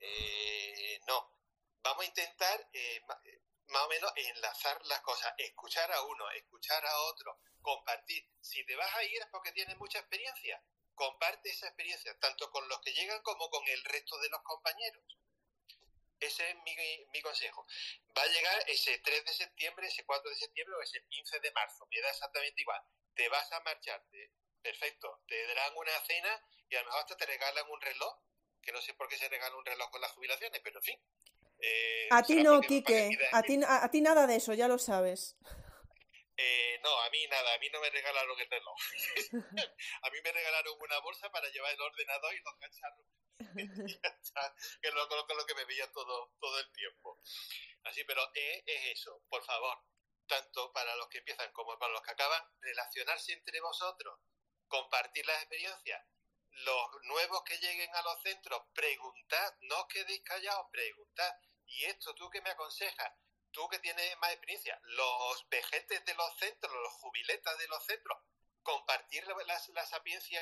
[0.00, 1.38] Eh, no,
[1.82, 6.84] vamos a intentar eh, eh, más o menos enlazar las cosas, escuchar a uno, escuchar
[6.84, 8.28] a otro, compartir.
[8.40, 10.62] Si te vas a ir es porque tienes mucha experiencia,
[10.94, 15.04] comparte esa experiencia, tanto con los que llegan como con el resto de los compañeros.
[16.22, 16.56] Ese es
[17.12, 17.66] mi, consejo.
[18.16, 21.50] Va a llegar ese 3 de septiembre, ese 4 de septiembre o ese 15 de
[21.50, 21.84] marzo.
[21.90, 22.80] Me da exactamente igual.
[23.14, 24.30] Te vas a marcharte.
[24.62, 25.22] Perfecto.
[25.26, 28.20] Te darán una cena y a lo mejor hasta te regalan un reloj.
[28.62, 31.00] Que no sé por qué se regala un reloj con las jubilaciones, pero en fin.
[31.58, 33.10] Eh, a ti no, Quique.
[33.32, 35.36] A ti, a ti nada de eso, ya lo sabes.
[36.36, 38.76] Eh, no, a mí nada, a mí no me regalaron el reloj.
[40.02, 43.06] a mí me regalaron una bolsa para llevar el ordenador y los cacharros.
[44.82, 47.20] que lo, con lo que me veía todo, todo el tiempo.
[47.84, 49.78] Así, pero es, eso, por favor,
[50.26, 54.18] tanto para los que empiezan como para los que acaban, relacionarse entre vosotros,
[54.68, 56.06] compartir las experiencias.
[56.50, 61.34] Los nuevos que lleguen a los centros, preguntad, no os quedéis callados, preguntad.
[61.64, 63.12] Y esto, tú que me aconsejas,
[63.52, 68.18] tú que tienes más experiencia, los vejetes de los centros, los jubiletas de los centros,
[68.62, 69.36] compartir la,
[69.74, 70.40] la sapiencia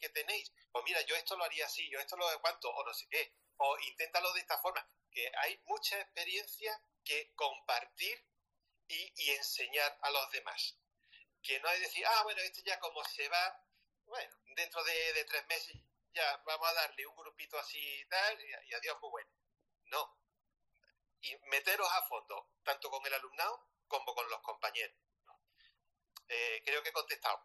[0.00, 0.52] que, tenéis.
[0.70, 3.06] Pues mira, yo esto lo haría así, yo esto lo de cuánto, o no sé
[3.08, 4.86] qué, o inténtalo de esta forma.
[5.10, 8.24] Que hay mucha experiencia que compartir
[8.88, 10.76] y, enseñar a los demás.
[11.42, 13.64] Que no hay decir, ah, bueno, esto ya como se va,
[14.06, 15.76] bueno, dentro de, tres meses
[16.12, 19.30] ya vamos a darle un grupito así y tal, y, y adiós, muy bueno.
[19.86, 20.16] No,
[21.24, 24.96] y meteros a fondo, tanto con el alumnado como con los compañeros.
[26.28, 27.38] Eh, creo que he contestado.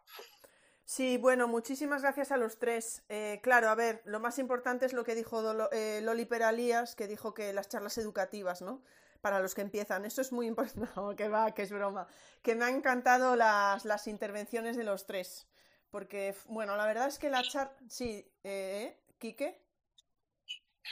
[0.84, 3.04] Sí, bueno, muchísimas gracias a los tres.
[3.08, 7.06] Eh, claro, a ver, lo más importante es lo que dijo eh, Loli Peralías, que
[7.06, 8.82] dijo que las charlas educativas, ¿no?
[9.20, 10.04] Para los que empiezan.
[10.04, 10.88] Eso es muy importante.
[11.16, 12.08] que va, que es broma.
[12.42, 15.46] Que me han encantado las, las intervenciones de los tres.
[15.90, 17.76] Porque, bueno, la verdad es que la charla...
[17.88, 19.00] Sí, ¿eh?
[19.18, 19.62] ¿Quique?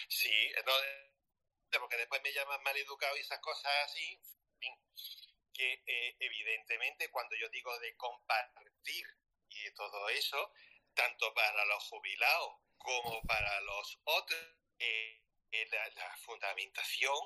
[0.08, 0.30] Sí,
[1.76, 4.20] porque después me llaman mal educado y esas cosas así.
[5.58, 9.04] Que eh, evidentemente cuando yo digo de compartir
[9.50, 10.52] y todo eso,
[10.94, 14.40] tanto para los jubilados como para los otros,
[14.78, 15.20] eh,
[15.50, 17.16] eh, la, fundamentación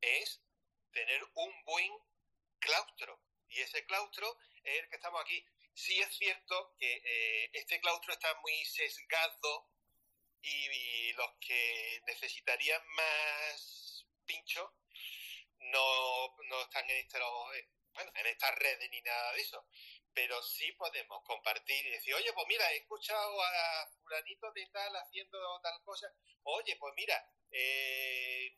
[0.00, 0.42] es
[0.92, 1.92] tener un buen
[2.58, 3.20] claustro.
[3.48, 5.44] Y ese claustro es el que estamos aquí.
[5.74, 9.68] Sí es cierto que eh, este claustro está muy sesgado
[10.42, 14.72] y, los que necesitarían más pincho
[15.60, 17.18] no, no están en, este,
[17.94, 19.66] bueno, en esta red ni nada de eso
[20.12, 24.94] pero sí podemos compartir y decir, oye, pues mira, he escuchado a fulanito de tal
[24.96, 26.12] haciendo tal cosa,
[26.42, 28.56] oye, pues mira, eh,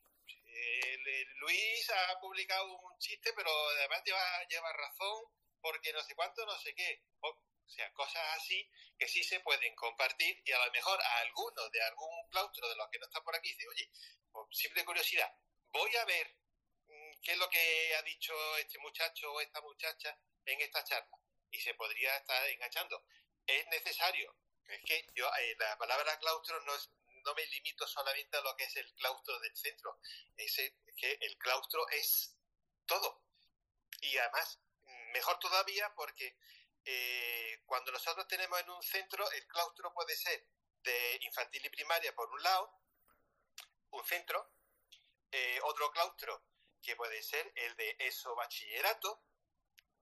[1.37, 5.25] Luis ha publicado un chiste, pero además lleva, lleva razón
[5.61, 7.03] porque no sé cuánto, no sé qué.
[7.21, 8.69] O, sea, cosas así
[8.99, 12.77] que sí se pueden compartir y a lo mejor a alguno de algún claustro de
[12.77, 13.91] los que no están por aquí dice, oye,
[14.31, 15.33] por simple curiosidad,
[15.71, 16.37] voy a ver
[17.23, 21.19] qué es lo que ha dicho este muchacho o esta muchacha en esta charla
[21.51, 23.05] y se podría estar enganchando.
[23.47, 24.35] Es necesario,
[24.67, 26.91] es que yo, eh, la palabra claustro no, es,
[27.25, 30.01] no me limito solamente a lo que es el claustro del centro,
[30.37, 30.57] es,
[30.97, 32.37] que el claustro es
[32.87, 33.23] todo.
[34.01, 34.59] Y además,
[35.13, 36.37] mejor todavía porque
[36.85, 40.45] eh, cuando nosotros tenemos en un centro, el claustro puede ser
[40.83, 42.81] de infantil y primaria por un lado,
[43.91, 44.51] un centro,
[45.31, 46.43] eh, otro claustro
[46.83, 49.23] que puede ser el de eso bachillerato,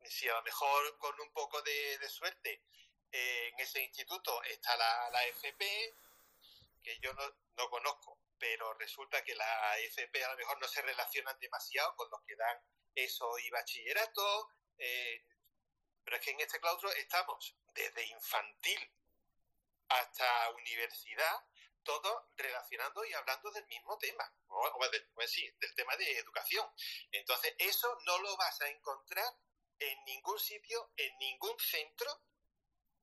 [0.04, 2.64] si a lo mejor con un poco de, suerte
[3.12, 5.94] eh, en ese instituto está la, FP,
[6.82, 7.22] que yo no,
[7.56, 12.10] no, conozco, pero resulta que la FP a lo mejor no se relacionan demasiado con
[12.10, 12.58] los que dan
[12.94, 14.48] eso y bachillerato,
[14.78, 15.24] eh,
[16.02, 18.90] pero es que en este claustro estamos desde infantil
[19.88, 21.44] hasta universidad,
[21.90, 24.80] todos relacionando y hablando del mismo tema, o,
[25.14, 26.64] pues sí, del tema de educación.
[27.10, 29.34] Entonces, eso no lo vas a encontrar
[29.80, 32.22] en ningún sitio, en ningún centro,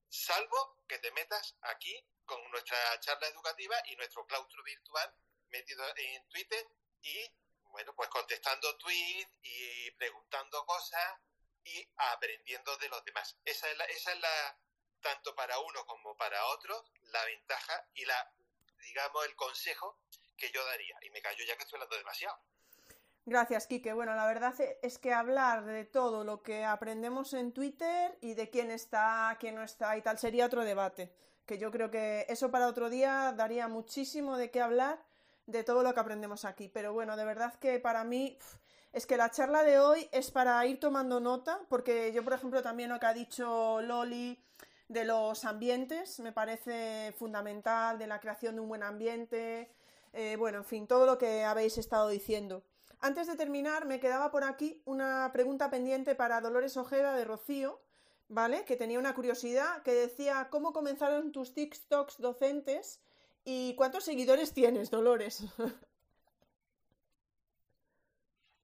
[0.08, 5.14] salvo que te metas aquí con nuestra charla educativa y nuestro claustro virtual
[5.50, 6.66] metido en Twitter
[7.02, 7.30] y,
[7.72, 11.20] bueno, pues contestando tweets y preguntando cosas
[11.64, 13.36] y aprendiendo de los demás.
[13.44, 14.60] Esa es la, esa es la
[15.02, 18.34] tanto para uno como para otro, la ventaja y la,
[18.84, 20.00] digamos, el consejo
[20.36, 20.96] que yo daría.
[21.02, 22.38] Y me callo ya que estoy hablando demasiado.
[23.26, 23.92] Gracias, Quique.
[23.92, 28.50] Bueno, la verdad es que hablar de todo lo que aprendemos en Twitter y de
[28.50, 31.14] quién está, quién no está y tal sería otro debate.
[31.46, 35.04] Que yo creo que eso para otro día daría muchísimo de qué hablar
[35.46, 36.70] de todo lo que aprendemos aquí.
[36.70, 38.38] Pero bueno, de verdad que para mí
[38.94, 42.62] es que la charla de hoy es para ir tomando nota, porque yo, por ejemplo,
[42.62, 44.42] también lo que ha dicho Loli
[44.88, 49.70] de los ambientes me parece fundamental, de la creación de un buen ambiente,
[50.14, 52.64] eh, bueno, en fin, todo lo que habéis estado diciendo.
[53.00, 57.80] Antes de terminar, me quedaba por aquí una pregunta pendiente para Dolores Ojeda de Rocío,
[58.28, 58.66] ¿vale?
[58.66, 63.02] Que tenía una curiosidad que decía, ¿cómo comenzaron tus TikToks docentes
[63.46, 65.44] y cuántos seguidores tienes, Dolores?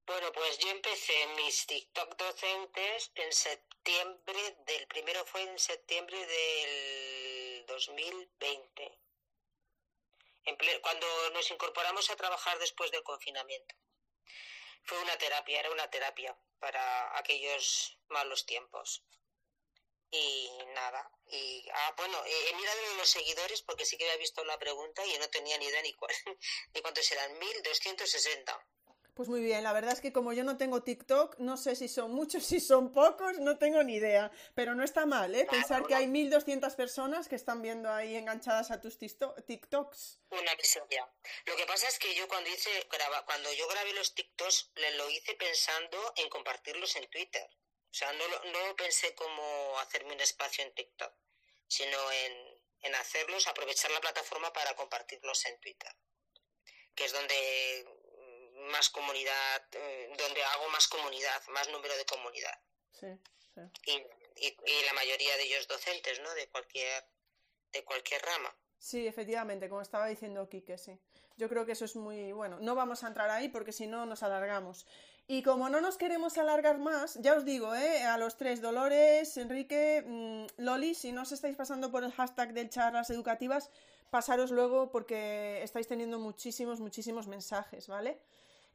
[0.06, 7.66] Bueno, pues yo empecé mis TikTok docentes en septiembre del primero fue en septiembre del
[7.68, 9.00] 2020.
[10.82, 13.76] Cuando nos incorporamos a trabajar después del confinamiento
[14.84, 19.04] fue una terapia, era una terapia para aquellos malos tiempos.
[20.12, 24.60] Y nada, y ah, bueno, he mirado los seguidores porque sí que había visto la
[24.60, 26.14] pregunta y no tenía ni idea ni, cuál,
[26.74, 28.68] ni cuántos eran, 1260.
[29.14, 31.88] Pues muy bien, la verdad es que como yo no tengo TikTok, no sé si
[31.88, 34.32] son muchos, si son pocos, no tengo ni idea.
[34.56, 35.46] Pero no está mal, ¿eh?
[35.50, 40.20] Pensar que hay 1.200 personas que están viendo ahí enganchadas a tus TikToks.
[40.30, 41.08] Una miseria.
[41.46, 42.70] Lo que pasa es que yo cuando hice,
[43.26, 47.48] cuando yo grabé los TikToks, lo hice pensando en compartirlos en Twitter.
[47.92, 51.14] O sea, no, no pensé como hacerme un espacio en TikTok,
[51.68, 55.92] sino en, en hacerlos, aprovechar la plataforma para compartirlos en Twitter,
[56.96, 57.86] que es donde
[58.72, 62.60] más comunidad, eh, donde hago más comunidad, más número de comunidad.
[62.92, 63.08] Sí,
[63.54, 63.62] sí.
[64.36, 66.34] Y, y, la mayoría de ellos docentes, ¿no?
[66.34, 67.06] De cualquier,
[67.72, 68.56] de cualquier rama.
[68.78, 71.00] Sí, efectivamente, como estaba diciendo Quique, sí.
[71.38, 72.60] Yo creo que eso es muy bueno.
[72.60, 74.86] No vamos a entrar ahí porque si no nos alargamos.
[75.26, 78.04] Y como no nos queremos alargar más, ya os digo, ¿eh?
[78.04, 82.54] a los tres, Dolores, Enrique, mm, Loli, si no os estáis pasando por el hashtag
[82.54, 83.72] de charlas educativas,
[84.10, 88.20] pasaros luego porque estáis teniendo muchísimos, muchísimos mensajes, ¿vale?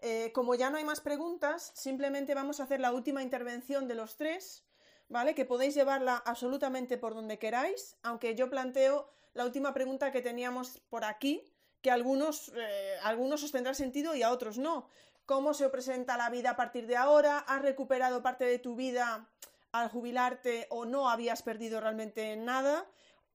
[0.00, 3.96] Eh, como ya no hay más preguntas, simplemente vamos a hacer la última intervención de
[3.96, 4.64] los tres,
[5.08, 5.34] ¿vale?
[5.34, 10.80] Que podéis llevarla absolutamente por donde queráis, aunque yo planteo la última pregunta que teníamos
[10.88, 11.44] por aquí,
[11.82, 14.88] que algunos, eh, algunos os tendrá sentido y a otros no.
[15.26, 17.38] ¿Cómo se presenta la vida a partir de ahora?
[17.40, 19.28] ¿Has recuperado parte de tu vida
[19.72, 22.86] al jubilarte o no habías perdido realmente nada?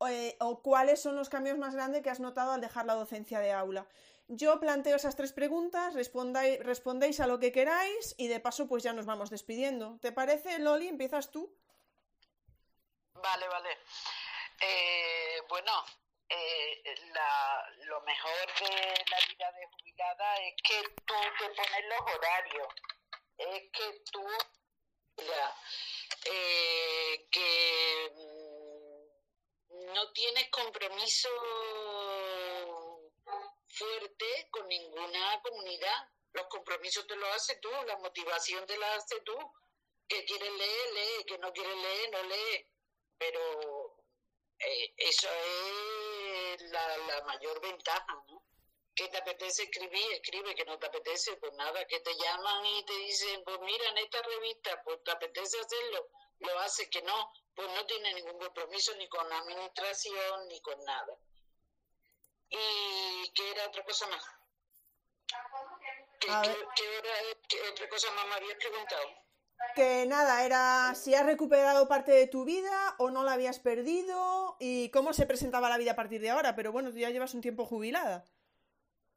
[0.10, 3.40] Eh, ¿O cuáles son los cambios más grandes que has notado al dejar la docencia
[3.40, 3.88] de aula?
[4.27, 8.93] Yo planteo esas tres preguntas, respondéis a lo que queráis y de paso pues ya
[8.93, 9.99] nos vamos despidiendo.
[10.01, 10.87] ¿Te parece, Loli?
[10.87, 11.53] ¿Empiezas tú?
[13.13, 13.77] Vale, vale.
[14.61, 15.71] Eh, bueno,
[16.29, 16.83] eh,
[17.85, 22.67] lo mejor de la vida de jubilada es que tú te pones los horarios.
[23.37, 24.25] Es que tú,
[25.17, 25.55] ya,
[26.25, 31.29] eh, que mm, no tienes compromiso
[33.73, 36.09] fuerte con ninguna comunidad.
[36.33, 39.37] Los compromisos te los haces tú, la motivación te la haces tú.
[40.07, 42.67] Que quieres leer, lee, que no quieres leer, no lee.
[43.17, 44.03] Pero
[44.59, 45.29] eh, eso
[46.55, 48.43] es la, la mayor ventaja, ¿no?
[48.95, 52.85] que te apetece escribir, escribe, que no te apetece, pues nada, que te llaman y
[52.85, 56.09] te dicen, pues mira, en esta revista, pues te apetece hacerlo,
[56.39, 60.83] lo hace, que no, pues no tiene ningún compromiso ni con la administración ni con
[60.85, 61.17] nada.
[62.53, 64.23] ¿Y qué era otra cosa más?
[66.19, 69.03] ¿Qué, otra cosa más me habías preguntado?
[69.75, 74.55] Que nada, era si has recuperado parte de tu vida o no la habías perdido
[74.59, 77.34] y cómo se presentaba la vida a partir de ahora, pero bueno, tú ya llevas
[77.34, 78.23] un tiempo jubilada.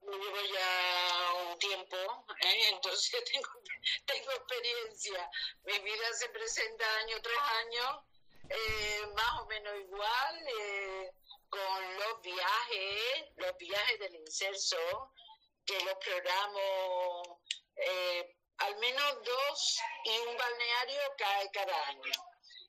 [0.01, 1.97] Llevo ya un tiempo,
[2.41, 2.69] ¿eh?
[2.73, 3.49] entonces tengo,
[4.07, 5.31] tengo experiencia.
[5.65, 8.07] Mi vida se presenta año tras año,
[8.49, 10.49] eh, más o menos igual.
[10.49, 11.13] Eh,
[11.49, 15.13] con los viajes, los viajes del inserso,
[15.65, 17.41] que los programo
[17.77, 22.13] eh, al menos dos y un balneario cae cada año.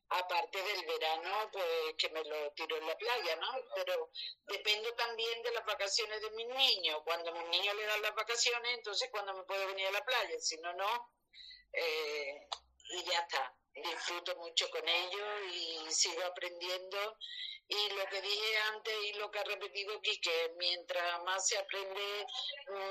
[0.09, 3.49] Aparte del verano, pues que me lo tiro en la playa, ¿no?
[3.75, 4.09] Pero
[4.47, 7.01] dependo también de las vacaciones de mis niños.
[7.03, 10.39] Cuando mis niños le dan las vacaciones, entonces cuando me puedo venir a la playa.
[10.39, 11.11] Si no, no.
[11.73, 12.47] Eh,
[12.89, 13.56] y ya está.
[13.83, 17.17] Disfruto mucho con ellos y sigo aprendiendo
[17.69, 21.57] y lo que dije antes y lo que ha repetido aquí, que mientras más se
[21.57, 22.25] aprende,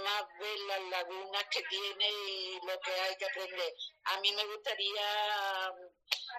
[0.05, 3.75] más ve las lagunas que tiene y lo que hay que aprender.
[4.05, 5.75] A mí me gustaría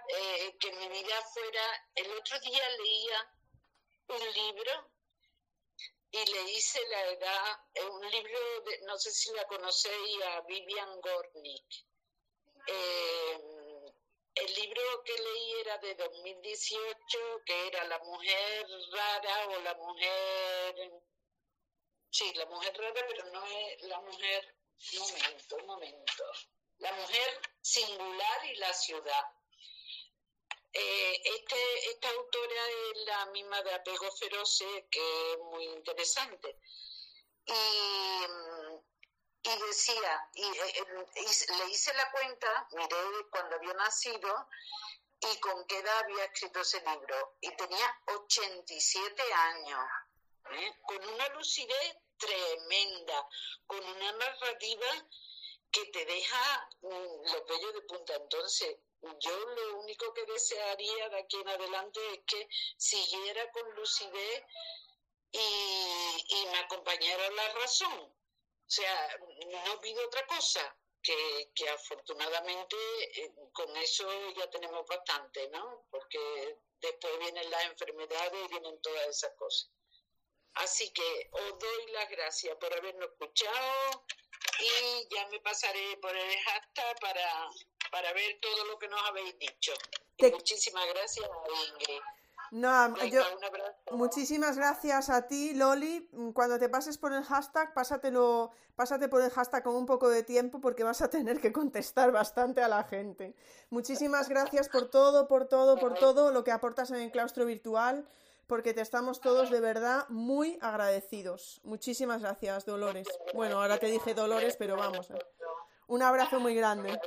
[0.09, 3.33] eh, que mi vida fuera, el otro día leía
[4.09, 4.91] un libro
[6.11, 7.59] y le hice la edad,
[7.91, 11.85] un libro, de, no sé si la conocéis, a Vivian Gornick.
[12.67, 13.56] Eh,
[14.43, 20.91] el libro que leí era de 2018, que era La mujer rara o la mujer...
[22.09, 24.55] Sí, la mujer rara, pero no es la mujer...
[24.93, 26.23] Un momento, un momento.
[26.77, 29.23] La mujer singular y la ciudad.
[30.71, 36.59] Eh, este, esta autora es la misma de Apego Feroce, que es muy interesante.
[37.45, 38.27] Y
[39.43, 40.85] y decía, y, eh,
[41.57, 44.47] le hice la cuenta, miré cuando había nacido
[45.19, 47.37] y con qué edad había escrito ese libro.
[47.41, 49.85] Y tenía 87 años,
[50.51, 50.75] ¿eh?
[50.85, 53.27] con una lucidez tremenda,
[53.65, 54.87] con una narrativa
[55.71, 58.15] que te deja mm, los bellos de punta.
[58.15, 58.77] Entonces,
[59.19, 64.43] yo lo único que desearía de aquí en adelante es que siguiera con lucidez
[65.31, 68.16] y, y me acompañara la razón
[68.67, 69.17] o sea,
[69.65, 72.75] no pido otra cosa, que, que afortunadamente
[73.15, 74.05] eh, con eso
[74.35, 75.85] ya tenemos bastante, ¿no?
[75.89, 79.69] Porque después vienen las enfermedades y vienen todas esas cosas.
[80.55, 84.05] Así que os doy las gracias por habernos escuchado
[84.59, 87.49] y ya me pasaré por el hashtag para,
[87.89, 89.73] para ver todo lo que nos habéis dicho.
[90.19, 91.29] Muchísimas gracias,
[91.69, 92.01] Ingrid.
[92.51, 93.21] No, yo,
[93.91, 96.09] muchísimas gracias a ti, Loli.
[96.33, 100.23] Cuando te pases por el hashtag, pásatelo, pásate por el hashtag con un poco de
[100.23, 103.35] tiempo porque vas a tener que contestar bastante a la gente.
[103.69, 108.07] Muchísimas gracias por todo, por todo, por todo lo que aportas en el claustro virtual,
[108.47, 111.59] porque te estamos todos de verdad muy agradecidos.
[111.63, 113.07] Muchísimas gracias, Dolores.
[113.33, 115.11] Bueno, ahora te dije Dolores, pero vamos.
[115.11, 115.19] Eh.
[115.87, 116.99] Un abrazo muy grande.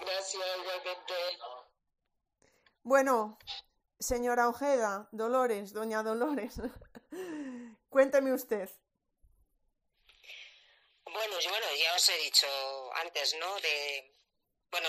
[0.00, 1.14] Gracias, igualmente.
[2.82, 3.38] Bueno,
[4.00, 6.54] Señora Ojeda, Dolores, doña Dolores,
[7.90, 8.70] cuénteme usted.
[11.04, 12.46] Bueno, bueno, ya os he dicho
[12.94, 13.60] antes, ¿no?
[13.60, 14.10] De,
[14.70, 14.88] bueno,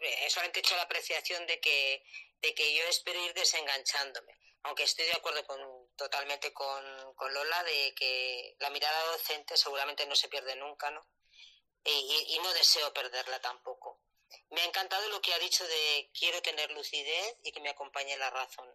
[0.00, 2.02] he solamente hecho la apreciación de que,
[2.40, 5.60] de que yo espero ir desenganchándome, aunque estoy de acuerdo con,
[5.94, 11.06] totalmente con, con Lola de que la mirada docente seguramente no se pierde nunca, ¿no?
[11.84, 14.00] y no deseo perderla tampoco.
[14.50, 18.16] Me ha encantado lo que ha dicho de quiero tener lucidez y que me acompañe
[18.16, 18.68] la razón.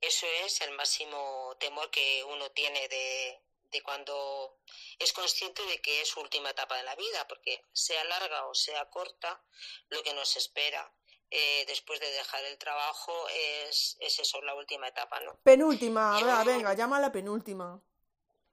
[0.00, 3.40] Eso es el máximo temor que uno tiene de,
[3.70, 4.58] de cuando
[4.98, 8.54] es consciente de que es su última etapa de la vida, porque sea larga o
[8.54, 9.42] sea corta,
[9.88, 10.92] lo que nos espera
[11.30, 15.36] eh, después de dejar el trabajo es, es eso, la última etapa, ¿no?
[15.42, 17.82] Penúltima, venga, llama la penúltima.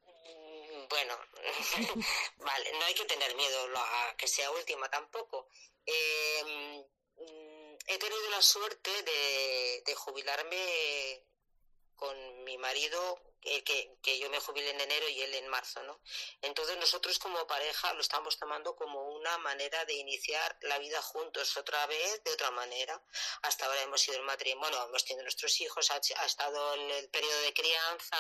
[0.04, 1.16] Mm, bueno,
[2.38, 5.48] vale, no hay que tener miedo a que sea última tampoco.
[5.86, 6.86] Eh,
[7.18, 11.24] mm, he tenido la suerte de jubilarme
[11.96, 16.00] con mi marido que, que, yo me jubilé en enero y él en marzo, ¿no?
[16.42, 21.58] Entonces nosotros como pareja lo estamos tomando como una manera de iniciar la vida juntos
[21.58, 23.02] otra vez, de otra manera.
[23.42, 27.10] Hasta ahora hemos sido el matrimonio, bueno, hemos tenido nuestros hijos, ha, estado el, el,
[27.10, 28.18] periodo de crianza,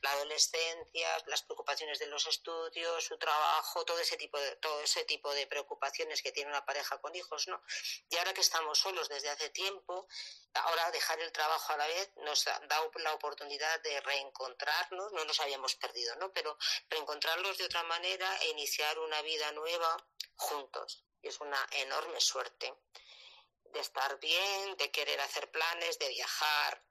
[0.00, 5.04] la adolescencia, las preocupaciones de los estudios, su trabajo, todo ese tipo de, todo ese
[5.04, 7.62] tipo de preocupaciones que tiene una pareja con hijos, ¿no?
[8.08, 10.08] Y ahora que estamos solos desde hace tiempo,
[10.54, 15.40] ahora dejar el trabajo a la vez nos da la oportunidad de reencontrar no nos
[15.40, 16.32] habíamos perdido, ¿no?
[16.32, 16.56] Pero
[16.88, 19.96] reencontrarlos de otra manera e iniciar una vida nueva
[20.36, 21.04] juntos.
[21.22, 22.74] Y es una enorme suerte
[23.64, 26.84] de estar bien, de querer hacer planes, de viajar,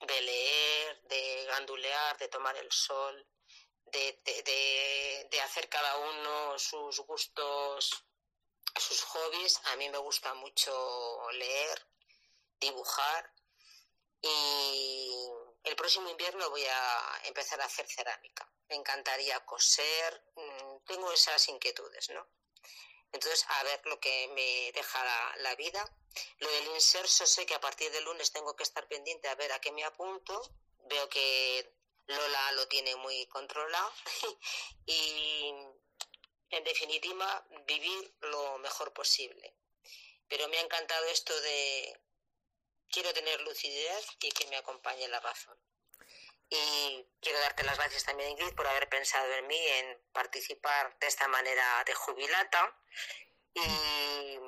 [0.00, 3.26] de leer, de gandulear, de tomar el sol,
[3.84, 8.04] de, de, de hacer cada uno sus gustos,
[8.76, 9.60] sus hobbies.
[9.66, 11.86] A mí me gusta mucho leer,
[12.58, 13.32] dibujar
[14.22, 15.10] y
[15.64, 18.48] el próximo invierno voy a empezar a hacer cerámica.
[18.68, 22.26] Me encantaría coser, mm, tengo esas inquietudes, ¿no?
[23.12, 25.82] Entonces, a ver lo que me deja la, vida.
[26.38, 29.52] Lo del inserso, sé que a partir del lunes tengo que estar pendiente a ver
[29.52, 30.42] a qué me apunto.
[30.88, 31.72] Veo que
[32.06, 33.92] Lola lo tiene muy controlado.
[34.86, 35.54] y,
[36.50, 39.54] en definitiva, vivir lo mejor posible.
[40.28, 42.00] Pero me ha encantado esto de
[42.94, 45.58] quiero tener lucidez y que me acompañe la razón.
[46.48, 51.08] Y quiero darte las gracias también, Ingrid, por haber pensado en mí, en participar de
[51.08, 52.78] esta manera de jubilata.
[53.54, 54.38] Y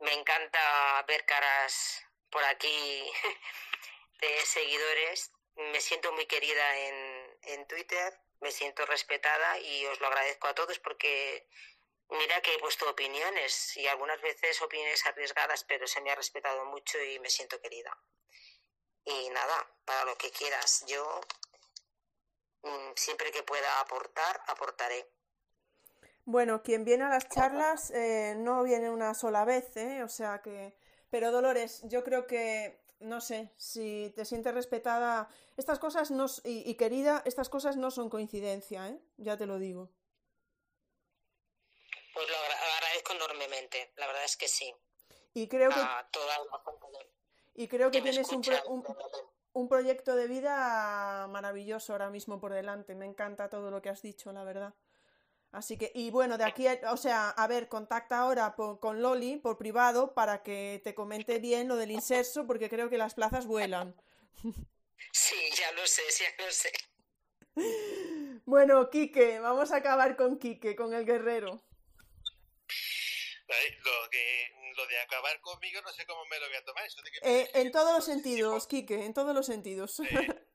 [0.00, 3.04] me encanta ver caras por aquí
[4.20, 5.30] de seguidores.
[5.54, 10.54] Me siento muy querida en, en Twitter, me siento respetada y os lo agradezco a
[10.54, 11.46] todos porque
[12.18, 16.66] Mira que he puesto opiniones y algunas veces opiniones arriesgadas, pero se me ha respetado
[16.66, 17.96] mucho y me siento querida.
[19.04, 21.20] Y nada, para lo que quieras, yo
[22.64, 25.10] mm, siempre que pueda aportar, aportaré.
[26.26, 30.02] Bueno, quien viene a las charlas eh, no viene una sola vez, ¿eh?
[30.02, 30.76] O sea que...
[31.08, 36.26] Pero Dolores, yo creo que, no sé, si te sientes respetada, estas cosas no...
[36.44, 39.00] y, y querida, estas cosas no son coincidencia, ¿eh?
[39.16, 39.90] Ya te lo digo.
[42.14, 44.74] Pues lo agradezco enormemente, la verdad es que sí.
[45.34, 45.80] Y creo que,
[47.54, 48.84] y creo que, tienes un,
[49.54, 52.94] un, proyecto de vida maravilloso ahora mismo por delante.
[52.94, 54.74] Me encanta todo lo que has dicho, la verdad.
[55.50, 59.56] Así que, y bueno, de aquí, o sea, a ver, contacta ahora con Loli por
[59.58, 63.94] privado para que te comente bien lo del inserso, porque creo que las plazas vuelan.
[65.12, 66.72] Sí, ya lo sé, ya lo sé.
[68.46, 71.62] Bueno, Quique, vamos a acabar con Quique, con el guerrero.
[73.84, 76.86] Lo, que, lo de acabar conmigo no sé cómo me lo voy a tomar.
[77.22, 80.00] Eh, en todos los sentidos, Quique, en todos los sentidos.
[80.00, 80.04] o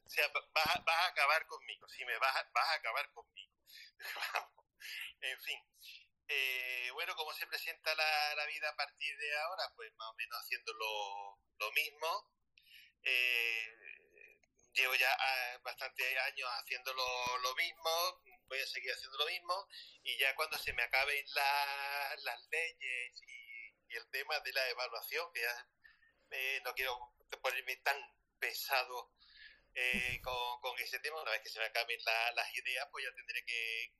[0.09, 3.53] sea, vas, vas, a acabar conmigo, sí, me vas, vas a acabar conmigo.
[5.21, 5.59] en fin.
[6.29, 9.63] Eh, bueno, ¿cómo se presenta la, la, vida a partir de ahora?
[9.75, 12.31] Pues más o menos haciendo lo, lo mismo.
[13.03, 13.77] Eh,
[14.73, 19.67] llevo ya ah, bastantes años haciendo lo, lo mismo, voy a seguir haciendo lo mismo
[20.03, 25.41] y ya cuando se me acaben las leyes y, el tema de la evaluación, que
[25.41, 25.67] ya
[26.31, 27.97] eh, no quiero ponerme tan
[28.37, 29.13] pesado
[29.73, 30.21] eh,
[30.61, 31.97] con, ese tema, una vez que se me acaben
[32.35, 33.93] las ideas, pues ya tendré que,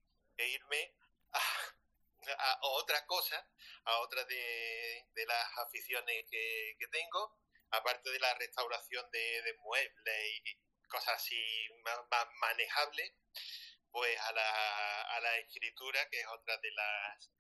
[0.46, 0.94] irme
[1.32, 3.44] a, otras cosas,
[3.86, 7.40] a otras de, las aficiones que, tengo,
[7.72, 13.14] aparte de la restauración de, muebles y cosas así más, más manejables
[13.92, 17.32] pues a la, a la escritura, que es otra de las,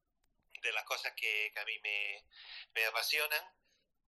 [0.62, 2.26] de las cosas que, a mí me,
[2.74, 3.44] me apasionan.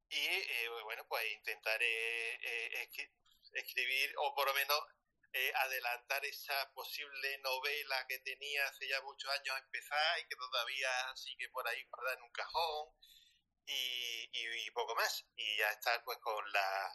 [0.10, 2.90] Y eh, bueno, pues intentaré eh,
[3.54, 4.80] escribir, o por lo menos
[5.34, 10.36] eh, adelantar esa posible novela que tenía hace ya muchos años a empezar y que
[10.36, 12.90] todavía sigue por ahí guardada en un cajón
[13.68, 15.26] y, y, poco más.
[15.36, 16.92] Y ya estar pues con la,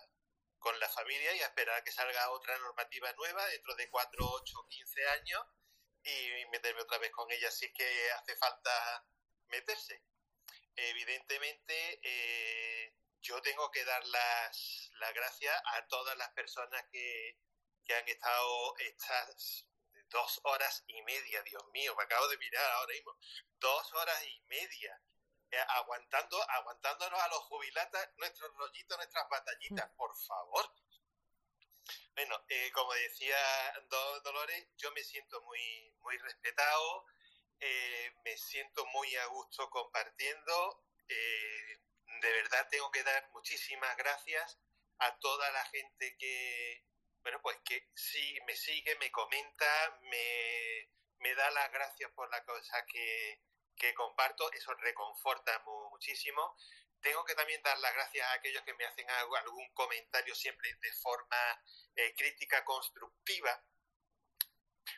[0.64, 4.26] con la familia y a esperar a que salga otra normativa nueva dentro de 4,
[4.26, 5.42] 8, 15 años
[6.02, 9.04] y meterme otra vez con ella si que hace falta
[9.48, 10.02] meterse.
[10.74, 17.38] Evidentemente, eh, yo tengo que dar las, las gracias a todas las personas que,
[17.84, 19.68] que han estado estas
[20.08, 23.18] dos horas y media, Dios mío, me acabo de mirar ahora mismo,
[23.60, 24.98] dos horas y media,
[25.60, 29.96] aguantando, aguantándonos a los jubilatas nuestros rollitos, nuestras batallitas, mm.
[29.96, 30.70] por favor.
[32.14, 33.36] Bueno, eh, como decía
[34.22, 37.06] Dolores, yo me siento muy, muy respetado,
[37.60, 40.84] eh, me siento muy a gusto compartiendo.
[41.06, 44.58] de verdad tengo que dar muchísimas gracias
[44.98, 46.84] a toda la gente que,
[47.22, 52.44] bueno, pues que sí, me sigue, me comenta, me, me da las gracias por la
[52.44, 53.42] cosa que,
[53.76, 56.56] que comparto, eso reconforta muchísimo.
[57.00, 60.92] Tengo que también dar las gracias a aquellos que me hacen algún comentario siempre de
[60.94, 61.62] forma
[61.96, 63.62] eh, crítica constructiva,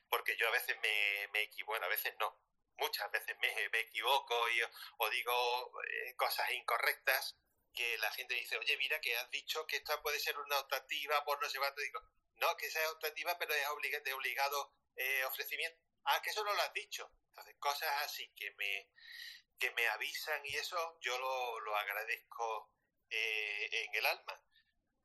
[0.08, 2.40] porque yo a veces me, me equivoco, a veces no,
[2.78, 4.60] muchas veces me, me equivoco y,
[4.98, 7.36] o digo eh, cosas incorrectas
[7.76, 11.22] que la gente dice, oye, mira que has dicho que esta puede ser una optativa
[11.24, 11.80] por no cuánto.
[11.82, 12.00] Digo,
[12.36, 15.78] no, que sea optativa, pero es de obligado eh, ofrecimiento.
[16.04, 17.10] Ah, que eso no lo has dicho.
[17.36, 18.88] Entonces, cosas así que me,
[19.58, 22.72] que me avisan y eso yo lo, lo agradezco
[23.10, 24.42] eh, en el alma.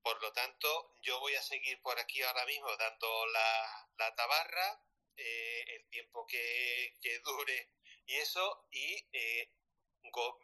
[0.02, 4.82] Por lo tanto, yo voy a seguir por aquí ahora mismo dando la, la tabarra,
[5.18, 7.70] eh, el tiempo que, que, dure
[8.06, 9.06] y eso, y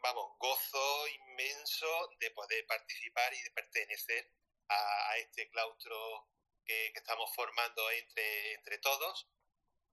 [0.02, 4.30] vamos, gozo inmenso de poder participar y de pertenecer
[4.68, 6.28] a, este claustro
[6.64, 9.28] que, estamos formando entre, entre todos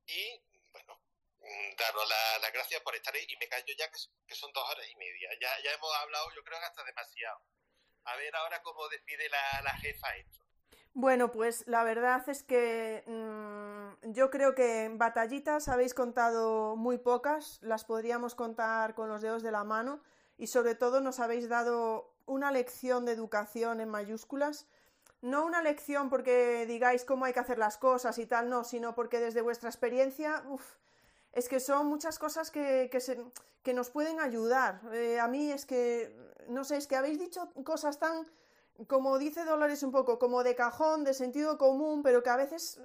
[0.06, 0.41] y,
[1.77, 4.85] daros las la gracias por estar ahí y me callo ya que, son dos horas
[4.90, 5.30] y media.
[5.40, 7.41] Ya, hemos hablado, yo creo que hasta demasiado.
[8.06, 10.45] A ver ahora cómo despide la, la jefa esto.
[10.93, 17.59] Bueno, pues la verdad es que mm, yo creo que batallitas habéis contado muy pocas,
[17.61, 20.01] las podríamos contar con los dedos de la mano
[20.38, 24.67] y sobre todo nos habéis dado una lección de educación en mayúsculas.
[25.22, 28.95] No una lección porque digáis cómo hay que hacer las cosas y tal, no, sino
[28.95, 30.43] porque desde vuestra experiencia,
[31.35, 32.89] es que son muchas cosas que,
[33.61, 34.81] que, nos pueden ayudar.
[34.93, 36.15] Eh, a mí es que,
[36.47, 38.25] no sé, es que habéis dicho cosas tan
[38.88, 42.81] como dice Dolores un poco, como de cajón, de sentido común, pero que a veces,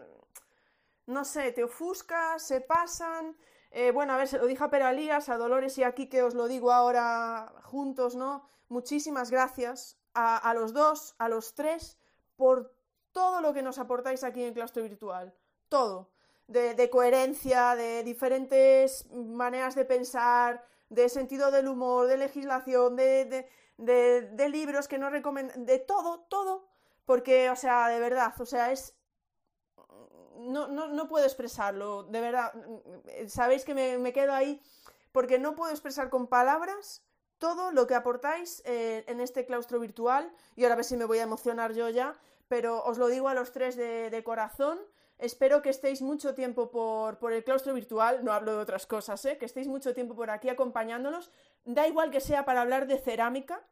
[1.06, 3.36] no sé, te ofuscas, se pasan.
[3.72, 6.34] Eh, bueno, a ver, se lo dije a Peralías, a Dolores y aquí que os
[6.34, 8.48] lo digo ahora juntos, ¿no?
[8.68, 11.98] Muchísimas gracias a, a los dos, a los tres,
[12.36, 12.72] por
[13.12, 15.34] todo lo que nos aportáis aquí en Claustro Virtual.
[15.68, 16.10] Todo.
[16.50, 23.46] De, de, coherencia, de diferentes maneras de pensar, de sentido del humor, de legislación, de,
[23.78, 26.68] de, libros que no recomiendan, de todo, todo,
[27.06, 28.94] porque, o sea, de verdad, o sea, es...
[30.38, 32.52] No, no, no puedo expresarlo, de verdad,
[33.28, 34.60] sabéis que me, quedo ahí
[35.12, 37.04] porque no puedo expresar con palabras
[37.38, 41.04] todo lo que aportáis eh, en este claustro virtual, y ahora a ver si me
[41.04, 44.78] voy a emocionar yo ya, pero os lo digo a los tres de, corazón,
[45.20, 49.23] Espero que estéis mucho tiempo por, por, el claustro virtual, no hablo de otras cosas,
[49.26, 49.36] ¿eh?
[49.36, 51.31] que estéis mucho tiempo por aquí acompañándonos,
[51.65, 53.62] Da igual que sea para hablar de cerámica,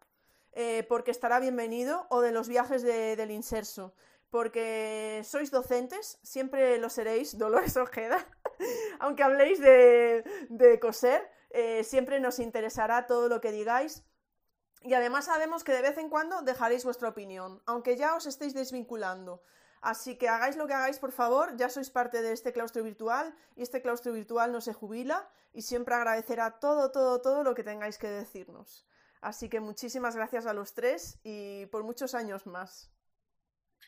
[0.53, 3.95] eh, porque estará bienvenido, o de los viajes del inserso,
[4.29, 8.19] porque sois docentes, siempre lo seréis, Dolores Ojeda,
[9.01, 14.05] aunque habléis de, coser, eh, siempre nos interesará todo lo que digáis.
[14.83, 18.53] Y además sabemos que de vez en cuando dejaréis vuestra opinión, aunque ya os estéis
[18.53, 19.43] desvinculando.
[19.81, 23.35] Así que hagáis lo que hagáis, por favor, ya sois parte de este claustro virtual
[23.55, 27.63] y este claustro virtual no se jubila y siempre agradecerá todo, todo, todo lo que
[27.63, 28.85] tengáis que decirnos.
[29.21, 32.91] Así que muchísimas gracias a los tres y por muchos años más.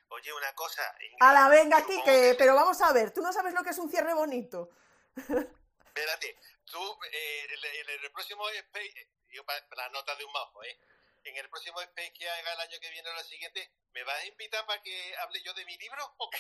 [0.09, 0.83] Oye, una cosa.
[1.21, 3.79] a la venga, aquí, que, pero vamos a ver, tú no sabes lo que es
[3.79, 4.71] un cierre bonito.
[5.17, 6.79] Espérate, tú
[7.13, 10.79] eh, en, el, próximo Space, eh, yo para, la nota de un majo, ¿eh?
[11.25, 14.19] En el próximo Space que haga el año que viene o lo siguiente, ¿me vas
[14.23, 16.15] a invitar para que hable yo de mi libro?
[16.17, 16.31] ¿O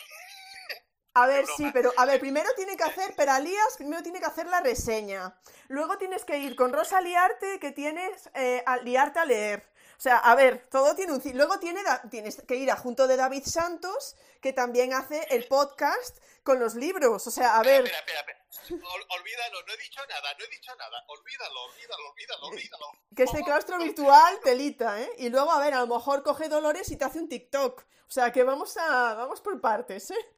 [1.14, 4.46] A ver, sí, pero a ver, primero tiene que hacer, Peralías, primero tiene que hacer
[4.46, 5.38] la reseña.
[5.68, 9.70] Luego tienes que ir con Rosa Liarte, que tienes eh, a liarte a leer.
[10.00, 11.20] O sea, a ver, todo tiene un...
[11.34, 16.16] Luego tiene, tienes que ir a junto de David Santos, que también hace el podcast
[16.42, 17.26] con los libros.
[17.26, 17.84] O sea, a ver...
[17.84, 18.82] Espera, espera, espera.
[19.10, 21.04] olvídalo, no he dicho nada, no he dicho nada.
[21.06, 22.86] Olvídalo, olvídalo, olvídalo, olvídalo.
[23.14, 25.10] Que este claustro virtual, telita, ¿eh?
[25.18, 27.82] Y luego, a ver, a lo mejor coge Dolores y te hace un TikTok.
[27.82, 29.12] O sea, que vamos a...
[29.12, 30.36] Vamos por partes, ¿eh?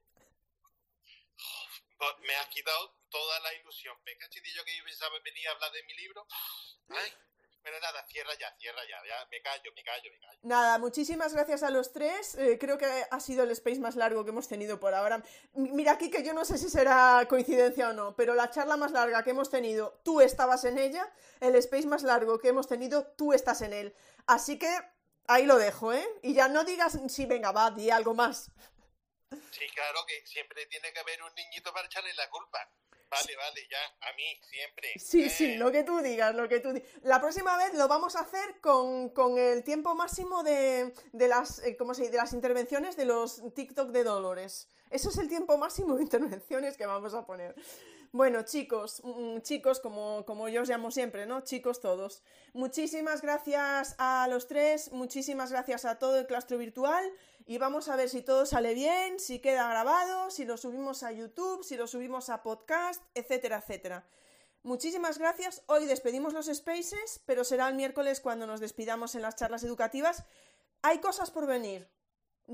[2.23, 3.97] me has quitado toda la ilusión.
[4.05, 6.27] Me yo que yo pensaba venir a hablar de mi libro.
[6.89, 7.13] Ay,
[7.63, 10.39] pero nada, cierra ya, cierra ya, ya, me callo, me callo, me callo.
[10.43, 12.35] Nada, muchísimas gracias a los tres.
[12.35, 15.23] Eh, creo que ha sido el space más largo que hemos tenido por ahora.
[15.55, 18.93] Mira aquí que yo no sé si será coincidencia o no, pero la charla más
[18.93, 21.11] larga que hemos tenido, tú estabas en ella.
[21.41, 23.95] El space más largo que hemos tenido, tú estás en él.
[24.27, 24.69] Así que
[25.27, 26.07] ahí lo dejo, ¿eh?
[26.23, 28.51] Y ya no digas, sí, venga, va, di algo más.
[29.51, 32.69] Sí, claro que siempre tiene que haber un niñito para echarle la culpa.
[33.13, 34.89] Vale, vale, ya, a mí, siempre.
[34.97, 36.89] Sí, sí, lo que tú digas, lo que tú digas.
[37.03, 41.59] La próxima vez lo vamos a hacer con, con el tiempo máximo de, de las,
[41.59, 42.13] eh, ¿cómo se dice?
[42.13, 44.71] de las intervenciones de los TikTok de Dolores.
[44.89, 47.55] Eso es el tiempo máximo de intervenciones que vamos a poner.
[48.15, 51.41] Bueno, chicos, mm, chicos, como, como yo os llamo siempre, ¿no?
[51.41, 52.23] Chicos todos.
[52.53, 57.11] Muchísimas gracias a los tres, muchísimas gracias a todo el claustro virtual
[57.47, 61.13] y vamos a ver si todo sale bien, si queda grabado, si lo subimos a
[61.13, 64.07] YouTube, si lo subimos a podcast, etcétera, etcétera.
[64.63, 65.63] Muchísimas gracias.
[65.67, 70.25] Hoy despedimos los spaces, pero será el miércoles cuando nos despidamos en las charlas educativas.
[70.83, 71.89] Hay cosas por venir.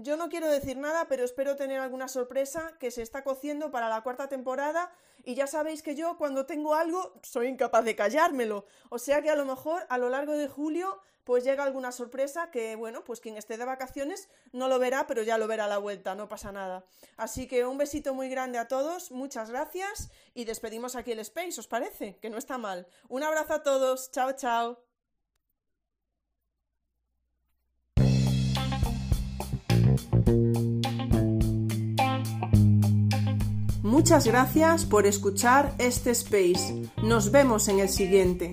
[0.00, 3.88] Yo no quiero decir nada, pero espero tener alguna sorpresa que se está cociendo para
[3.88, 4.92] la cuarta temporada
[5.24, 8.64] y ya sabéis que yo cuando tengo algo soy incapaz de callármelo.
[8.90, 12.52] O sea que a lo mejor a lo largo de julio pues llega alguna sorpresa
[12.52, 15.68] que, bueno, pues quien esté de vacaciones no lo verá, pero ya lo verá a
[15.68, 16.86] la vuelta, no pasa nada.
[17.16, 21.58] Así que un besito muy grande a todos, muchas gracias y despedimos aquí el Space,
[21.58, 22.18] ¿os parece?
[22.22, 22.86] Que no está mal.
[23.08, 24.87] Un abrazo a todos, chao, chao.
[33.82, 36.90] Muchas gracias por escuchar este space.
[37.02, 38.52] Nos vemos en el siguiente.